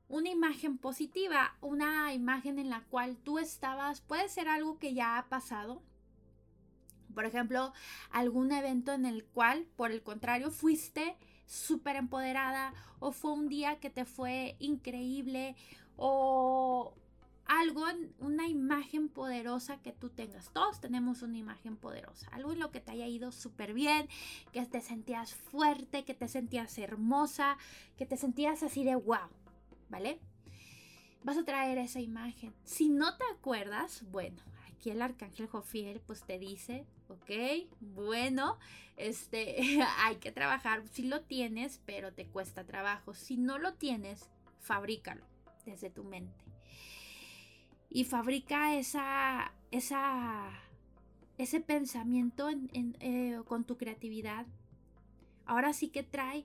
una 0.06 0.28
imagen 0.28 0.78
positiva, 0.78 1.56
una 1.60 2.14
imagen 2.14 2.60
en 2.60 2.70
la 2.70 2.84
cual 2.84 3.16
tú 3.16 3.40
estabas, 3.40 4.00
puede 4.00 4.28
ser 4.28 4.48
algo 4.48 4.78
que 4.78 4.94
ya 4.94 5.18
ha 5.18 5.28
pasado, 5.28 5.82
por 7.12 7.24
ejemplo, 7.24 7.72
algún 8.10 8.52
evento 8.52 8.92
en 8.92 9.06
el 9.06 9.24
cual, 9.24 9.66
por 9.76 9.90
el 9.90 10.02
contrario, 10.02 10.50
fuiste 10.50 11.16
súper 11.46 11.96
empoderada 11.96 12.72
o 12.98 13.12
fue 13.12 13.32
un 13.32 13.48
día 13.48 13.78
que 13.78 13.90
te 13.90 14.04
fue 14.04 14.56
increíble 14.58 15.54
o 15.96 16.94
algo, 17.46 17.84
una 18.20 18.48
imagen 18.48 19.08
poderosa 19.08 19.80
que 19.82 19.92
tú 19.92 20.08
tengas. 20.08 20.50
Todos 20.52 20.80
tenemos 20.80 21.22
una 21.22 21.38
imagen 21.38 21.76
poderosa, 21.76 22.28
algo 22.32 22.52
en 22.52 22.60
lo 22.60 22.70
que 22.70 22.80
te 22.80 22.92
haya 22.92 23.06
ido 23.06 23.32
súper 23.32 23.74
bien, 23.74 24.08
que 24.52 24.64
te 24.64 24.80
sentías 24.80 25.34
fuerte, 25.34 26.04
que 26.04 26.14
te 26.14 26.28
sentías 26.28 26.78
hermosa, 26.78 27.58
que 27.96 28.06
te 28.06 28.16
sentías 28.16 28.62
así 28.62 28.84
de 28.84 28.94
wow, 28.96 29.28
¿vale? 29.90 30.18
Vas 31.24 31.36
a 31.36 31.44
traer 31.44 31.78
esa 31.78 32.00
imagen. 32.00 32.52
Si 32.64 32.88
no 32.88 33.16
te 33.16 33.24
acuerdas, 33.32 34.04
bueno, 34.10 34.42
aquí 34.82 34.90
el 34.90 35.00
arcángel 35.00 35.46
Jofiel 35.46 36.00
pues 36.00 36.24
te 36.24 36.40
dice, 36.40 36.84
ok, 37.06 37.68
bueno, 37.94 38.58
este, 38.96 39.80
hay 39.98 40.16
que 40.16 40.32
trabajar, 40.32 40.82
si 40.88 41.04
lo 41.04 41.22
tienes, 41.22 41.80
pero 41.86 42.12
te 42.12 42.26
cuesta 42.26 42.64
trabajo. 42.64 43.14
Si 43.14 43.36
no 43.36 43.58
lo 43.58 43.74
tienes, 43.74 44.28
fabrícalo 44.58 45.24
desde 45.64 45.88
tu 45.88 46.02
mente. 46.02 46.44
Y 47.90 48.02
fabrica 48.02 48.74
esa, 48.74 49.52
esa, 49.70 50.50
ese 51.38 51.60
pensamiento 51.60 52.50
eh, 52.72 53.40
con 53.46 53.62
tu 53.62 53.76
creatividad. 53.76 54.46
Ahora 55.46 55.74
sí 55.74 55.90
que 55.90 56.02
trae 56.02 56.44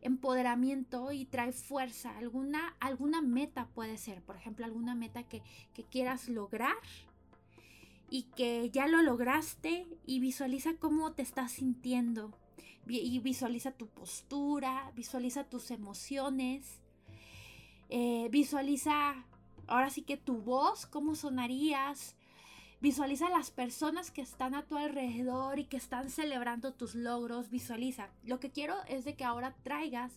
empoderamiento 0.00 1.12
y 1.12 1.26
trae 1.26 1.52
fuerza. 1.52 2.16
Alguna, 2.16 2.76
alguna 2.80 3.20
meta 3.20 3.66
puede 3.74 3.98
ser, 3.98 4.22
por 4.22 4.36
ejemplo, 4.36 4.64
alguna 4.64 4.94
meta 4.94 5.24
que, 5.24 5.42
que 5.74 5.84
quieras 5.84 6.30
lograr 6.30 6.76
y 8.10 8.24
que 8.36 8.70
ya 8.70 8.86
lo 8.86 9.02
lograste 9.02 9.86
y 10.06 10.20
visualiza 10.20 10.74
cómo 10.78 11.12
te 11.12 11.22
estás 11.22 11.52
sintiendo. 11.52 12.36
Y 12.86 13.18
visualiza 13.18 13.72
tu 13.72 13.86
postura, 13.86 14.90
visualiza 14.96 15.44
tus 15.44 15.70
emociones, 15.70 16.80
eh, 17.90 18.28
visualiza 18.30 19.26
ahora 19.66 19.90
sí 19.90 20.02
que 20.02 20.16
tu 20.16 20.38
voz, 20.38 20.86
cómo 20.86 21.14
sonarías, 21.14 22.16
Visualiza 22.80 23.28
las 23.28 23.50
personas 23.50 24.12
que 24.12 24.20
están 24.20 24.54
a 24.54 24.62
tu 24.62 24.76
alrededor 24.76 25.58
y 25.58 25.64
que 25.64 25.76
están 25.76 26.10
celebrando 26.10 26.74
tus 26.74 26.94
logros. 26.94 27.50
Visualiza. 27.50 28.08
Lo 28.22 28.38
que 28.38 28.50
quiero 28.50 28.76
es 28.86 29.04
de 29.04 29.16
que 29.16 29.24
ahora 29.24 29.56
traigas 29.64 30.12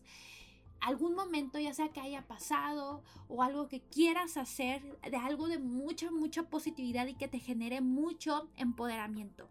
algún 0.81 1.15
momento, 1.15 1.59
ya 1.59 1.73
sea 1.73 1.89
que 1.89 2.01
haya 2.01 2.27
pasado 2.27 3.03
o 3.27 3.43
algo 3.43 3.67
que 3.67 3.81
quieras 3.81 4.37
hacer, 4.37 4.99
de 5.09 5.17
algo 5.17 5.47
de 5.47 5.59
mucha, 5.59 6.11
mucha 6.11 6.43
positividad 6.43 7.07
y 7.07 7.13
que 7.13 7.27
te 7.27 7.39
genere 7.39 7.81
mucho 7.81 8.49
empoderamiento. 8.57 9.47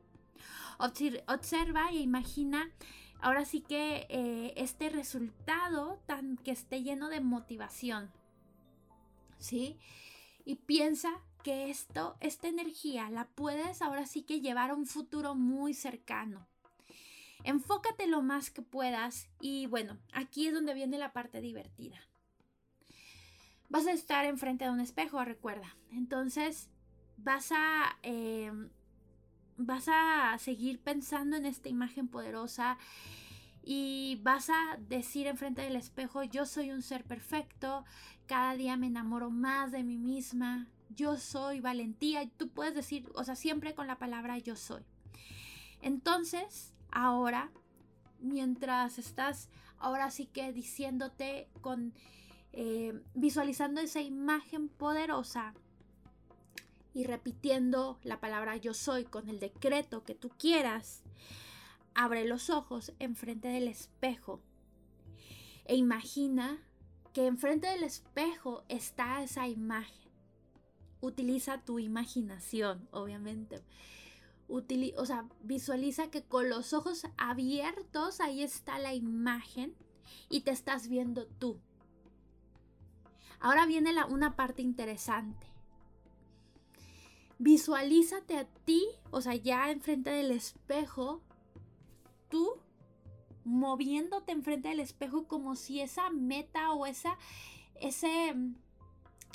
Observa 0.79 1.91
e 1.91 1.97
imagina 1.97 2.71
ahora 3.21 3.45
sí 3.45 3.61
que 3.61 4.07
eh, 4.09 4.55
este 4.57 4.89
resultado 4.89 6.01
tan 6.07 6.37
que 6.39 6.51
esté 6.51 6.83
lleno 6.83 7.09
de 7.09 7.21
motivación. 7.21 8.11
¿Sí? 9.39 9.79
Y 10.45 10.57
piensa 10.57 11.11
que 11.43 11.71
esto, 11.71 12.17
esta 12.21 12.49
energía 12.49 13.09
la 13.11 13.29
puedes 13.29 13.83
ahora 13.83 14.07
sí 14.07 14.23
que 14.23 14.41
llevar 14.41 14.71
a 14.71 14.75
un 14.75 14.87
futuro 14.87 15.35
muy 15.35 15.75
cercano. 15.75 16.50
Enfócate 17.45 18.07
lo 18.07 18.23
más 18.23 18.51
que 18.51 18.63
puedas 18.63 19.29
y 19.41 19.67
bueno, 19.67 19.99
aquí 20.13 20.47
es 20.47 20.55
donde 20.55 20.75
viene 20.75 20.99
la 20.99 21.13
parte 21.13 21.41
divertida. 21.41 21.99
Vas 23.69 23.87
a 23.87 23.93
estar 23.93 24.25
enfrente 24.25 24.65
de 24.65 24.71
un 24.71 24.81
espejo, 24.81 25.25
recuerda. 25.25 25.77
Entonces 25.93 26.69
vas 27.17 27.53
a, 27.53 27.99
em, 28.03 28.71
vas 29.57 29.87
a 29.89 30.37
seguir 30.39 30.81
pensando 30.81 31.37
en 31.37 31.47
esta 31.47 31.69
imagen 31.69 32.09
poderosa 32.09 32.79
y 33.63 34.19
vas 34.23 34.51
a 34.51 34.79
decir 34.89 35.27
enfrente 35.27 35.63
del 35.63 35.77
espejo, 35.77 36.23
yo 36.23 36.47
soy 36.47 36.71
un 36.71 36.83
ser 36.83 37.05
perfecto, 37.05 37.85
cada 38.27 38.55
día 38.57 38.77
me 38.77 38.87
enamoro 38.87 39.31
más 39.31 39.71
de 39.71 39.83
mí 39.83 39.99
misma, 39.99 40.67
yo 40.89 41.17
soy 41.19 41.61
valentía, 41.61 42.23
y 42.23 42.29
tú 42.29 42.49
puedes 42.49 42.75
decir, 42.75 43.09
o 43.15 43.23
sea, 43.25 43.37
siempre 43.37 43.75
con 43.75 43.87
la 43.87 43.99
palabra 43.99 44.39
yo 44.39 44.57
soy. 44.57 44.83
Entonces, 45.83 46.73
ahora, 46.93 47.51
mientras 48.21 48.99
estás 48.99 49.49
ahora 49.79 50.11
sí 50.11 50.27
que 50.27 50.53
diciéndote 50.53 51.49
con, 51.61 51.95
eh, 52.53 53.01
visualizando 53.15 53.81
esa 53.81 54.01
imagen 54.01 54.69
poderosa 54.69 55.55
y 56.93 57.05
repitiendo 57.05 57.99
la 58.03 58.21
palabra 58.21 58.57
yo 58.57 58.75
soy 58.75 59.05
con 59.05 59.29
el 59.29 59.41
decreto 59.41 60.05
que 60.05 60.15
tú 60.15 60.31
quieras, 60.31 61.03
abre 61.95 62.25
los 62.25 62.51
ojos 62.51 62.93
enfrente 62.99 63.49
del 63.49 63.69
espejo 63.69 64.41
e 65.65 65.77
imagina 65.77 66.59
que 67.13 67.27
enfrente 67.27 67.69
del 67.69 67.83
espejo 67.83 68.65
está 68.69 69.23
esa 69.23 69.49
imagen. 69.49 70.11
Utiliza 71.01 71.65
tu 71.65 71.79
imaginación, 71.79 72.89
obviamente 72.91 73.63
o 74.51 75.07
sea, 75.07 75.27
visualiza 75.43 76.11
que 76.11 76.23
con 76.23 76.49
los 76.49 76.73
ojos 76.73 77.05
abiertos 77.17 78.21
ahí 78.21 78.43
está 78.43 78.79
la 78.79 78.95
imagen 78.95 79.75
y 80.29 80.41
te 80.41 80.51
estás 80.51 80.89
viendo 80.89 81.27
tú. 81.27 81.59
Ahora 83.39 83.65
viene 83.67 83.93
la, 83.93 84.07
una 84.07 84.37
parte 84.37 84.63
interesante. 84.63 85.47
Visualízate 87.39 88.37
a 88.37 88.45
ti, 88.45 88.87
o 89.11 89.23
sea, 89.23 89.35
ya 89.35 89.71
enfrente 89.71 90.11
del 90.11 90.31
espejo, 90.31 91.23
tú 92.29 92.61
moviéndote 93.45 94.33
enfrente 94.33 94.69
del 94.69 94.81
espejo 94.81 95.27
como 95.27 95.57
si 95.57 95.81
esa 95.81 96.11
meta 96.11 96.73
o 96.73 96.85
esa, 96.85 97.17
ese, 97.81 98.35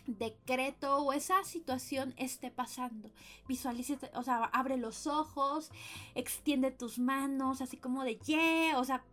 decreto 0.08 0.98
o 0.98 1.14
esa 1.14 1.44
situación 1.44 2.14
esté 2.18 2.52
pasando. 2.52 3.12
Visualízate, 3.48 4.10
o 4.16 4.24
sea, 4.24 4.46
abre 4.46 4.78
los 4.78 5.08
ojos, 5.08 5.72
extiende 6.14 6.72
tus 6.72 7.00
manos, 7.00 7.62
así 7.62 7.78
como 7.78 8.04
de 8.04 8.18
yeah, 8.18 8.80
o 8.80 8.84
sea, 8.84 9.04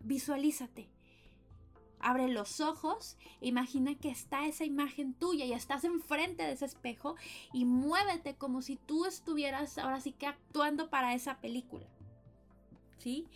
visualízate. 0.00 0.88
Abre 2.02 2.28
los 2.28 2.60
ojos, 2.60 3.18
imagina 3.42 3.94
que 3.94 4.08
está 4.08 4.46
esa 4.46 4.64
imagen 4.64 5.12
tuya 5.12 5.44
y 5.44 5.52
estás 5.52 5.84
enfrente 5.84 6.44
de 6.44 6.52
ese 6.52 6.64
espejo 6.64 7.16
y 7.52 7.66
muévete 7.66 8.36
como 8.36 8.62
si 8.62 8.76
tú 8.76 9.04
estuvieras 9.04 9.76
ahora 9.76 10.00
sí 10.00 10.12
que 10.12 10.26
actuando 10.26 10.88
para 10.88 11.14
esa 11.14 11.40
película. 11.40 11.86
¿Sí? 12.98 13.28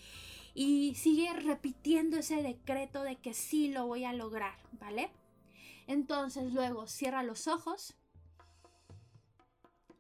y 0.55 0.95
sigue 0.95 1.33
repitiendo 1.33 2.17
ese 2.17 2.43
decreto 2.43 3.03
de 3.03 3.17
que 3.17 3.35
sí 3.35 3.73
lo 3.73 3.87
voy 3.87 4.05
a 4.05 4.13
lograr, 4.13 4.55
¿vale? 4.79 5.11
Entonces 5.87 6.53
luego 6.53 6.87
cierra 6.87 7.23
los 7.23 7.47
ojos 7.47 7.95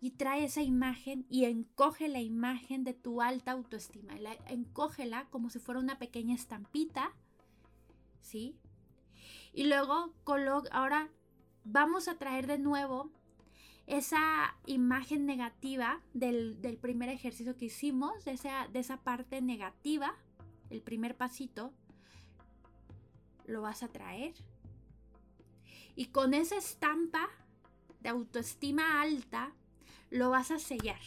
y 0.01 0.13
trae 0.13 0.45
esa 0.45 0.63
imagen 0.63 1.25
y 1.31 1.45
encoge 1.47 2.09
la 2.09 2.21
imagen 2.21 2.85
de 2.85 2.93
tu 2.93 3.23
alta 3.23 3.53
autoestima. 3.53 4.15
encógela 4.49 5.27
como 5.31 5.49
si 5.51 5.59
fuera 5.59 5.81
una 5.81 5.99
pequeña 5.99 6.35
estampita, 6.35 7.13
¿sí? 8.21 8.57
Y 9.55 9.65
luego 9.65 10.13
ahora 10.73 11.09
vamos 11.65 12.09
a 12.09 12.19
traer 12.19 12.47
de 12.47 12.59
nuevo 12.59 13.11
esa 13.87 14.57
imagen 14.67 15.27
negativa 15.27 16.01
del, 16.13 16.59
primer 16.81 17.09
ejercicio 17.09 17.57
que 17.57 17.67
hicimos, 17.67 18.25
de 18.25 18.33
esa, 18.33 18.69
de 18.69 18.81
esa 18.81 18.99
parte 18.99 19.41
negativa, 19.43 20.15
el 20.71 20.83
primer 20.83 21.17
pasito, 21.17 21.73
lo 23.47 23.63
vas 23.63 23.83
a 23.83 23.89
traer. 23.89 24.35
Y 25.97 26.07
con 26.07 26.35
esa 26.35 26.57
estampa 26.57 27.29
de 28.01 28.09
autoestima 28.09 29.01
alta, 29.01 29.53
lo 30.11 30.31
vas 30.31 30.51
a 30.51 30.59
sellar. 30.59 31.01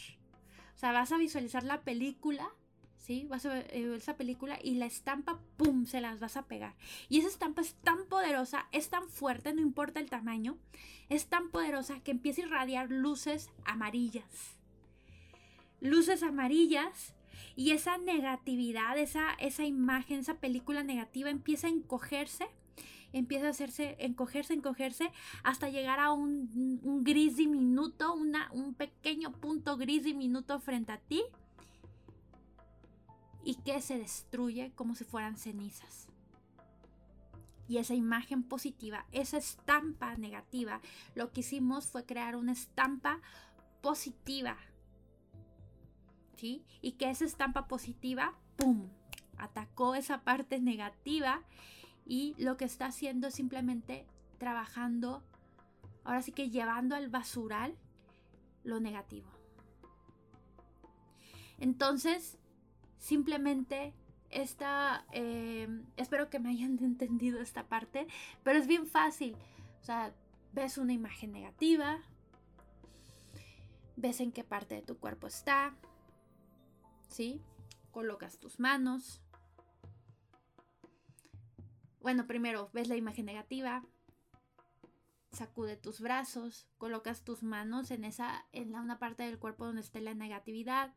O 0.74 0.78
sea, 0.78 0.92
vas 0.92 1.12
a 1.12 1.18
visualizar 1.18 1.64
la 1.64 1.82
película 1.82 2.50
¿sí? 3.08 3.26
Vas 3.26 3.46
a 3.46 3.54
ver 3.54 3.66
eh, 3.70 3.94
esa 3.96 4.18
película 4.18 4.58
y 4.62 4.74
la 4.74 4.84
estampa, 4.84 5.40
¡pum!, 5.56 5.86
se 5.86 6.02
las 6.02 6.20
vas 6.20 6.36
a 6.36 6.46
pegar. 6.46 6.74
Y 7.08 7.18
esa 7.18 7.28
estampa 7.28 7.62
es 7.62 7.74
tan 7.76 8.04
poderosa, 8.04 8.68
es 8.70 8.90
tan 8.90 9.08
fuerte, 9.08 9.54
no 9.54 9.62
importa 9.62 9.98
el 9.98 10.10
tamaño, 10.10 10.58
es 11.08 11.26
tan 11.26 11.50
poderosa 11.50 12.00
que 12.00 12.10
empieza 12.10 12.42
a 12.42 12.44
irradiar 12.44 12.90
luces 12.90 13.48
amarillas. 13.64 14.58
Luces 15.80 16.22
amarillas 16.22 17.14
y 17.56 17.70
esa 17.70 17.96
negatividad, 17.96 18.98
esa, 18.98 19.32
esa 19.38 19.64
imagen, 19.64 20.18
esa 20.18 20.34
película 20.34 20.82
negativa 20.82 21.30
empieza 21.30 21.68
a 21.68 21.70
encogerse 21.70 22.46
empieza 23.12 23.46
a 23.46 23.50
hacerse, 23.50 23.96
encogerse, 23.98 24.54
encogerse, 24.54 25.10
hasta 25.42 25.68
llegar 25.68 26.00
a 26.00 26.12
un, 26.12 26.80
un 26.82 27.04
gris 27.04 27.36
diminuto, 27.36 28.14
una, 28.14 28.50
un 28.52 28.74
pequeño 28.74 29.32
punto 29.32 29.76
gris 29.76 30.04
diminuto 30.04 30.60
frente 30.60 30.92
a 30.92 30.98
ti 30.98 31.22
y 33.44 33.54
que 33.56 33.80
se 33.80 33.98
destruye 33.98 34.72
como 34.74 34.94
si 34.94 35.04
fueran 35.04 35.36
cenizas. 35.36 36.08
Y 37.66 37.78
esa 37.78 37.94
imagen 37.94 38.42
positiva, 38.42 39.06
esa 39.12 39.36
estampa 39.38 40.16
negativa, 40.16 40.80
lo 41.14 41.32
que 41.32 41.40
hicimos 41.40 41.86
fue 41.86 42.04
crear 42.04 42.36
una 42.36 42.52
estampa 42.52 43.20
positiva. 43.82 44.56
¿Sí? 46.36 46.64
Y 46.80 46.92
que 46.92 47.10
esa 47.10 47.24
estampa 47.24 47.68
positiva, 47.68 48.38
¡pum!, 48.56 48.88
atacó 49.38 49.94
esa 49.94 50.22
parte 50.24 50.60
negativa 50.60 51.42
y 52.08 52.34
lo 52.38 52.56
que 52.56 52.64
está 52.64 52.86
haciendo 52.86 53.28
es 53.28 53.34
simplemente 53.34 54.04
trabajando, 54.38 55.22
ahora 56.02 56.22
sí 56.22 56.32
que 56.32 56.50
llevando 56.50 56.96
al 56.96 57.08
basural 57.08 57.76
lo 58.64 58.80
negativo. 58.80 59.28
Entonces, 61.58 62.38
Simplemente 62.98 63.94
esta, 64.30 65.06
em, 65.12 65.86
espero 65.96 66.28
que 66.28 66.38
me 66.38 66.50
hayan 66.50 66.78
entendido 66.84 67.40
esta 67.40 67.68
parte, 67.68 68.06
pero 68.42 68.58
es 68.58 68.66
bien 68.66 68.86
fácil. 68.86 69.36
O 69.80 69.84
sea, 69.84 70.12
ves 70.52 70.78
una 70.78 70.92
imagen 70.92 71.32
negativa, 71.32 71.98
ves 73.96 74.20
en 74.20 74.32
qué 74.32 74.44
parte 74.44 74.74
de 74.74 74.82
tu 74.82 74.98
cuerpo 74.98 75.26
está, 75.26 75.74
¿sí? 77.08 77.40
Colocas 77.92 78.38
tus 78.38 78.58
manos. 78.58 79.22
Bueno, 82.08 82.26
primero 82.26 82.70
ves 82.72 82.88
la 82.88 82.96
imagen 82.96 83.26
negativa, 83.26 83.84
sacude 85.30 85.76
tus 85.76 86.00
brazos, 86.00 86.66
colocas 86.78 87.22
tus 87.22 87.42
manos 87.42 87.90
en 87.90 88.02
esa 88.02 88.46
en 88.52 88.72
la, 88.72 88.80
una 88.80 88.98
parte 88.98 89.24
del 89.24 89.38
cuerpo 89.38 89.66
donde 89.66 89.82
esté 89.82 90.00
la 90.00 90.14
negatividad, 90.14 90.94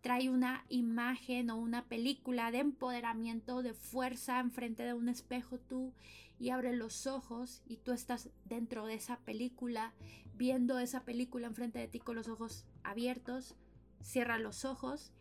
trae 0.00 0.30
una 0.30 0.64
imagen 0.70 1.50
o 1.50 1.56
una 1.56 1.84
película 1.84 2.50
de 2.52 2.60
empoderamiento, 2.60 3.62
de 3.62 3.74
fuerza 3.74 4.40
enfrente 4.40 4.82
de 4.82 4.94
un 4.94 5.10
espejo 5.10 5.58
tú 5.58 5.92
y 6.38 6.48
abre 6.48 6.74
los 6.74 7.06
ojos 7.06 7.60
y 7.66 7.76
tú 7.76 7.92
estás 7.92 8.30
dentro 8.46 8.86
de 8.86 8.94
esa 8.94 9.18
película, 9.18 9.92
viendo 10.36 10.78
esa 10.78 11.04
película 11.04 11.48
enfrente 11.48 11.80
de 11.80 11.88
ti 11.88 11.98
con 11.98 12.16
los 12.16 12.28
ojos 12.28 12.64
abiertos, 12.82 13.56
cierra 14.02 14.38
los 14.38 14.64
ojos, 14.64 15.12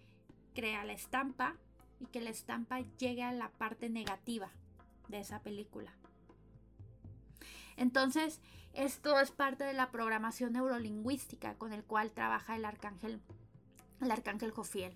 crea 0.56 0.86
la 0.86 0.94
estampa 0.94 1.58
y 2.00 2.06
que 2.06 2.22
la 2.22 2.30
estampa 2.30 2.80
llegue 2.98 3.24
a 3.24 3.34
la 3.34 3.50
parte 3.50 3.90
negativa 3.90 4.50
de 5.10 5.20
esa 5.20 5.42
película. 5.42 5.94
Entonces, 7.76 8.40
esto 8.74 9.20
es 9.20 9.32
parte 9.32 9.64
de 9.64 9.74
la 9.74 9.92
programación 9.92 10.54
neurolingüística 10.54 11.56
con 11.56 11.74
el 11.74 11.84
cual 11.84 12.12
trabaja 12.12 12.56
el 12.56 12.66
arcángel 12.66 13.22
el 14.02 14.12
arcángel 14.12 14.52
Jofiel. 14.52 14.96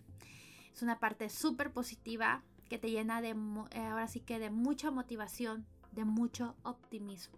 Es 0.74 0.82
una 0.82 1.00
parte 1.00 1.30
súper 1.30 1.72
positiva 1.72 2.42
que 2.70 2.78
te 2.78 2.90
llena 2.90 3.22
de, 3.22 3.36
eh, 3.72 3.80
ahora 3.80 4.08
sí 4.08 4.22
que 4.22 4.40
de 4.40 4.50
mucha 4.50 4.92
motivación, 4.92 5.66
de 5.92 6.06
mucho 6.06 6.56
optimismo, 6.64 7.38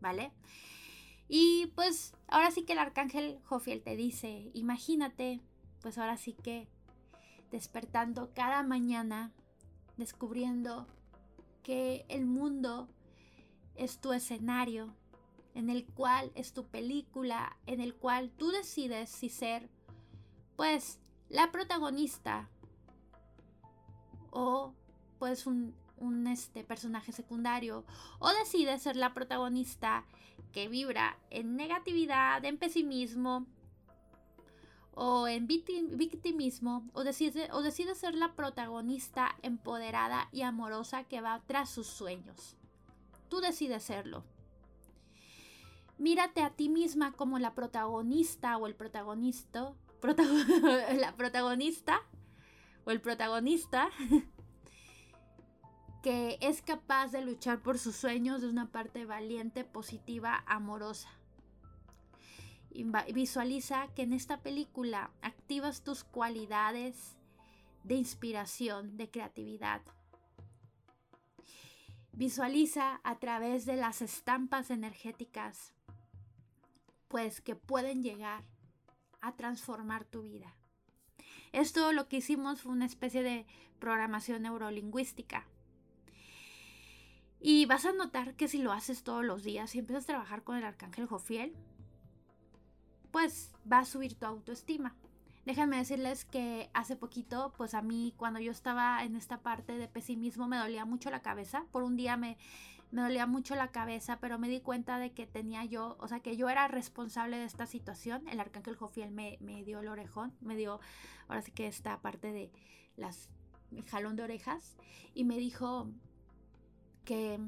¿vale? 0.00 0.32
Y 1.28 1.72
pues 1.74 2.14
ahora 2.26 2.50
sí 2.50 2.62
que 2.62 2.74
el 2.74 2.78
arcángel 2.78 3.40
Jofiel 3.44 3.82
te 3.82 3.96
dice, 3.96 4.50
imagínate, 4.54 5.40
pues 5.80 5.98
ahora 5.98 6.16
sí 6.16 6.34
que 6.34 6.68
despertando 7.50 8.32
cada 8.34 8.62
mañana, 8.62 9.32
descubriendo 9.96 10.86
que 11.62 12.04
el 12.08 12.26
mundo 12.26 12.88
es 13.74 14.00
tu 14.00 14.12
escenario, 14.12 14.94
en 15.54 15.70
el 15.70 15.86
cual 15.86 16.30
es 16.34 16.52
tu 16.52 16.66
película, 16.66 17.56
en 17.66 17.80
el 17.80 17.94
cual 17.94 18.30
tú 18.30 18.50
decides 18.50 19.10
si 19.10 19.28
ser 19.28 19.68
pues 20.56 20.98
la 21.28 21.50
protagonista 21.52 22.48
o 24.30 24.74
pues 25.18 25.46
un, 25.46 25.74
este, 26.28 26.64
personaje 26.64 27.12
secundario 27.12 27.84
o 28.18 28.30
decide 28.30 28.78
ser 28.78 28.96
la 28.96 29.14
protagonista 29.14 30.04
que 30.52 30.68
vibra 30.68 31.18
en 31.30 31.56
negatividad, 31.56 32.44
en 32.44 32.58
pesimismo 32.58 33.46
o 35.00 35.28
en 35.28 35.46
victimismo 35.46 36.84
o 36.92 37.04
decide, 37.04 37.48
o 37.52 37.62
decide 37.62 37.94
ser 37.94 38.16
la 38.16 38.34
protagonista 38.34 39.36
empoderada 39.42 40.28
y 40.32 40.42
amorosa 40.42 41.04
que 41.04 41.20
va 41.20 41.40
tras 41.46 41.70
sus 41.70 41.86
sueños. 41.86 42.56
Tú 43.28 43.40
decides 43.40 43.84
serlo. 43.84 44.24
Mírate 45.98 46.42
a 46.42 46.50
ti 46.50 46.68
misma 46.68 47.12
como 47.12 47.38
la 47.38 47.54
protagonista 47.54 48.56
o 48.56 48.66
el 48.66 48.74
protagonista 48.74 49.72
la 50.96 51.14
protagonista 51.16 52.00
o 52.84 52.90
el 52.90 53.00
protagonista 53.00 53.90
que 56.02 56.38
es 56.40 56.60
capaz 56.60 57.12
de 57.12 57.22
luchar 57.22 57.60
por 57.60 57.78
sus 57.78 57.94
sueños 57.94 58.42
de 58.42 58.48
una 58.48 58.72
parte 58.72 59.04
valiente, 59.04 59.62
positiva, 59.62 60.42
amorosa. 60.46 61.17
Visualiza 62.70 63.88
que 63.94 64.02
en 64.02 64.12
esta 64.12 64.40
película 64.42 65.10
activas 65.22 65.82
tus 65.82 66.04
cualidades 66.04 67.16
de 67.84 67.94
inspiración, 67.94 68.96
de 68.96 69.10
creatividad. 69.10 69.80
Visualiza 72.12 73.00
a 73.04 73.18
través 73.18 73.64
de 73.64 73.76
las 73.76 74.02
estampas 74.02 74.70
energéticas, 74.70 75.72
pues 77.08 77.40
que 77.40 77.54
pueden 77.54 78.02
llegar 78.02 78.44
a 79.20 79.36
transformar 79.36 80.04
tu 80.04 80.22
vida. 80.22 80.54
Esto 81.52 81.92
lo 81.92 82.08
que 82.08 82.18
hicimos 82.18 82.60
fue 82.60 82.72
una 82.72 82.86
especie 82.86 83.22
de 83.22 83.46
programación 83.78 84.42
neurolingüística. 84.42 85.46
Y 87.40 87.66
vas 87.66 87.86
a 87.86 87.92
notar 87.92 88.34
que 88.34 88.48
si 88.48 88.58
lo 88.58 88.72
haces 88.72 89.04
todos 89.04 89.24
los 89.24 89.44
días 89.44 89.74
y 89.74 89.78
empiezas 89.78 90.04
a 90.04 90.08
trabajar 90.08 90.42
con 90.42 90.56
el 90.56 90.64
arcángel 90.64 91.06
Jofiel, 91.06 91.54
pues 93.10 93.52
va 93.70 93.78
a 93.78 93.84
subir 93.84 94.14
tu 94.14 94.26
autoestima. 94.26 94.94
Déjenme 95.44 95.78
decirles 95.78 96.24
que 96.24 96.68
hace 96.74 96.94
poquito, 96.94 97.54
pues 97.56 97.72
a 97.72 97.80
mí 97.80 98.12
cuando 98.16 98.38
yo 98.38 98.52
estaba 98.52 99.02
en 99.04 99.16
esta 99.16 99.38
parte 99.38 99.78
de 99.78 99.88
pesimismo 99.88 100.46
me 100.46 100.58
dolía 100.58 100.84
mucho 100.84 101.10
la 101.10 101.22
cabeza. 101.22 101.64
Por 101.72 101.82
un 101.84 101.96
día 101.96 102.18
me, 102.18 102.36
me 102.90 103.02
dolía 103.02 103.26
mucho 103.26 103.54
la 103.54 103.68
cabeza, 103.68 104.18
pero 104.20 104.38
me 104.38 104.48
di 104.48 104.60
cuenta 104.60 104.98
de 104.98 105.12
que 105.12 105.26
tenía 105.26 105.64
yo, 105.64 105.96
o 106.00 106.08
sea, 106.08 106.20
que 106.20 106.36
yo 106.36 106.48
era 106.48 106.68
responsable 106.68 107.38
de 107.38 107.44
esta 107.44 107.66
situación. 107.66 108.26
El 108.28 108.40
arcángel 108.40 108.76
Jofiel 108.76 109.10
me, 109.10 109.38
me 109.40 109.64
dio 109.64 109.80
el 109.80 109.88
orejón, 109.88 110.34
me 110.40 110.56
dio, 110.56 110.80
ahora 111.28 111.42
sí 111.42 111.50
que 111.50 111.66
esta 111.66 112.00
parte 112.00 112.32
de 112.32 112.50
las, 112.96 113.28
jalón 113.86 114.16
de 114.16 114.22
orejas, 114.22 114.76
y 115.14 115.24
me 115.24 115.36
dijo 115.36 115.90
que 117.04 117.38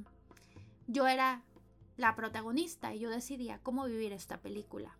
yo 0.87 1.07
era 1.07 1.43
la 1.97 2.15
protagonista 2.17 2.95
y 2.95 3.01
yo 3.01 3.11
decidía 3.11 3.61
cómo 3.63 3.85
vivir 3.85 4.13
esta 4.13 4.39
película. 4.39 4.97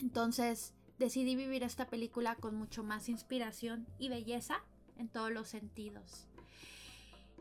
Entonces 0.00 0.74
decidí 0.98 1.36
vivir 1.36 1.62
esta 1.62 1.86
película 1.86 2.36
con 2.36 2.54
mucho 2.54 2.84
más 2.84 3.08
inspiración 3.08 3.86
y 3.98 4.08
belleza 4.08 4.62
en 4.96 5.08
todos 5.08 5.32
los 5.32 5.48
sentidos. 5.48 6.26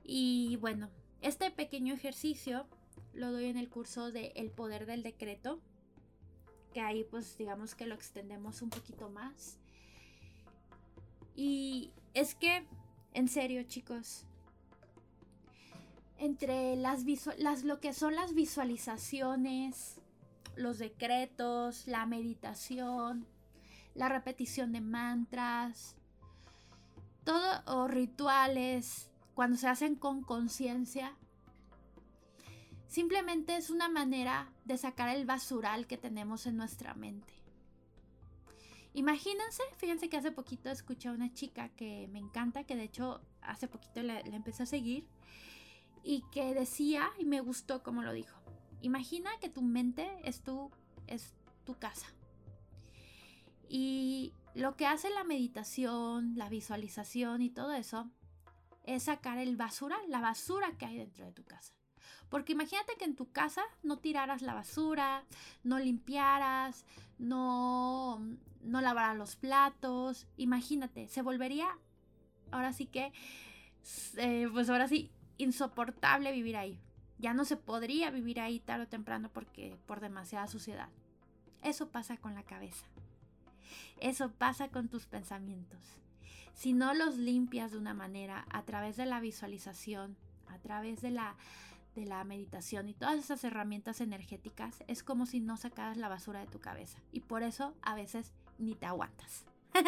Y 0.03 0.57
bueno, 0.57 0.89
este 1.21 1.51
pequeño 1.51 1.93
ejercicio 1.93 2.65
lo 3.13 3.31
doy 3.31 3.45
en 3.45 3.57
el 3.57 3.69
curso 3.69 4.11
de 4.11 4.31
El 4.35 4.51
poder 4.51 4.85
del 4.85 5.03
decreto, 5.03 5.59
que 6.73 6.81
ahí 6.81 7.03
pues 7.03 7.37
digamos 7.37 7.75
que 7.75 7.85
lo 7.85 7.95
extendemos 7.95 8.61
un 8.61 8.69
poquito 8.69 9.09
más. 9.09 9.57
Y 11.35 11.91
es 12.13 12.35
que, 12.35 12.65
en 13.13 13.27
serio 13.27 13.63
chicos, 13.63 14.25
entre 16.17 16.75
las, 16.75 17.03
las 17.37 17.63
lo 17.63 17.79
que 17.79 17.93
son 17.93 18.15
las 18.15 18.33
visualizaciones, 18.33 20.00
los 20.55 20.79
decretos, 20.79 21.87
la 21.87 22.05
meditación, 22.05 23.25
la 23.95 24.09
repetición 24.09 24.71
de 24.71 24.81
mantras, 24.81 25.95
todo 27.23 27.61
o 27.67 27.87
rituales 27.87 29.09
cuando 29.33 29.57
se 29.57 29.67
hacen 29.67 29.95
con 29.95 30.21
conciencia, 30.21 31.15
simplemente 32.87 33.55
es 33.55 33.69
una 33.69 33.89
manera 33.89 34.51
de 34.65 34.77
sacar 34.77 35.09
el 35.09 35.25
basural 35.25 35.87
que 35.87 35.97
tenemos 35.97 36.45
en 36.45 36.57
nuestra 36.57 36.93
mente. 36.93 37.33
Imagínense, 38.93 39.63
fíjense 39.77 40.09
que 40.09 40.17
hace 40.17 40.31
poquito 40.31 40.69
escuché 40.69 41.07
a 41.07 41.13
una 41.13 41.33
chica 41.33 41.69
que 41.69 42.09
me 42.11 42.19
encanta, 42.19 42.65
que 42.65 42.75
de 42.75 42.83
hecho 42.83 43.21
hace 43.41 43.67
poquito 43.67 44.03
le, 44.03 44.19
empecé 44.35 44.63
a 44.63 44.65
seguir, 44.65 45.07
y 46.03 46.23
que 46.31 46.53
decía, 46.53 47.09
y 47.17 47.25
me 47.25 47.39
gustó 47.39 47.83
como 47.83 48.01
lo 48.01 48.11
dijo, 48.11 48.37
imagina 48.81 49.29
que 49.39 49.49
tu 49.49 49.61
mente 49.61 50.09
es 50.23 50.41
tu, 50.41 50.71
es 51.07 51.33
tu 51.65 51.75
casa. 51.75 52.07
Y 53.69 54.33
lo 54.53 54.75
que 54.75 54.85
hace 54.85 55.09
la 55.09 55.23
meditación, 55.23 56.33
la 56.35 56.49
visualización 56.49 57.41
y 57.41 57.49
todo 57.49 57.73
eso, 57.73 58.09
es 58.83 59.03
sacar 59.03 59.37
el 59.37 59.55
basura, 59.55 59.97
la 60.07 60.21
basura 60.21 60.77
que 60.77 60.85
hay 60.85 60.97
dentro 60.97 61.25
de 61.25 61.31
tu 61.31 61.43
casa. 61.43 61.73
Porque 62.29 62.53
imagínate 62.53 62.95
que 62.97 63.05
en 63.05 63.15
tu 63.15 63.31
casa 63.31 63.61
no 63.83 63.99
tiraras 63.99 64.41
la 64.41 64.53
basura, 64.53 65.25
no 65.63 65.79
limpiaras, 65.79 66.85
no, 67.19 68.19
no 68.61 68.81
lavaras 68.81 69.17
los 69.17 69.35
platos. 69.35 70.27
Imagínate, 70.37 71.07
se 71.07 71.21
volvería, 71.21 71.77
ahora 72.51 72.73
sí 72.73 72.85
que, 72.85 73.11
eh, 74.17 74.47
pues 74.51 74.69
ahora 74.69 74.87
sí, 74.87 75.11
insoportable 75.37 76.31
vivir 76.31 76.55
ahí. 76.55 76.79
Ya 77.21 77.33
no 77.33 77.45
se 77.45 77.55
podría 77.55 78.09
vivir 78.09 78.39
ahí 78.39 78.59
tarde 78.59 78.85
o 78.85 78.87
temprano 78.87 79.29
porque 79.31 79.77
por 79.85 79.99
demasiada 79.99 80.47
suciedad. 80.47 80.89
Eso 81.61 81.89
pasa 81.89 82.17
con 82.17 82.33
la 82.33 82.43
cabeza. 82.43 82.85
Eso 83.99 84.31
pasa 84.31 84.69
con 84.69 84.89
tus 84.89 85.05
pensamientos. 85.05 85.79
Si 86.53 86.73
no 86.73 86.93
los 86.93 87.17
limpias 87.17 87.71
de 87.71 87.77
una 87.77 87.93
manera 87.93 88.45
a 88.49 88.63
través 88.63 88.97
de 88.97 89.05
la 89.05 89.19
visualización, 89.19 90.17
a 90.47 90.57
través 90.57 91.01
de 91.01 91.11
la 91.11 91.35
de 91.95 92.05
la 92.05 92.23
meditación 92.23 92.87
y 92.87 92.93
todas 92.93 93.19
esas 93.19 93.43
herramientas 93.43 93.99
energéticas, 93.99 94.83
es 94.87 95.03
como 95.03 95.25
si 95.25 95.41
no 95.41 95.57
sacaras 95.57 95.97
la 95.97 96.07
basura 96.07 96.39
de 96.39 96.47
tu 96.47 96.59
cabeza. 96.59 96.99
Y 97.11 97.19
por 97.19 97.43
eso 97.43 97.75
a 97.81 97.95
veces 97.95 98.31
ni 98.57 98.75
te 98.75 98.85
aguantas. 98.85 99.45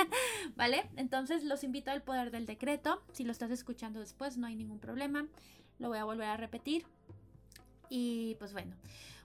¿Vale? 0.56 0.90
Entonces 0.98 1.44
los 1.44 1.64
invito 1.64 1.92
al 1.92 2.04
poder 2.04 2.30
del 2.32 2.46
decreto. 2.46 3.02
Si 3.14 3.24
lo 3.24 3.32
estás 3.32 3.52
escuchando 3.52 4.00
después, 4.00 4.38
no 4.38 4.48
hay 4.48 4.56
ningún 4.56 4.80
problema. 4.80 5.28
Lo 5.80 5.90
voy 5.90 5.98
a 5.98 6.06
volver 6.06 6.28
a 6.28 6.38
repetir. 6.38 6.86
Y 7.90 8.36
pues 8.40 8.54
bueno, 8.54 8.76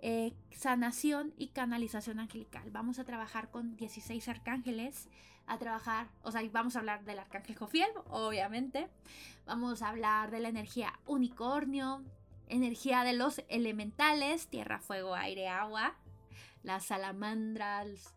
eh, 0.00 0.34
sanación 0.50 1.32
y 1.38 1.48
canalización 1.48 2.20
angelical. 2.20 2.70
Vamos 2.70 2.98
a 2.98 3.04
trabajar 3.04 3.50
con 3.50 3.76
16 3.76 4.28
arcángeles, 4.28 5.08
a 5.46 5.56
trabajar, 5.56 6.08
o 6.22 6.30
sea, 6.30 6.42
vamos 6.52 6.76
a 6.76 6.80
hablar 6.80 7.06
del 7.06 7.18
arcángel 7.18 7.56
Jofiel, 7.56 7.90
obviamente. 8.10 8.88
Vamos 9.46 9.80
a 9.80 9.88
hablar 9.88 10.30
de 10.30 10.40
la 10.40 10.50
energía 10.50 10.98
unicornio, 11.06 12.04
energía 12.50 13.04
de 13.04 13.14
los 13.14 13.42
elementales, 13.48 14.48
tierra, 14.48 14.80
fuego, 14.80 15.14
aire, 15.14 15.48
agua, 15.48 15.94
las 16.62 16.84
salamandras, 16.86 18.14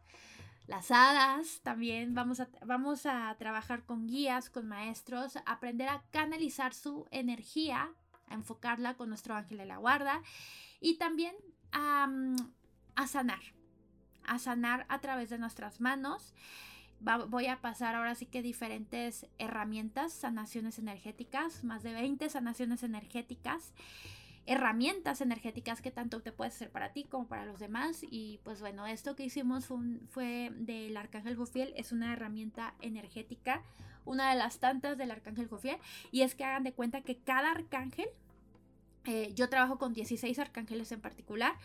las 0.67 0.91
hadas, 0.91 1.61
también. 1.63 2.13
Vamos 2.13 2.39
a, 2.39 2.49
vamos 2.65 3.05
a 3.05 3.35
trabajar 3.37 3.83
con 3.85 4.07
guías, 4.07 4.49
con 4.49 4.67
maestros, 4.67 5.37
aprender 5.45 5.89
a 5.89 6.03
canalizar 6.11 6.73
su 6.73 7.07
energía, 7.11 7.91
a 8.27 8.33
enfocarla 8.33 8.95
con 8.95 9.09
nuestro 9.09 9.35
ángel 9.35 9.57
de 9.59 9.65
la 9.65 9.77
guarda 9.77 10.21
y 10.79 10.97
también 10.97 11.35
a, 11.71 12.07
a 12.95 13.07
sanar, 13.07 13.41
a 14.25 14.39
sanar 14.39 14.85
a 14.89 14.99
través 14.99 15.29
de 15.29 15.37
nuestras 15.37 15.79
manos. 15.79 16.33
Voy 17.27 17.47
a 17.47 17.59
pasar 17.59 17.95
ahora 17.95 18.15
sí 18.15 18.25
que 18.25 18.41
diferentes 18.41 19.27
herramientas, 19.37 20.13
sanaciones 20.13 20.79
energéticas, 20.79 21.65
más 21.65 21.83
de 21.83 21.91
20 21.91 22.29
sanaciones 22.29 22.81
energéticas 22.81 23.73
herramientas 24.45 25.21
energéticas 25.21 25.81
que 25.81 25.91
tanto 25.91 26.21
te 26.21 26.31
puede 26.31 26.51
ser 26.51 26.69
para 26.69 26.91
ti 26.91 27.05
como 27.05 27.27
para 27.27 27.45
los 27.45 27.59
demás. 27.59 27.99
Y 28.09 28.39
pues 28.43 28.59
bueno, 28.59 28.85
esto 28.85 29.15
que 29.15 29.23
hicimos 29.23 29.67
fue, 30.09 30.51
del 30.55 30.97
Arcángel 30.97 31.35
Jofiel, 31.35 31.73
es 31.77 31.91
una 31.91 32.13
herramienta 32.13 32.73
energética, 32.81 33.61
una 34.05 34.29
de 34.29 34.37
las 34.37 34.59
tantas 34.59 34.97
del 34.97 35.11
Arcángel 35.11 35.47
Jofiel. 35.47 35.77
Y 36.11 36.21
es 36.21 36.35
que 36.35 36.43
hagan 36.43 36.63
de 36.63 36.73
cuenta 36.73 37.01
que 37.01 37.17
cada 37.17 37.51
arcángel, 37.51 38.09
eh, 39.05 39.31
yo 39.33 39.49
trabajo 39.49 39.77
con 39.77 39.93
16 39.93 40.37
arcángeles 40.39 40.91
en 40.91 41.01
particular, 41.01 41.55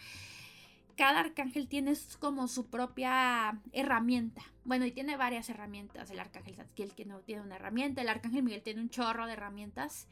cada 0.97 1.21
arcángel 1.21 1.69
tiene 1.69 1.95
como 2.19 2.49
su 2.49 2.67
propia 2.67 3.61
herramienta. 3.73 4.43
Bueno, 4.65 4.85
y 4.85 4.91
tiene 4.91 5.17
varias 5.17 5.49
herramientas. 5.49 6.11
El 6.11 6.19
arcángel 6.19 6.57
Zadkiel 6.57 6.95
que 6.95 7.05
no 7.05 7.21
tiene 7.21 7.43
una 7.43 7.55
herramienta. 7.55 8.03
El 8.03 8.09
arcángel 8.09 8.43
Miguel 8.43 8.63
tiene 8.63 8.81
un 8.81 8.91
chorro 8.91 9.27
de 9.27 9.35
herramientas. 9.35 10.09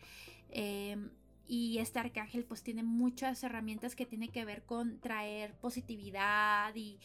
Eh, 0.50 0.96
y 1.48 1.78
este 1.78 1.98
arcángel 1.98 2.44
pues 2.44 2.62
tiene 2.62 2.82
muchas 2.82 3.42
herramientas 3.44 3.94
que 3.94 4.06
tiene 4.06 4.28
que 4.28 4.44
ver 4.44 4.64
con 4.64 4.98
traer 4.98 5.54
positividad 5.54 6.72
y, 6.74 6.98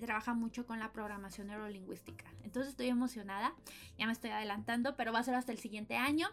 trabaja 0.00 0.34
mucho 0.34 0.66
con 0.66 0.78
la 0.78 0.92
programación 0.92 1.48
neurolingüística. 1.48 2.24
Entonces 2.44 2.70
estoy 2.70 2.88
emocionada, 2.88 3.54
ya 3.98 4.06
me 4.06 4.12
estoy 4.12 4.30
adelantando, 4.30 4.96
pero 4.96 5.12
va 5.12 5.18
a 5.18 5.24
ser 5.24 5.34
hasta 5.34 5.52
el 5.52 5.58
siguiente 5.58 5.96
año 5.96 6.28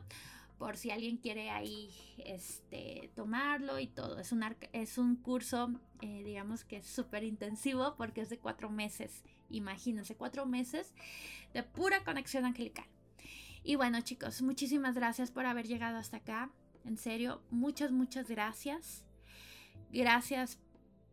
por 0.59 0.77
si 0.77 0.91
alguien 0.91 1.17
quiere 1.17 1.49
ahí 1.49 1.89
este, 2.17 3.09
tomarlo 3.15 3.79
y 3.79 3.87
todo. 3.87 4.19
Es 4.19 4.31
un, 4.31 4.45
es 4.71 4.97
un 4.97 5.15
curso, 5.15 5.71
eh, 6.01 6.23
digamos 6.23 6.63
que 6.63 6.77
es 6.77 6.85
súper 6.85 7.23
intensivo 7.23 7.95
porque 7.97 8.21
es 8.21 8.29
de 8.29 8.37
cuatro 8.37 8.69
meses. 8.69 9.23
Imagínense, 9.49 10.15
cuatro 10.15 10.45
meses 10.45 10.93
de 11.53 11.63
pura 11.63 12.03
conexión 12.03 12.45
angelical. 12.45 12.85
Y 13.63 13.75
bueno 13.75 14.01
chicos, 14.01 14.41
muchísimas 14.41 14.95
gracias 14.95 15.31
por 15.31 15.45
haber 15.45 15.67
llegado 15.67 15.97
hasta 15.97 16.17
acá. 16.17 16.51
En 16.85 16.97
serio, 16.97 17.41
muchas, 17.49 17.91
muchas 17.91 18.29
gracias. 18.29 19.05
Gracias 19.91 20.59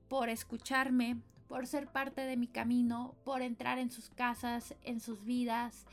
por 0.08 0.28
escucharme, 0.28 1.20
por 1.48 1.66
ser 1.66 1.86
parte 1.86 2.22
de 2.22 2.36
mi 2.36 2.48
camino, 2.48 3.14
por 3.24 3.42
entrar 3.42 3.78
en 3.78 3.90
sus 3.90 4.10
casas, 4.10 4.74
en 4.82 5.00
sus 5.00 5.24
vidas. 5.24 5.86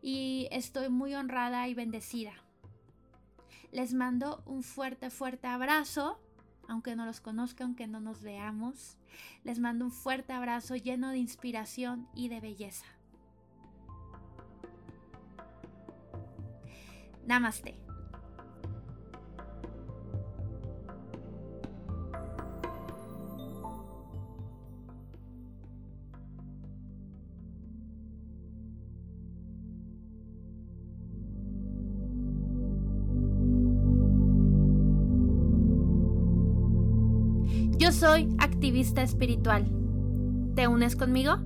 Y 0.00 0.48
estoy 0.50 0.88
muy 0.88 1.14
honrada 1.14 1.68
y 1.68 1.74
bendecida. 1.74 2.32
Les 3.70 3.94
mando 3.94 4.42
un 4.46 4.62
fuerte, 4.62 5.10
fuerte 5.10 5.46
abrazo, 5.46 6.20
aunque 6.68 6.96
no 6.96 7.06
los 7.06 7.20
conozca, 7.20 7.64
aunque 7.64 7.86
no 7.86 8.00
nos 8.00 8.22
veamos. 8.22 8.98
Les 9.44 9.58
mando 9.58 9.84
un 9.84 9.92
fuerte 9.92 10.32
abrazo 10.32 10.76
lleno 10.76 11.10
de 11.10 11.18
inspiración 11.18 12.08
y 12.14 12.28
de 12.28 12.40
belleza. 12.40 12.86
Namaste. 17.26 17.81
Soy 38.02 38.34
activista 38.40 39.00
espiritual. 39.02 39.64
¿Te 40.56 40.66
unes 40.66 40.96
conmigo? 40.96 41.36